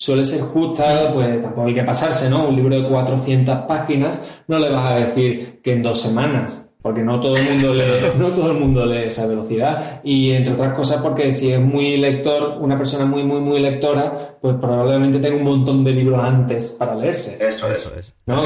suele 0.00 0.24
ser 0.24 0.40
justa, 0.40 1.12
pues 1.12 1.42
tampoco 1.42 1.68
hay 1.68 1.74
que 1.74 1.82
pasarse, 1.82 2.30
¿no? 2.30 2.48
Un 2.48 2.56
libro 2.56 2.74
de 2.74 2.88
400 2.88 3.58
páginas 3.68 4.26
no 4.48 4.58
le 4.58 4.70
vas 4.70 4.86
a 4.86 4.94
decir 4.94 5.60
que 5.62 5.74
en 5.74 5.82
dos 5.82 6.00
semanas, 6.00 6.70
porque 6.80 7.02
no 7.02 7.20
todo 7.20 7.36
el 7.36 7.44
mundo 7.44 7.74
lee, 7.74 7.82
no 8.16 8.32
todo 8.32 8.50
el 8.50 8.58
mundo 8.58 8.86
lee 8.86 9.04
esa 9.04 9.26
velocidad 9.26 10.00
y 10.02 10.30
entre 10.30 10.54
otras 10.54 10.74
cosas 10.74 11.02
porque 11.02 11.34
si 11.34 11.52
es 11.52 11.60
muy 11.60 11.98
lector, 11.98 12.56
una 12.62 12.78
persona 12.78 13.04
muy 13.04 13.24
muy 13.24 13.40
muy 13.40 13.60
lectora, 13.60 14.38
pues 14.40 14.56
probablemente 14.58 15.18
tenga 15.18 15.36
un 15.36 15.44
montón 15.44 15.84
de 15.84 15.92
libros 15.92 16.24
antes 16.24 16.76
para 16.78 16.94
leerse. 16.94 17.36
Eso, 17.46 17.70
eso 17.70 17.92
es. 18.00 18.14
¿no? 18.24 18.40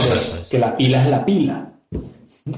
que, 0.50 0.58
la 0.58 0.76
pila 0.76 1.04
es 1.04 1.08
la 1.08 1.24
pila. 1.24 1.70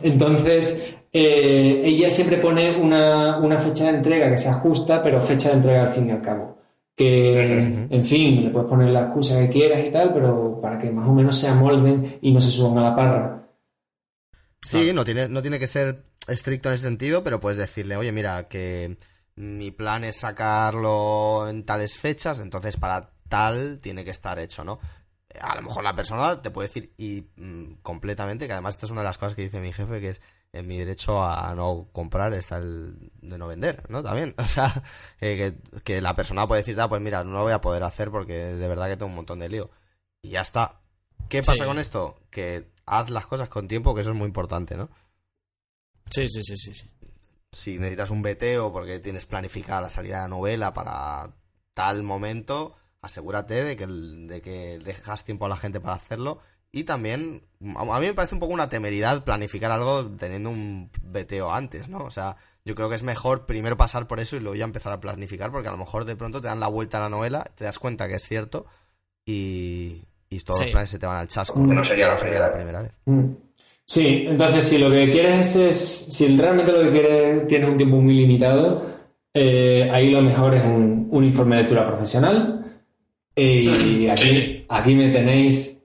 Entonces, 0.02 0.96
eh, 1.12 1.82
ella 1.84 2.08
siempre 2.08 2.38
pone 2.38 2.80
una, 2.80 3.38
una 3.40 3.58
fecha 3.58 3.92
de 3.92 3.98
entrega 3.98 4.30
que 4.30 4.38
sea 4.38 4.54
justa, 4.54 5.02
pero 5.02 5.20
fecha 5.20 5.50
de 5.50 5.56
entrega 5.56 5.82
al 5.82 5.90
fin 5.90 6.08
y 6.08 6.12
al 6.12 6.22
cabo 6.22 6.56
que, 6.96 7.86
en 7.90 8.04
fin, 8.04 8.44
le 8.44 8.50
puedes 8.50 8.68
poner 8.68 8.88
la 8.88 9.02
excusa 9.02 9.38
que 9.38 9.50
quieras 9.50 9.84
y 9.84 9.90
tal, 9.90 10.14
pero 10.14 10.58
para 10.60 10.78
que 10.78 10.90
más 10.90 11.06
o 11.08 11.12
menos 11.12 11.38
se 11.38 11.48
amolden 11.48 12.18
y 12.22 12.32
no 12.32 12.40
se 12.40 12.50
suban 12.50 12.78
a 12.78 12.90
la 12.90 12.96
parra. 12.96 13.48
Sí, 14.62 14.92
no 14.92 15.04
tiene, 15.04 15.28
no 15.28 15.42
tiene 15.42 15.58
que 15.58 15.66
ser 15.66 16.02
estricto 16.26 16.70
en 16.70 16.74
ese 16.74 16.84
sentido, 16.84 17.22
pero 17.22 17.38
puedes 17.38 17.58
decirle, 17.58 17.96
oye, 17.96 18.12
mira, 18.12 18.48
que 18.48 18.96
mi 19.36 19.70
plan 19.70 20.04
es 20.04 20.16
sacarlo 20.16 21.48
en 21.48 21.64
tales 21.64 21.98
fechas, 21.98 22.40
entonces 22.40 22.78
para 22.78 23.10
tal 23.28 23.78
tiene 23.82 24.04
que 24.04 24.10
estar 24.10 24.38
hecho, 24.38 24.64
¿no? 24.64 24.78
A 25.40 25.54
lo 25.54 25.62
mejor 25.62 25.84
la 25.84 25.94
persona 25.94 26.40
te 26.40 26.50
puede 26.50 26.68
decir 26.68 26.94
y 26.96 27.26
mm, 27.36 27.74
completamente, 27.82 28.46
que 28.46 28.54
además 28.54 28.74
esta 28.74 28.86
es 28.86 28.92
una 28.92 29.02
de 29.02 29.08
las 29.08 29.18
cosas 29.18 29.34
que 29.34 29.42
dice 29.42 29.60
mi 29.60 29.72
jefe, 29.72 30.00
que 30.00 30.08
es 30.10 30.20
en 30.58 30.66
mi 30.66 30.78
derecho 30.78 31.22
a 31.22 31.54
no 31.54 31.88
comprar 31.92 32.32
está 32.34 32.58
el 32.58 33.10
de 33.20 33.38
no 33.38 33.46
vender, 33.46 33.82
¿no? 33.90 34.02
También, 34.02 34.34
o 34.38 34.44
sea, 34.44 34.82
eh, 35.20 35.58
que, 35.84 36.00
la 36.00 36.14
persona 36.14 36.46
puede 36.46 36.62
decir, 36.62 36.80
ah, 36.80 36.88
pues 36.88 37.02
mira, 37.02 37.24
no 37.24 37.32
lo 37.32 37.42
voy 37.42 37.52
a 37.52 37.60
poder 37.60 37.82
hacer 37.82 38.10
porque 38.10 38.34
de 38.34 38.68
verdad 38.68 38.88
que 38.88 38.96
tengo 38.96 39.10
un 39.10 39.16
montón 39.16 39.38
de 39.38 39.48
lío. 39.48 39.70
Y 40.22 40.30
ya 40.30 40.40
está. 40.40 40.80
¿Qué 41.28 41.42
pasa 41.42 41.66
con 41.66 41.78
esto? 41.78 42.20
Que 42.30 42.68
haz 42.86 43.10
las 43.10 43.26
cosas 43.26 43.48
con 43.48 43.68
tiempo, 43.68 43.94
que 43.94 44.00
eso 44.00 44.10
es 44.10 44.16
muy 44.16 44.26
importante, 44.26 44.76
¿no? 44.76 44.88
Sí, 46.10 46.28
sí, 46.28 46.42
sí, 46.42 46.56
sí. 46.56 46.74
sí. 46.74 46.90
Si 47.52 47.78
necesitas 47.78 48.10
un 48.10 48.22
veteo 48.22 48.72
porque 48.72 48.98
tienes 48.98 49.26
planificada 49.26 49.80
la 49.82 49.90
salida 49.90 50.16
de 50.16 50.22
la 50.22 50.28
novela 50.28 50.74
para 50.74 51.30
tal 51.74 52.02
momento, 52.02 52.76
asegúrate 53.00 53.64
de 53.64 53.76
que, 53.76 53.86
de 53.86 54.42
que 54.42 54.78
dejas 54.78 55.24
tiempo 55.24 55.46
a 55.46 55.48
la 55.48 55.56
gente 55.56 55.80
para 55.80 55.94
hacerlo 55.94 56.38
y 56.76 56.84
también, 56.84 57.40
a 57.74 58.00
mí 58.00 58.06
me 58.06 58.12
parece 58.12 58.34
un 58.34 58.38
poco 58.38 58.52
una 58.52 58.68
temeridad 58.68 59.24
planificar 59.24 59.72
algo 59.72 60.04
teniendo 60.10 60.50
un 60.50 60.90
veteo 61.00 61.50
antes, 61.50 61.88
¿no? 61.88 62.04
O 62.04 62.10
sea, 62.10 62.36
yo 62.66 62.74
creo 62.74 62.90
que 62.90 62.96
es 62.96 63.02
mejor 63.02 63.46
primero 63.46 63.78
pasar 63.78 64.06
por 64.06 64.20
eso 64.20 64.36
y 64.36 64.40
luego 64.40 64.56
ya 64.56 64.66
empezar 64.66 64.92
a 64.92 65.00
planificar, 65.00 65.50
porque 65.50 65.68
a 65.68 65.70
lo 65.70 65.78
mejor 65.78 66.04
de 66.04 66.16
pronto 66.16 66.42
te 66.42 66.48
dan 66.48 66.60
la 66.60 66.68
vuelta 66.68 66.98
a 66.98 67.00
la 67.00 67.08
novela, 67.08 67.50
te 67.54 67.64
das 67.64 67.78
cuenta 67.78 68.08
que 68.08 68.16
es 68.16 68.28
cierto 68.28 68.66
y, 69.24 70.02
todos 70.44 70.60
los 70.60 70.70
planes 70.70 70.90
se 70.90 70.98
te 70.98 71.06
van 71.06 71.16
al 71.16 71.28
chasco. 71.28 71.58
no 71.58 71.82
sería, 71.82 72.08
la 72.08 72.52
primera 72.52 72.82
vez. 72.82 73.00
Mm. 73.06 73.24
Sí, 73.82 74.26
entonces 74.28 74.64
si 74.64 74.76
lo 74.76 74.90
que 74.90 75.08
quieres 75.08 75.56
es, 75.56 75.78
si 75.78 76.36
realmente 76.36 76.72
lo 76.72 76.82
que 76.82 76.90
quieres 76.90 77.48
tienes 77.48 77.70
un 77.70 77.78
tiempo 77.78 77.96
muy 77.96 78.16
limitado, 78.16 78.84
eh, 79.32 79.88
ahí 79.90 80.10
lo 80.10 80.20
mejor 80.20 80.54
es 80.54 80.62
un, 80.62 81.24
informe 81.24 81.56
de 81.56 81.62
lectura 81.62 81.86
profesional. 81.86 82.52
Y 83.34 84.08
aquí, 84.08 84.66
aquí 84.68 84.94
me 84.94 85.08
tenéis 85.08 85.75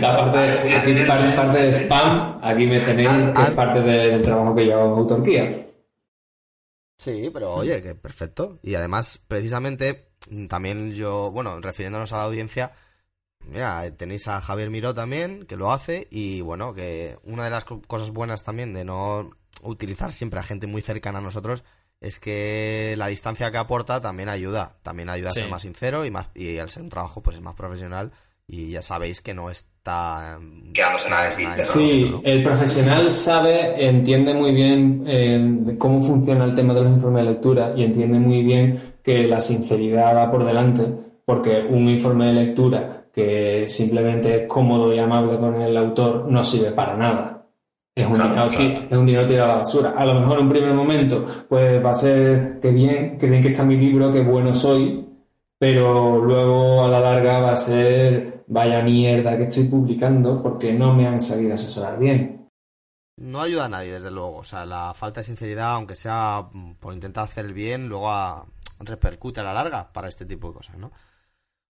la 0.02 0.16
parte 0.16 0.38
de, 0.38 1.06
parte, 1.06 1.62
de 1.62 1.72
spam, 1.72 2.40
aquí 2.42 2.66
me 2.66 2.80
tenéis, 2.80 3.10
que 3.34 3.42
es 3.42 3.50
parte 3.50 3.80
del 3.80 4.22
trabajo 4.22 4.54
que 4.54 4.66
yo 4.66 4.80
hago 4.80 5.24
en. 5.24 5.70
Sí, 6.96 7.30
pero 7.32 7.54
oye, 7.54 7.80
que 7.82 7.94
perfecto. 7.94 8.58
Y 8.62 8.74
además, 8.74 9.20
precisamente, 9.26 10.10
también 10.48 10.92
yo, 10.92 11.30
bueno, 11.30 11.60
refiriéndonos 11.60 12.12
a 12.12 12.18
la 12.18 12.24
audiencia, 12.24 12.72
mira, 13.46 13.90
tenéis 13.96 14.28
a 14.28 14.40
Javier 14.40 14.70
Miró 14.70 14.94
también, 14.94 15.46
que 15.46 15.56
lo 15.56 15.72
hace, 15.72 16.08
y 16.10 16.40
bueno, 16.42 16.74
que 16.74 17.18
una 17.24 17.44
de 17.44 17.50
las 17.50 17.64
cosas 17.64 18.10
buenas 18.10 18.42
también 18.42 18.74
de 18.74 18.84
no 18.84 19.30
utilizar 19.62 20.12
siempre 20.12 20.40
a 20.40 20.42
gente 20.42 20.66
muy 20.66 20.82
cercana 20.82 21.18
a 21.18 21.22
nosotros 21.22 21.64
es 22.00 22.18
que 22.18 22.94
la 22.96 23.08
distancia 23.08 23.50
que 23.50 23.58
aporta 23.58 24.00
también 24.00 24.28
ayuda, 24.30 24.78
también 24.82 25.10
ayuda 25.10 25.28
a 25.28 25.32
ser 25.32 25.50
más 25.50 25.62
sincero 25.62 26.06
y 26.06 26.10
más 26.10 26.30
y 26.34 26.58
al 26.58 26.70
ser 26.70 26.82
un 26.82 26.88
trabajo 26.88 27.22
pues 27.22 27.36
es 27.36 27.42
más 27.42 27.54
profesional 27.54 28.10
y 28.52 28.70
ya 28.70 28.82
sabéis 28.82 29.20
que 29.20 29.32
no 29.32 29.48
está 29.48 30.38
quedándose 30.74 31.10
nada 31.10 31.62
Sí, 31.62 32.12
el 32.24 32.42
profesional 32.42 33.10
sabe, 33.10 33.86
entiende 33.86 34.34
muy 34.34 34.52
bien 34.52 35.04
eh, 35.06 35.76
cómo 35.78 36.02
funciona 36.02 36.44
el 36.44 36.54
tema 36.54 36.74
de 36.74 36.82
los 36.82 36.92
informes 36.92 37.24
de 37.24 37.30
lectura 37.30 37.72
y 37.76 37.84
entiende 37.84 38.18
muy 38.18 38.42
bien 38.42 38.94
que 39.02 39.22
la 39.24 39.38
sinceridad 39.38 40.16
va 40.16 40.30
por 40.30 40.44
delante, 40.44 40.82
porque 41.24 41.60
un 41.60 41.88
informe 41.88 42.26
de 42.26 42.32
lectura 42.32 43.04
que 43.12 43.68
simplemente 43.68 44.42
es 44.42 44.46
cómodo 44.48 44.92
y 44.92 44.98
amable 44.98 45.38
con 45.38 45.60
el 45.60 45.76
autor 45.76 46.26
no 46.28 46.42
sirve 46.42 46.72
para 46.72 46.96
nada. 46.96 47.46
Es 47.94 48.06
un, 48.06 48.14
dinero, 48.14 48.50
es 48.50 48.96
un 48.96 49.06
dinero 49.06 49.26
tirado 49.26 49.44
a 49.46 49.52
la 49.52 49.58
basura. 49.58 49.94
A 49.96 50.06
lo 50.06 50.14
mejor 50.14 50.38
en 50.38 50.44
un 50.44 50.52
primer 50.52 50.74
momento 50.74 51.26
pues 51.48 51.84
va 51.84 51.90
a 51.90 51.94
ser 51.94 52.58
que 52.60 52.70
bien, 52.70 53.18
que 53.18 53.26
bien 53.26 53.42
que 53.42 53.48
está 53.48 53.62
mi 53.64 53.76
libro, 53.76 54.10
que 54.10 54.22
bueno 54.22 54.54
soy, 54.54 55.04
pero 55.58 56.18
luego 56.18 56.84
a 56.84 56.88
la 56.88 57.00
larga 57.00 57.40
va 57.40 57.52
a 57.52 57.56
ser 57.56 58.39
vaya 58.50 58.82
mierda 58.82 59.36
que 59.36 59.44
estoy 59.44 59.64
publicando 59.64 60.42
porque 60.42 60.72
no 60.72 60.92
me 60.92 61.06
han 61.06 61.20
sabido 61.20 61.54
asesorar 61.54 61.98
bien. 61.98 62.48
No 63.16 63.40
ayuda 63.40 63.66
a 63.66 63.68
nadie, 63.68 63.92
desde 63.92 64.10
luego. 64.10 64.38
O 64.38 64.44
sea, 64.44 64.66
la 64.66 64.92
falta 64.94 65.20
de 65.20 65.24
sinceridad, 65.24 65.74
aunque 65.74 65.94
sea 65.94 66.48
por 66.80 66.92
intentar 66.92 67.24
hacer 67.24 67.46
el 67.46 67.54
bien, 67.54 67.88
luego 67.88 68.46
repercute 68.80 69.40
a 69.40 69.44
la 69.44 69.54
larga 69.54 69.92
para 69.92 70.08
este 70.08 70.24
tipo 70.24 70.48
de 70.48 70.54
cosas, 70.54 70.78
¿no? 70.78 70.90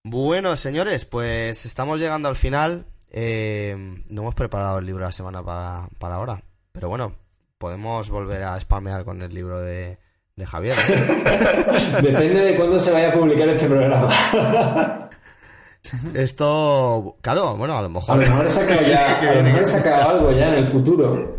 Bueno, 0.04 0.56
señores, 0.56 1.04
pues 1.04 1.66
estamos 1.66 2.00
llegando 2.00 2.28
al 2.28 2.36
final. 2.36 2.86
Eh, 3.10 3.76
no 4.08 4.22
hemos 4.22 4.34
preparado 4.34 4.78
el 4.78 4.86
libro 4.86 5.02
de 5.02 5.08
la 5.08 5.12
semana 5.12 5.42
para, 5.42 5.88
para 5.98 6.14
ahora. 6.14 6.42
Pero 6.72 6.88
bueno, 6.88 7.12
podemos 7.58 8.08
volver 8.08 8.42
a 8.44 8.58
spamear 8.58 9.04
con 9.04 9.20
el 9.20 9.34
libro 9.34 9.60
de, 9.60 9.98
de 10.36 10.46
Javier. 10.46 10.78
Depende 12.02 12.40
de 12.40 12.56
cuándo 12.56 12.78
se 12.78 12.92
vaya 12.92 13.10
a 13.10 13.12
publicar 13.12 13.48
este 13.50 13.66
programa. 13.66 14.08
Esto, 16.14 17.16
claro, 17.20 17.56
bueno, 17.56 17.76
a 17.76 17.82
lo 17.82 17.88
mejor. 17.88 18.14
A 18.14 18.22
lo 18.22 18.28
mejor 18.28 18.46
he 18.46 19.66
sacado, 19.66 20.10
algo 20.10 20.32
ya 20.32 20.48
en 20.48 20.54
el 20.54 20.66
futuro. 20.66 21.36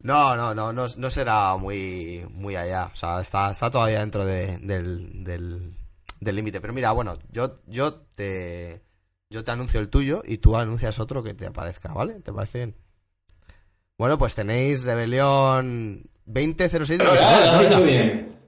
No, 0.00 0.36
no, 0.36 0.54
no, 0.54 0.72
no, 0.72 0.86
no 0.96 1.10
será 1.10 1.56
muy, 1.56 2.24
muy 2.30 2.56
allá. 2.56 2.90
O 2.92 2.96
sea, 2.96 3.20
está, 3.20 3.50
está 3.50 3.70
todavía 3.70 4.00
dentro 4.00 4.24
de, 4.24 4.58
del, 4.58 5.74
del 6.20 6.36
límite. 6.36 6.60
Pero 6.60 6.72
mira, 6.72 6.92
bueno, 6.92 7.18
yo, 7.30 7.60
yo 7.66 7.94
te 8.14 8.82
yo 9.30 9.44
te 9.44 9.50
anuncio 9.50 9.80
el 9.80 9.90
tuyo 9.90 10.22
y 10.24 10.38
tú 10.38 10.56
anuncias 10.56 10.98
otro 11.00 11.22
que 11.22 11.34
te 11.34 11.46
aparezca, 11.46 11.92
¿vale? 11.92 12.14
¿Te 12.20 12.32
parece 12.32 12.58
bien? 12.58 12.76
Bueno, 13.98 14.16
pues 14.16 14.34
tenéis 14.34 14.84
Rebelión 14.84 16.04
2006. 16.24 16.98
No, 16.98 17.82
bien. 17.84 18.38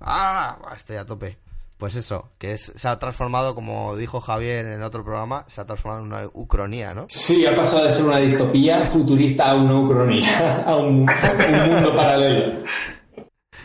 Ah, 0.00 0.58
estoy 0.74 0.96
a 0.96 1.06
tope. 1.06 1.38
Pues 1.80 1.96
eso, 1.96 2.28
que 2.36 2.58
se 2.58 2.88
ha 2.88 2.98
transformado, 2.98 3.54
como 3.54 3.96
dijo 3.96 4.20
Javier 4.20 4.66
en 4.66 4.82
otro 4.82 5.02
programa, 5.02 5.46
se 5.48 5.62
ha 5.62 5.64
transformado 5.64 6.04
en 6.04 6.12
una 6.12 6.30
ucronía, 6.34 6.92
¿no? 6.92 7.06
Sí, 7.08 7.46
ha 7.46 7.56
pasado 7.56 7.86
de 7.86 7.90
ser 7.90 8.04
una 8.04 8.18
distopía 8.18 8.84
futurista 8.84 9.50
a 9.50 9.54
una 9.54 9.80
ucronía, 9.80 10.62
a 10.66 10.76
un, 10.76 11.06
mundo 11.06 11.96
paralelo. 11.96 12.64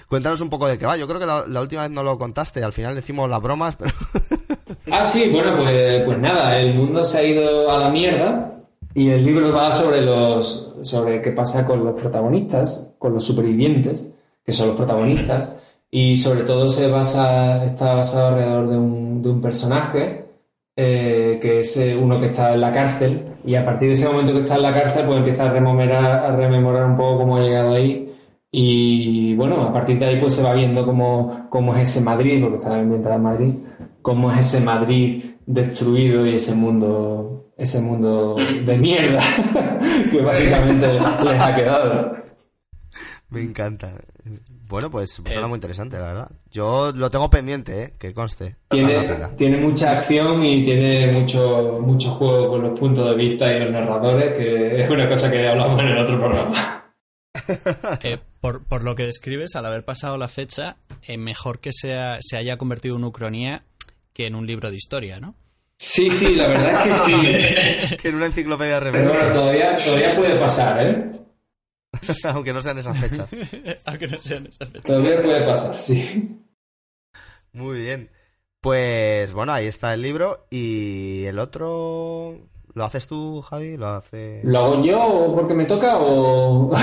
Cuéntanos 0.08 0.40
un 0.40 0.50
poco 0.50 0.66
de 0.66 0.78
qué 0.78 0.86
va. 0.86 0.96
Yo 0.96 1.10
creo 1.10 1.20
que 1.20 1.26
la, 1.26 1.60
última 1.60 1.82
vez 1.82 1.92
no 1.92 2.04
lo 2.04 2.18
contaste, 2.18 2.64
al 2.64 2.72
final 2.72 2.96
decimos 2.96 3.30
las 3.30 3.42
bromas, 3.42 3.76
pero... 3.76 3.92
ah, 4.94 5.04
sí, 5.04 5.30
bueno, 5.30 5.58
pues, 5.58 6.06
pues 6.06 6.18
nada, 6.18 6.58
el 6.58 6.74
mundo 6.74 7.04
se 7.04 7.18
ha 7.18 7.24
ido 7.24 7.70
a 7.70 7.78
la 7.80 7.90
mierda 7.90 8.62
y 8.94 9.10
el 9.10 9.26
libro 9.26 9.52
va 9.52 9.70
sobre 9.74 10.00
los 10.00 10.74
sobre 10.84 11.22
qué 11.22 11.32
pasa 11.32 11.66
con 11.68 11.84
los 11.84 12.00
protagonistas, 12.00 12.96
con 12.98 13.14
los 13.14 13.26
supervivientes, 13.26 14.18
que 14.46 14.54
son 14.54 14.68
los 14.68 14.78
protagonistas, 14.78 15.65
y 15.92 16.18
sobre 16.18 16.42
todo 16.42 16.70
se 16.70 16.90
basa, 16.90 17.64
está 17.64 17.94
basado 17.94 18.30
alrededor 18.30 18.70
de 18.70 18.78
un, 18.78 19.22
de 19.22 19.30
un 19.30 19.42
personaje 19.42 20.26
eh, 20.78 21.40
que 21.42 21.60
es 21.60 21.78
eh, 21.78 21.96
uno 21.96 22.20
que 22.20 22.26
está 22.28 22.54
en 22.54 22.60
la 22.60 22.72
cárcel, 22.72 23.24
y 23.46 23.56
a 23.56 23.64
partir 23.64 23.88
de 23.88 23.94
ese 23.94 24.10
momento 24.10 24.34
que 24.34 24.40
está 24.40 24.56
en 24.56 24.64
la 24.64 24.74
cárcel, 24.74 25.06
pues 25.06 25.20
empieza 25.20 25.46
a 25.46 25.54
rememorar, 25.54 26.06
a 26.06 26.36
rememorar 26.36 26.86
un 26.86 26.98
poco 26.98 27.20
cómo 27.20 27.38
ha 27.38 27.42
llegado 27.42 27.74
ahí. 27.74 28.14
Y 28.52 29.36
bueno, 29.36 29.64
a 29.64 29.74
partir 29.74 30.00
de 30.00 30.06
ahí 30.06 30.20
pues 30.20 30.34
se 30.34 30.44
va 30.44 30.54
viendo 30.54 30.86
cómo, 30.86 31.48
cómo 31.50 31.74
es 31.76 31.84
ese 31.90 32.02
Madrid, 32.02 32.42
porque 32.42 32.58
está 32.58 32.76
ambientada 32.76 33.16
en 33.16 33.24
Madrid, 33.24 33.54
cómo 34.02 34.32
es 34.32 34.40
ese 34.40 34.62
Madrid 34.62 35.24
destruido 35.46 36.26
y 36.26 36.36
ese 36.36 36.56
mundo, 36.56 37.54
ese 37.58 37.82
mundo 37.82 38.36
de 38.36 38.78
mierda 38.78 39.22
que 40.12 40.22
básicamente 40.22 40.88
les 41.24 41.42
ha 41.42 41.56
quedado. 41.56 42.12
Me 43.30 43.42
encanta. 43.42 43.94
Bueno, 44.68 44.90
pues 44.90 45.12
suena 45.12 45.48
muy 45.48 45.58
interesante, 45.58 45.98
la 45.98 46.08
verdad. 46.08 46.32
Yo 46.52 46.92
lo 46.96 47.10
tengo 47.12 47.30
pendiente, 47.30 47.84
¿eh? 47.84 47.94
que 48.00 48.14
conste. 48.14 48.56
Tiene, 48.70 49.08
tiene 49.38 49.58
mucha 49.58 49.98
acción 49.98 50.44
y 50.44 50.64
tiene 50.64 51.12
mucho, 51.12 51.80
mucho 51.80 52.12
juego 52.12 52.50
con 52.50 52.64
los 52.64 52.80
puntos 52.80 53.08
de 53.08 53.16
vista 53.16 53.52
y 53.52 53.60
los 53.60 53.72
narradores, 53.72 54.36
que 54.36 54.84
es 54.84 54.90
una 54.90 55.08
cosa 55.08 55.32
que 55.32 55.48
hablamos 55.48 55.80
en 55.80 55.88
el 55.88 55.98
otro 56.00 56.20
programa. 56.20 56.82
Eh, 58.02 58.18
por, 58.40 58.64
por, 58.64 58.84
lo 58.84 58.96
que 58.96 59.06
describes, 59.06 59.56
al 59.56 59.66
haber 59.66 59.84
pasado 59.84 60.18
la 60.18 60.30
fecha, 60.30 60.78
eh, 61.04 61.18
mejor 61.18 61.60
que 61.60 61.72
sea, 61.74 62.18
se 62.22 62.38
haya 62.38 62.58
convertido 62.58 62.96
en 62.96 63.04
ucronía 63.04 63.64
que 64.14 64.26
en 64.26 64.36
un 64.36 64.48
libro 64.48 64.72
de 64.72 64.78
historia, 64.78 65.20
¿no? 65.20 65.36
Sí, 65.78 66.10
sí, 66.10 66.36
la 66.36 66.48
verdad 66.48 66.88
es 66.88 67.02
que 67.02 67.12
sí. 67.12 67.96
que 68.02 68.10
en 68.10 68.16
una 68.16 68.28
enciclopedia 68.28 68.80
de 68.80 68.92
Pero 68.92 69.10
bueno, 69.10 69.34
todavía, 69.34 69.76
todavía 69.76 70.16
puede 70.16 70.40
pasar, 70.40 70.88
¿eh? 70.88 71.12
Aunque 72.24 72.54
no 72.54 72.62
sean 72.62 72.78
esas 72.78 72.98
fechas. 73.00 73.32
Aunque 73.86 74.08
no 74.08 74.18
sean 74.18 74.48
esas 74.48 74.70
fechas. 74.70 74.84
Todavía 74.84 75.22
puede 75.22 75.46
pasar, 75.46 75.82
sí. 75.82 76.42
Muy 77.54 77.82
bien. 77.82 78.10
Pues 78.62 79.34
bueno, 79.34 79.54
ahí 79.54 79.68
está 79.68 79.94
el 79.94 80.02
libro. 80.02 80.48
¿Y 80.50 81.26
el 81.26 81.40
otro 81.40 82.50
lo 82.74 82.84
haces 82.84 83.08
tú, 83.08 83.42
Javi? 83.42 83.78
¿Lo 83.78 83.88
hace... 83.88 84.42
¿Lo 84.44 84.60
hago 84.60 84.84
yo 84.84 85.32
porque 85.36 85.54
me 85.54 85.66
toca 85.66 85.98
o...? 85.98 86.76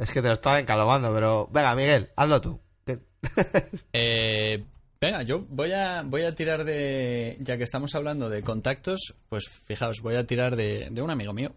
es 0.00 0.10
que 0.10 0.22
te 0.22 0.28
lo 0.28 0.34
estaba 0.34 0.60
encalomando, 0.60 1.12
pero... 1.12 1.48
Venga, 1.52 1.74
Miguel, 1.74 2.10
hazlo 2.16 2.40
tú. 2.40 2.60
eh, 3.92 4.62
venga, 5.00 5.22
yo 5.22 5.44
voy 5.48 5.72
a, 5.72 6.02
voy 6.02 6.22
a 6.22 6.32
tirar 6.32 6.64
de... 6.64 7.36
Ya 7.40 7.58
que 7.58 7.64
estamos 7.64 7.94
hablando 7.94 8.28
de 8.28 8.42
contactos, 8.42 9.14
pues 9.28 9.48
fijaos, 9.48 10.02
voy 10.02 10.16
a 10.16 10.26
tirar 10.26 10.56
de, 10.56 10.88
de 10.90 11.02
un 11.02 11.10
amigo 11.10 11.32
mío. 11.32 11.52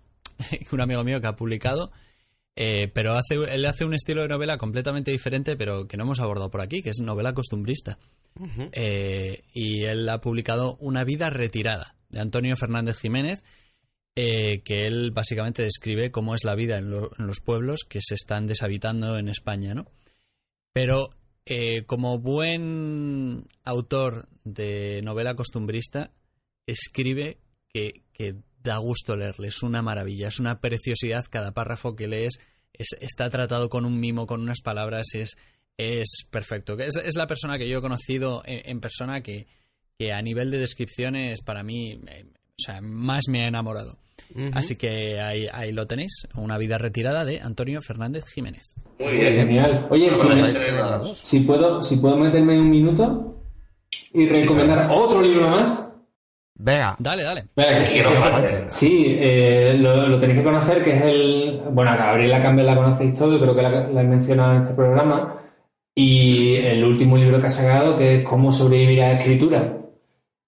un 0.71 0.81
amigo 0.81 1.03
mío 1.03 1.21
que 1.21 1.27
ha 1.27 1.35
publicado 1.35 1.91
eh, 2.59 2.89
pero 2.91 3.13
hace, 3.13 3.35
él 3.35 3.63
hace 3.67 3.85
un 3.85 3.93
estilo 3.93 4.23
de 4.23 4.29
novela 4.29 4.57
completamente 4.57 5.11
diferente, 5.11 5.55
pero 5.55 5.87
que 5.87 5.95
no 5.95 6.05
hemos 6.05 6.19
abordado 6.19 6.49
por 6.49 6.61
aquí, 6.61 6.81
que 6.81 6.89
es 6.89 6.99
novela 6.99 7.35
costumbrista. 7.35 7.99
eh, 8.71 9.43
y 9.53 9.83
él 9.83 10.09
ha 10.09 10.21
publicado 10.21 10.75
Una 10.79 11.03
vida 11.03 11.29
retirada, 11.29 11.95
de 12.09 12.19
Antonio 12.19 12.55
Fernández 12.55 12.97
Jiménez, 12.97 13.43
eh, 14.15 14.61
que 14.65 14.87
él 14.87 15.11
básicamente 15.11 15.61
describe 15.61 16.09
cómo 16.09 16.33
es 16.33 16.43
la 16.43 16.55
vida 16.55 16.79
en, 16.79 16.89
lo, 16.89 17.11
en, 17.19 17.27
los 17.27 17.41
pueblos 17.41 17.81
que 17.87 17.99
se 18.01 18.15
están 18.15 18.47
deshabitando 18.47 19.19
en 19.19 19.29
España, 19.29 19.75
¿no? 19.75 19.85
Pero 20.73 21.11
como 21.85 22.19
buen 22.19 23.45
autor 23.63 24.27
de 24.43 24.99
novela 25.03 25.35
costumbrista, 25.35 26.11
escribe 26.65 27.37
que, 27.69 28.03
que 28.11 28.35
da 28.67 28.77
gusto 28.77 29.15
leerle, 29.15 29.47
es 29.47 29.63
una 29.63 29.81
maravilla, 29.81 30.27
es 30.27 30.39
una 30.39 30.59
preciosidad 30.59 31.25
cada 31.29 31.53
párrafo 31.53 31.95
que 31.95 32.07
lees, 32.07 32.39
es, 32.73 32.89
está 33.01 33.29
tratado 33.29 33.69
con 33.69 33.85
un 33.85 33.99
mimo, 33.99 34.27
con 34.27 34.41
unas 34.41 34.61
palabras, 34.61 35.07
es, 35.13 35.37
es 35.77 36.25
perfecto. 36.29 36.77
Es, 36.79 36.95
es 36.95 37.15
la 37.15 37.27
persona 37.27 37.57
que 37.57 37.67
yo 37.67 37.79
he 37.79 37.81
conocido 37.81 38.43
en, 38.45 38.61
en 38.69 38.79
persona 38.79 39.21
que, 39.21 39.47
que, 39.97 40.13
a 40.13 40.21
nivel 40.21 40.51
de 40.51 40.59
descripciones 40.59 41.41
para 41.41 41.63
mí, 41.63 41.99
eh, 42.07 42.25
o 42.27 42.63
sea, 42.63 42.81
más 42.81 43.23
me 43.29 43.43
ha 43.43 43.47
enamorado. 43.47 43.97
Uh 44.33 44.39
-huh. 44.39 44.51
Así 44.55 44.75
que 44.75 45.21
ahí, 45.21 45.47
ahí, 45.51 45.71
lo 45.71 45.87
tenéis, 45.87 46.27
una 46.35 46.57
vida 46.57 46.77
retirada 46.77 47.23
de 47.25 47.39
Antonio 47.39 47.81
Fernández 47.81 48.25
Jiménez. 48.25 48.73
Muy 48.99 49.13
bien. 49.13 49.33
Genial. 49.35 49.87
Oye, 49.89 50.13
si, 50.13 50.27
si, 51.23 51.39
puedo, 51.41 51.81
si 51.81 51.97
puedo 51.97 52.17
meterme 52.17 52.59
un 52.59 52.69
minuto 52.69 53.41
y 54.13 54.27
recomendar 54.27 54.89
otro 54.91 55.21
libro 55.21 55.49
más. 55.49 55.96
Venga. 56.59 56.95
Dale, 56.97 57.23
dale. 57.23 57.45
Venga, 57.55 57.79
que, 57.85 58.01
que, 58.01 58.65
sí, 58.67 59.05
eh, 59.07 59.75
lo, 59.77 60.07
lo, 60.07 60.19
tenéis 60.19 60.39
que 60.39 60.43
conocer, 60.43 60.81
que 60.81 60.95
es 60.95 61.01
el... 61.03 61.61
Bueno, 61.71 61.91
a 61.91 61.95
Gabriela 61.95 62.41
Campbell 62.41 62.65
la 62.65 62.75
conocéis 62.75 63.13
todo, 63.13 63.39
creo 63.39 63.55
que 63.55 63.61
la, 63.61 63.87
la 63.87 64.01
he 64.01 64.05
mencionado 64.05 64.55
en 64.55 64.63
este 64.63 64.73
programa. 64.73 65.35
Y 65.93 66.55
el 66.55 66.83
último 66.83 67.17
libro 67.17 67.39
que 67.39 67.45
ha 67.45 67.49
sacado, 67.49 67.97
que 67.97 68.17
es 68.17 68.23
Cómo 68.23 68.51
sobrevivir 68.51 69.01
a 69.01 69.13
la 69.13 69.19
escritura, 69.19 69.76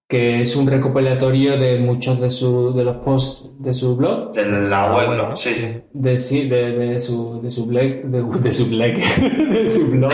que 0.09 0.41
es 0.41 0.55
un 0.55 0.65
recopilatorio 0.65 1.59
de 1.59 1.77
muchos 1.77 2.19
de, 2.19 2.31
su, 2.31 2.73
de 2.73 2.83
los 2.83 2.95
posts 2.95 3.51
de 3.59 3.71
su 3.71 3.95
blog. 3.95 4.31
De 4.33 4.43
la 4.43 4.91
web, 4.91 5.15
¿no? 5.15 5.37
Sí. 5.37 5.51
De, 5.93 6.17
sí, 6.17 6.49
de, 6.49 6.71
de, 6.71 6.99
su, 6.99 7.39
de 7.43 7.51
su 7.51 7.67
blog, 7.67 7.83
de, 8.05 8.23
de 8.23 8.51
su 8.51 8.69
blog, 8.71 8.93
de 9.51 9.67
su 9.67 9.91
blog, 9.91 10.11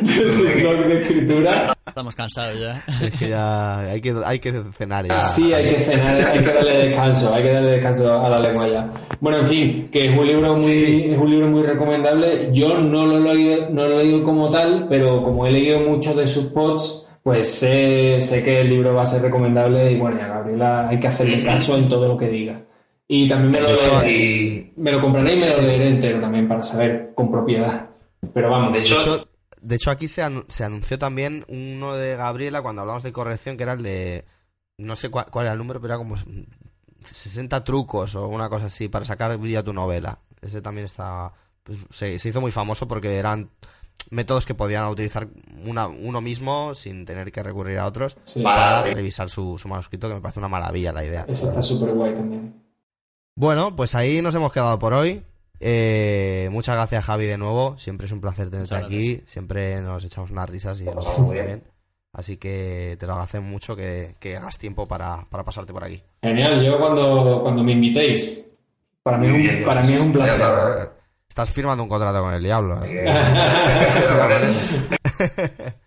de 0.00 0.30
su 0.30 0.60
blog 0.60 0.86
de 0.88 1.00
escritura. 1.00 1.72
Estamos 1.86 2.16
cansados 2.16 2.58
ya. 2.58 2.82
Es 3.00 3.14
que 3.14 3.28
ya 3.28 3.78
hay 3.78 4.00
que, 4.00 4.12
hay 4.26 4.40
que 4.40 4.52
cenar 4.76 5.06
ya. 5.06 5.20
Sí, 5.20 5.52
hay 5.52 5.76
que 5.76 5.80
cenar, 5.80 6.26
hay 6.26 6.38
que 6.40 6.52
darle 6.52 6.86
descanso, 6.88 7.32
hay 7.32 7.42
que 7.44 7.52
darle 7.52 7.70
descanso 7.70 8.12
a 8.12 8.28
la 8.28 8.38
lengua 8.38 8.68
ya. 8.68 8.92
Bueno, 9.20 9.38
en 9.38 9.46
fin, 9.46 9.88
que 9.92 10.06
es 10.06 10.18
un 10.18 10.26
libro 10.26 10.54
muy, 10.54 10.62
sí. 10.62 11.04
es 11.08 11.16
un 11.16 11.30
libro 11.30 11.46
muy 11.46 11.62
recomendable. 11.62 12.50
Yo 12.52 12.80
no 12.80 13.06
lo, 13.06 13.18
he 13.18 13.34
leído, 13.34 13.70
no 13.70 13.86
lo 13.86 14.00
he 14.00 14.04
leído 14.04 14.24
como 14.24 14.50
tal, 14.50 14.86
pero 14.88 15.22
como 15.22 15.46
he 15.46 15.52
leído 15.52 15.78
muchos 15.78 16.16
de 16.16 16.26
sus 16.26 16.46
posts, 16.46 17.07
pues 17.28 17.58
sé, 17.58 18.22
sé 18.22 18.42
que 18.42 18.62
el 18.62 18.70
libro 18.70 18.94
va 18.94 19.02
a 19.02 19.06
ser 19.06 19.20
recomendable 19.20 19.92
y 19.92 19.98
bueno, 19.98 20.18
a 20.22 20.28
Gabriela 20.28 20.88
hay 20.88 20.98
que 20.98 21.08
hacerle 21.08 21.44
caso 21.44 21.76
en 21.76 21.86
todo 21.86 22.08
lo 22.08 22.16
que 22.16 22.26
diga. 22.26 22.64
Y 23.06 23.28
también 23.28 23.52
me 23.52 23.60
lo, 23.60 23.68
leeré, 23.68 24.72
me 24.76 24.92
lo 24.92 24.98
compraré 24.98 25.36
y 25.36 25.38
me 25.38 25.46
lo 25.46 25.60
leeré 25.60 25.88
entero 25.90 26.20
también 26.20 26.48
para 26.48 26.62
saber 26.62 27.12
con 27.14 27.30
propiedad. 27.30 27.90
Pero 28.32 28.48
vamos. 28.48 28.72
De 28.72 28.78
hecho, 28.78 29.28
de 29.60 29.74
hecho 29.74 29.90
aquí 29.90 30.08
se, 30.08 30.22
an 30.22 30.42
se 30.48 30.64
anunció 30.64 30.98
también 30.98 31.44
uno 31.48 31.96
de 31.96 32.16
Gabriela 32.16 32.62
cuando 32.62 32.80
hablamos 32.80 33.02
de 33.02 33.12
corrección, 33.12 33.58
que 33.58 33.64
era 33.64 33.74
el 33.74 33.82
de. 33.82 34.24
No 34.78 34.96
sé 34.96 35.10
cuál, 35.10 35.26
cuál 35.30 35.44
era 35.44 35.52
el 35.52 35.58
número, 35.58 35.82
pero 35.82 35.92
era 35.92 35.98
como 35.98 36.16
60 37.12 37.62
trucos 37.62 38.14
o 38.14 38.26
una 38.26 38.48
cosa 38.48 38.66
así 38.66 38.88
para 38.88 39.04
sacar 39.04 39.36
brillo 39.36 39.58
a 39.58 39.64
tu 39.64 39.74
novela. 39.74 40.18
Ese 40.40 40.62
también 40.62 40.86
está. 40.86 41.30
Pues, 41.62 41.76
se, 41.90 42.18
se 42.18 42.30
hizo 42.30 42.40
muy 42.40 42.52
famoso 42.52 42.88
porque 42.88 43.18
eran 43.18 43.50
métodos 44.10 44.46
que 44.46 44.54
podían 44.54 44.88
utilizar 44.88 45.28
una, 45.64 45.86
uno 45.88 46.20
mismo 46.20 46.74
sin 46.74 47.04
tener 47.04 47.30
que 47.32 47.42
recurrir 47.42 47.78
a 47.78 47.86
otros 47.86 48.16
sí. 48.22 48.42
para 48.42 48.82
revisar 48.82 49.28
su, 49.30 49.58
su, 49.58 49.68
manuscrito, 49.68 50.08
que 50.08 50.14
me 50.14 50.20
parece 50.20 50.40
una 50.40 50.48
maravilla 50.48 50.92
la 50.92 51.04
idea. 51.04 51.24
Eso 51.28 51.48
está 51.48 51.62
súper 51.62 51.94
guay 51.94 52.14
también. 52.14 52.54
Bueno, 53.34 53.76
pues 53.76 53.94
ahí 53.94 54.20
nos 54.22 54.34
hemos 54.34 54.52
quedado 54.52 54.78
por 54.78 54.94
hoy. 54.94 55.22
Eh, 55.60 56.48
muchas 56.52 56.76
gracias 56.76 57.04
Javi 57.04 57.26
de 57.26 57.36
nuevo, 57.36 57.76
siempre 57.78 58.06
es 58.06 58.12
un 58.12 58.20
placer 58.20 58.48
tenerte 58.48 58.76
aquí, 58.76 59.22
siempre 59.26 59.80
nos 59.80 60.04
echamos 60.04 60.30
unas 60.30 60.48
risas 60.48 60.80
y 60.80 60.84
nos 60.84 60.94
vamos 61.04 61.18
muy 61.18 61.36
bien. 61.36 61.62
Así 62.12 62.36
que 62.36 62.96
te 62.98 63.06
lo 63.06 63.12
agradecemos 63.12 63.50
mucho 63.50 63.76
que, 63.76 64.14
que 64.18 64.36
hagas 64.36 64.58
tiempo 64.58 64.86
para, 64.86 65.26
para, 65.28 65.44
pasarte 65.44 65.72
por 65.72 65.84
aquí. 65.84 66.02
Genial, 66.22 66.64
yo 66.64 66.78
cuando, 66.78 67.40
cuando 67.42 67.62
me 67.62 67.72
invitéis, 67.72 68.50
para 69.02 69.18
mí, 69.18 69.26
un, 69.26 69.64
para 69.64 69.82
mí 69.82 69.92
es 69.92 70.00
un 70.00 70.12
placer. 70.12 70.97
Estás 71.28 71.50
firmando 71.50 71.82
un 71.82 71.88
contrato 71.88 72.22
con 72.22 72.34
el 72.34 72.42
diablo. 72.42 72.80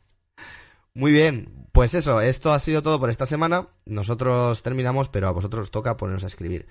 Muy 0.93 1.11
bien, 1.11 1.67
pues 1.71 1.93
eso, 1.93 2.21
esto 2.21 2.51
ha 2.51 2.59
sido 2.59 2.83
todo 2.83 2.99
por 2.99 3.09
esta 3.09 3.25
semana. 3.25 3.67
Nosotros 3.85 4.61
terminamos, 4.61 5.09
pero 5.09 5.27
a 5.27 5.31
vosotros 5.31 5.63
os 5.63 5.71
toca 5.71 5.97
ponernos 5.97 6.23
a 6.23 6.27
escribir. 6.27 6.67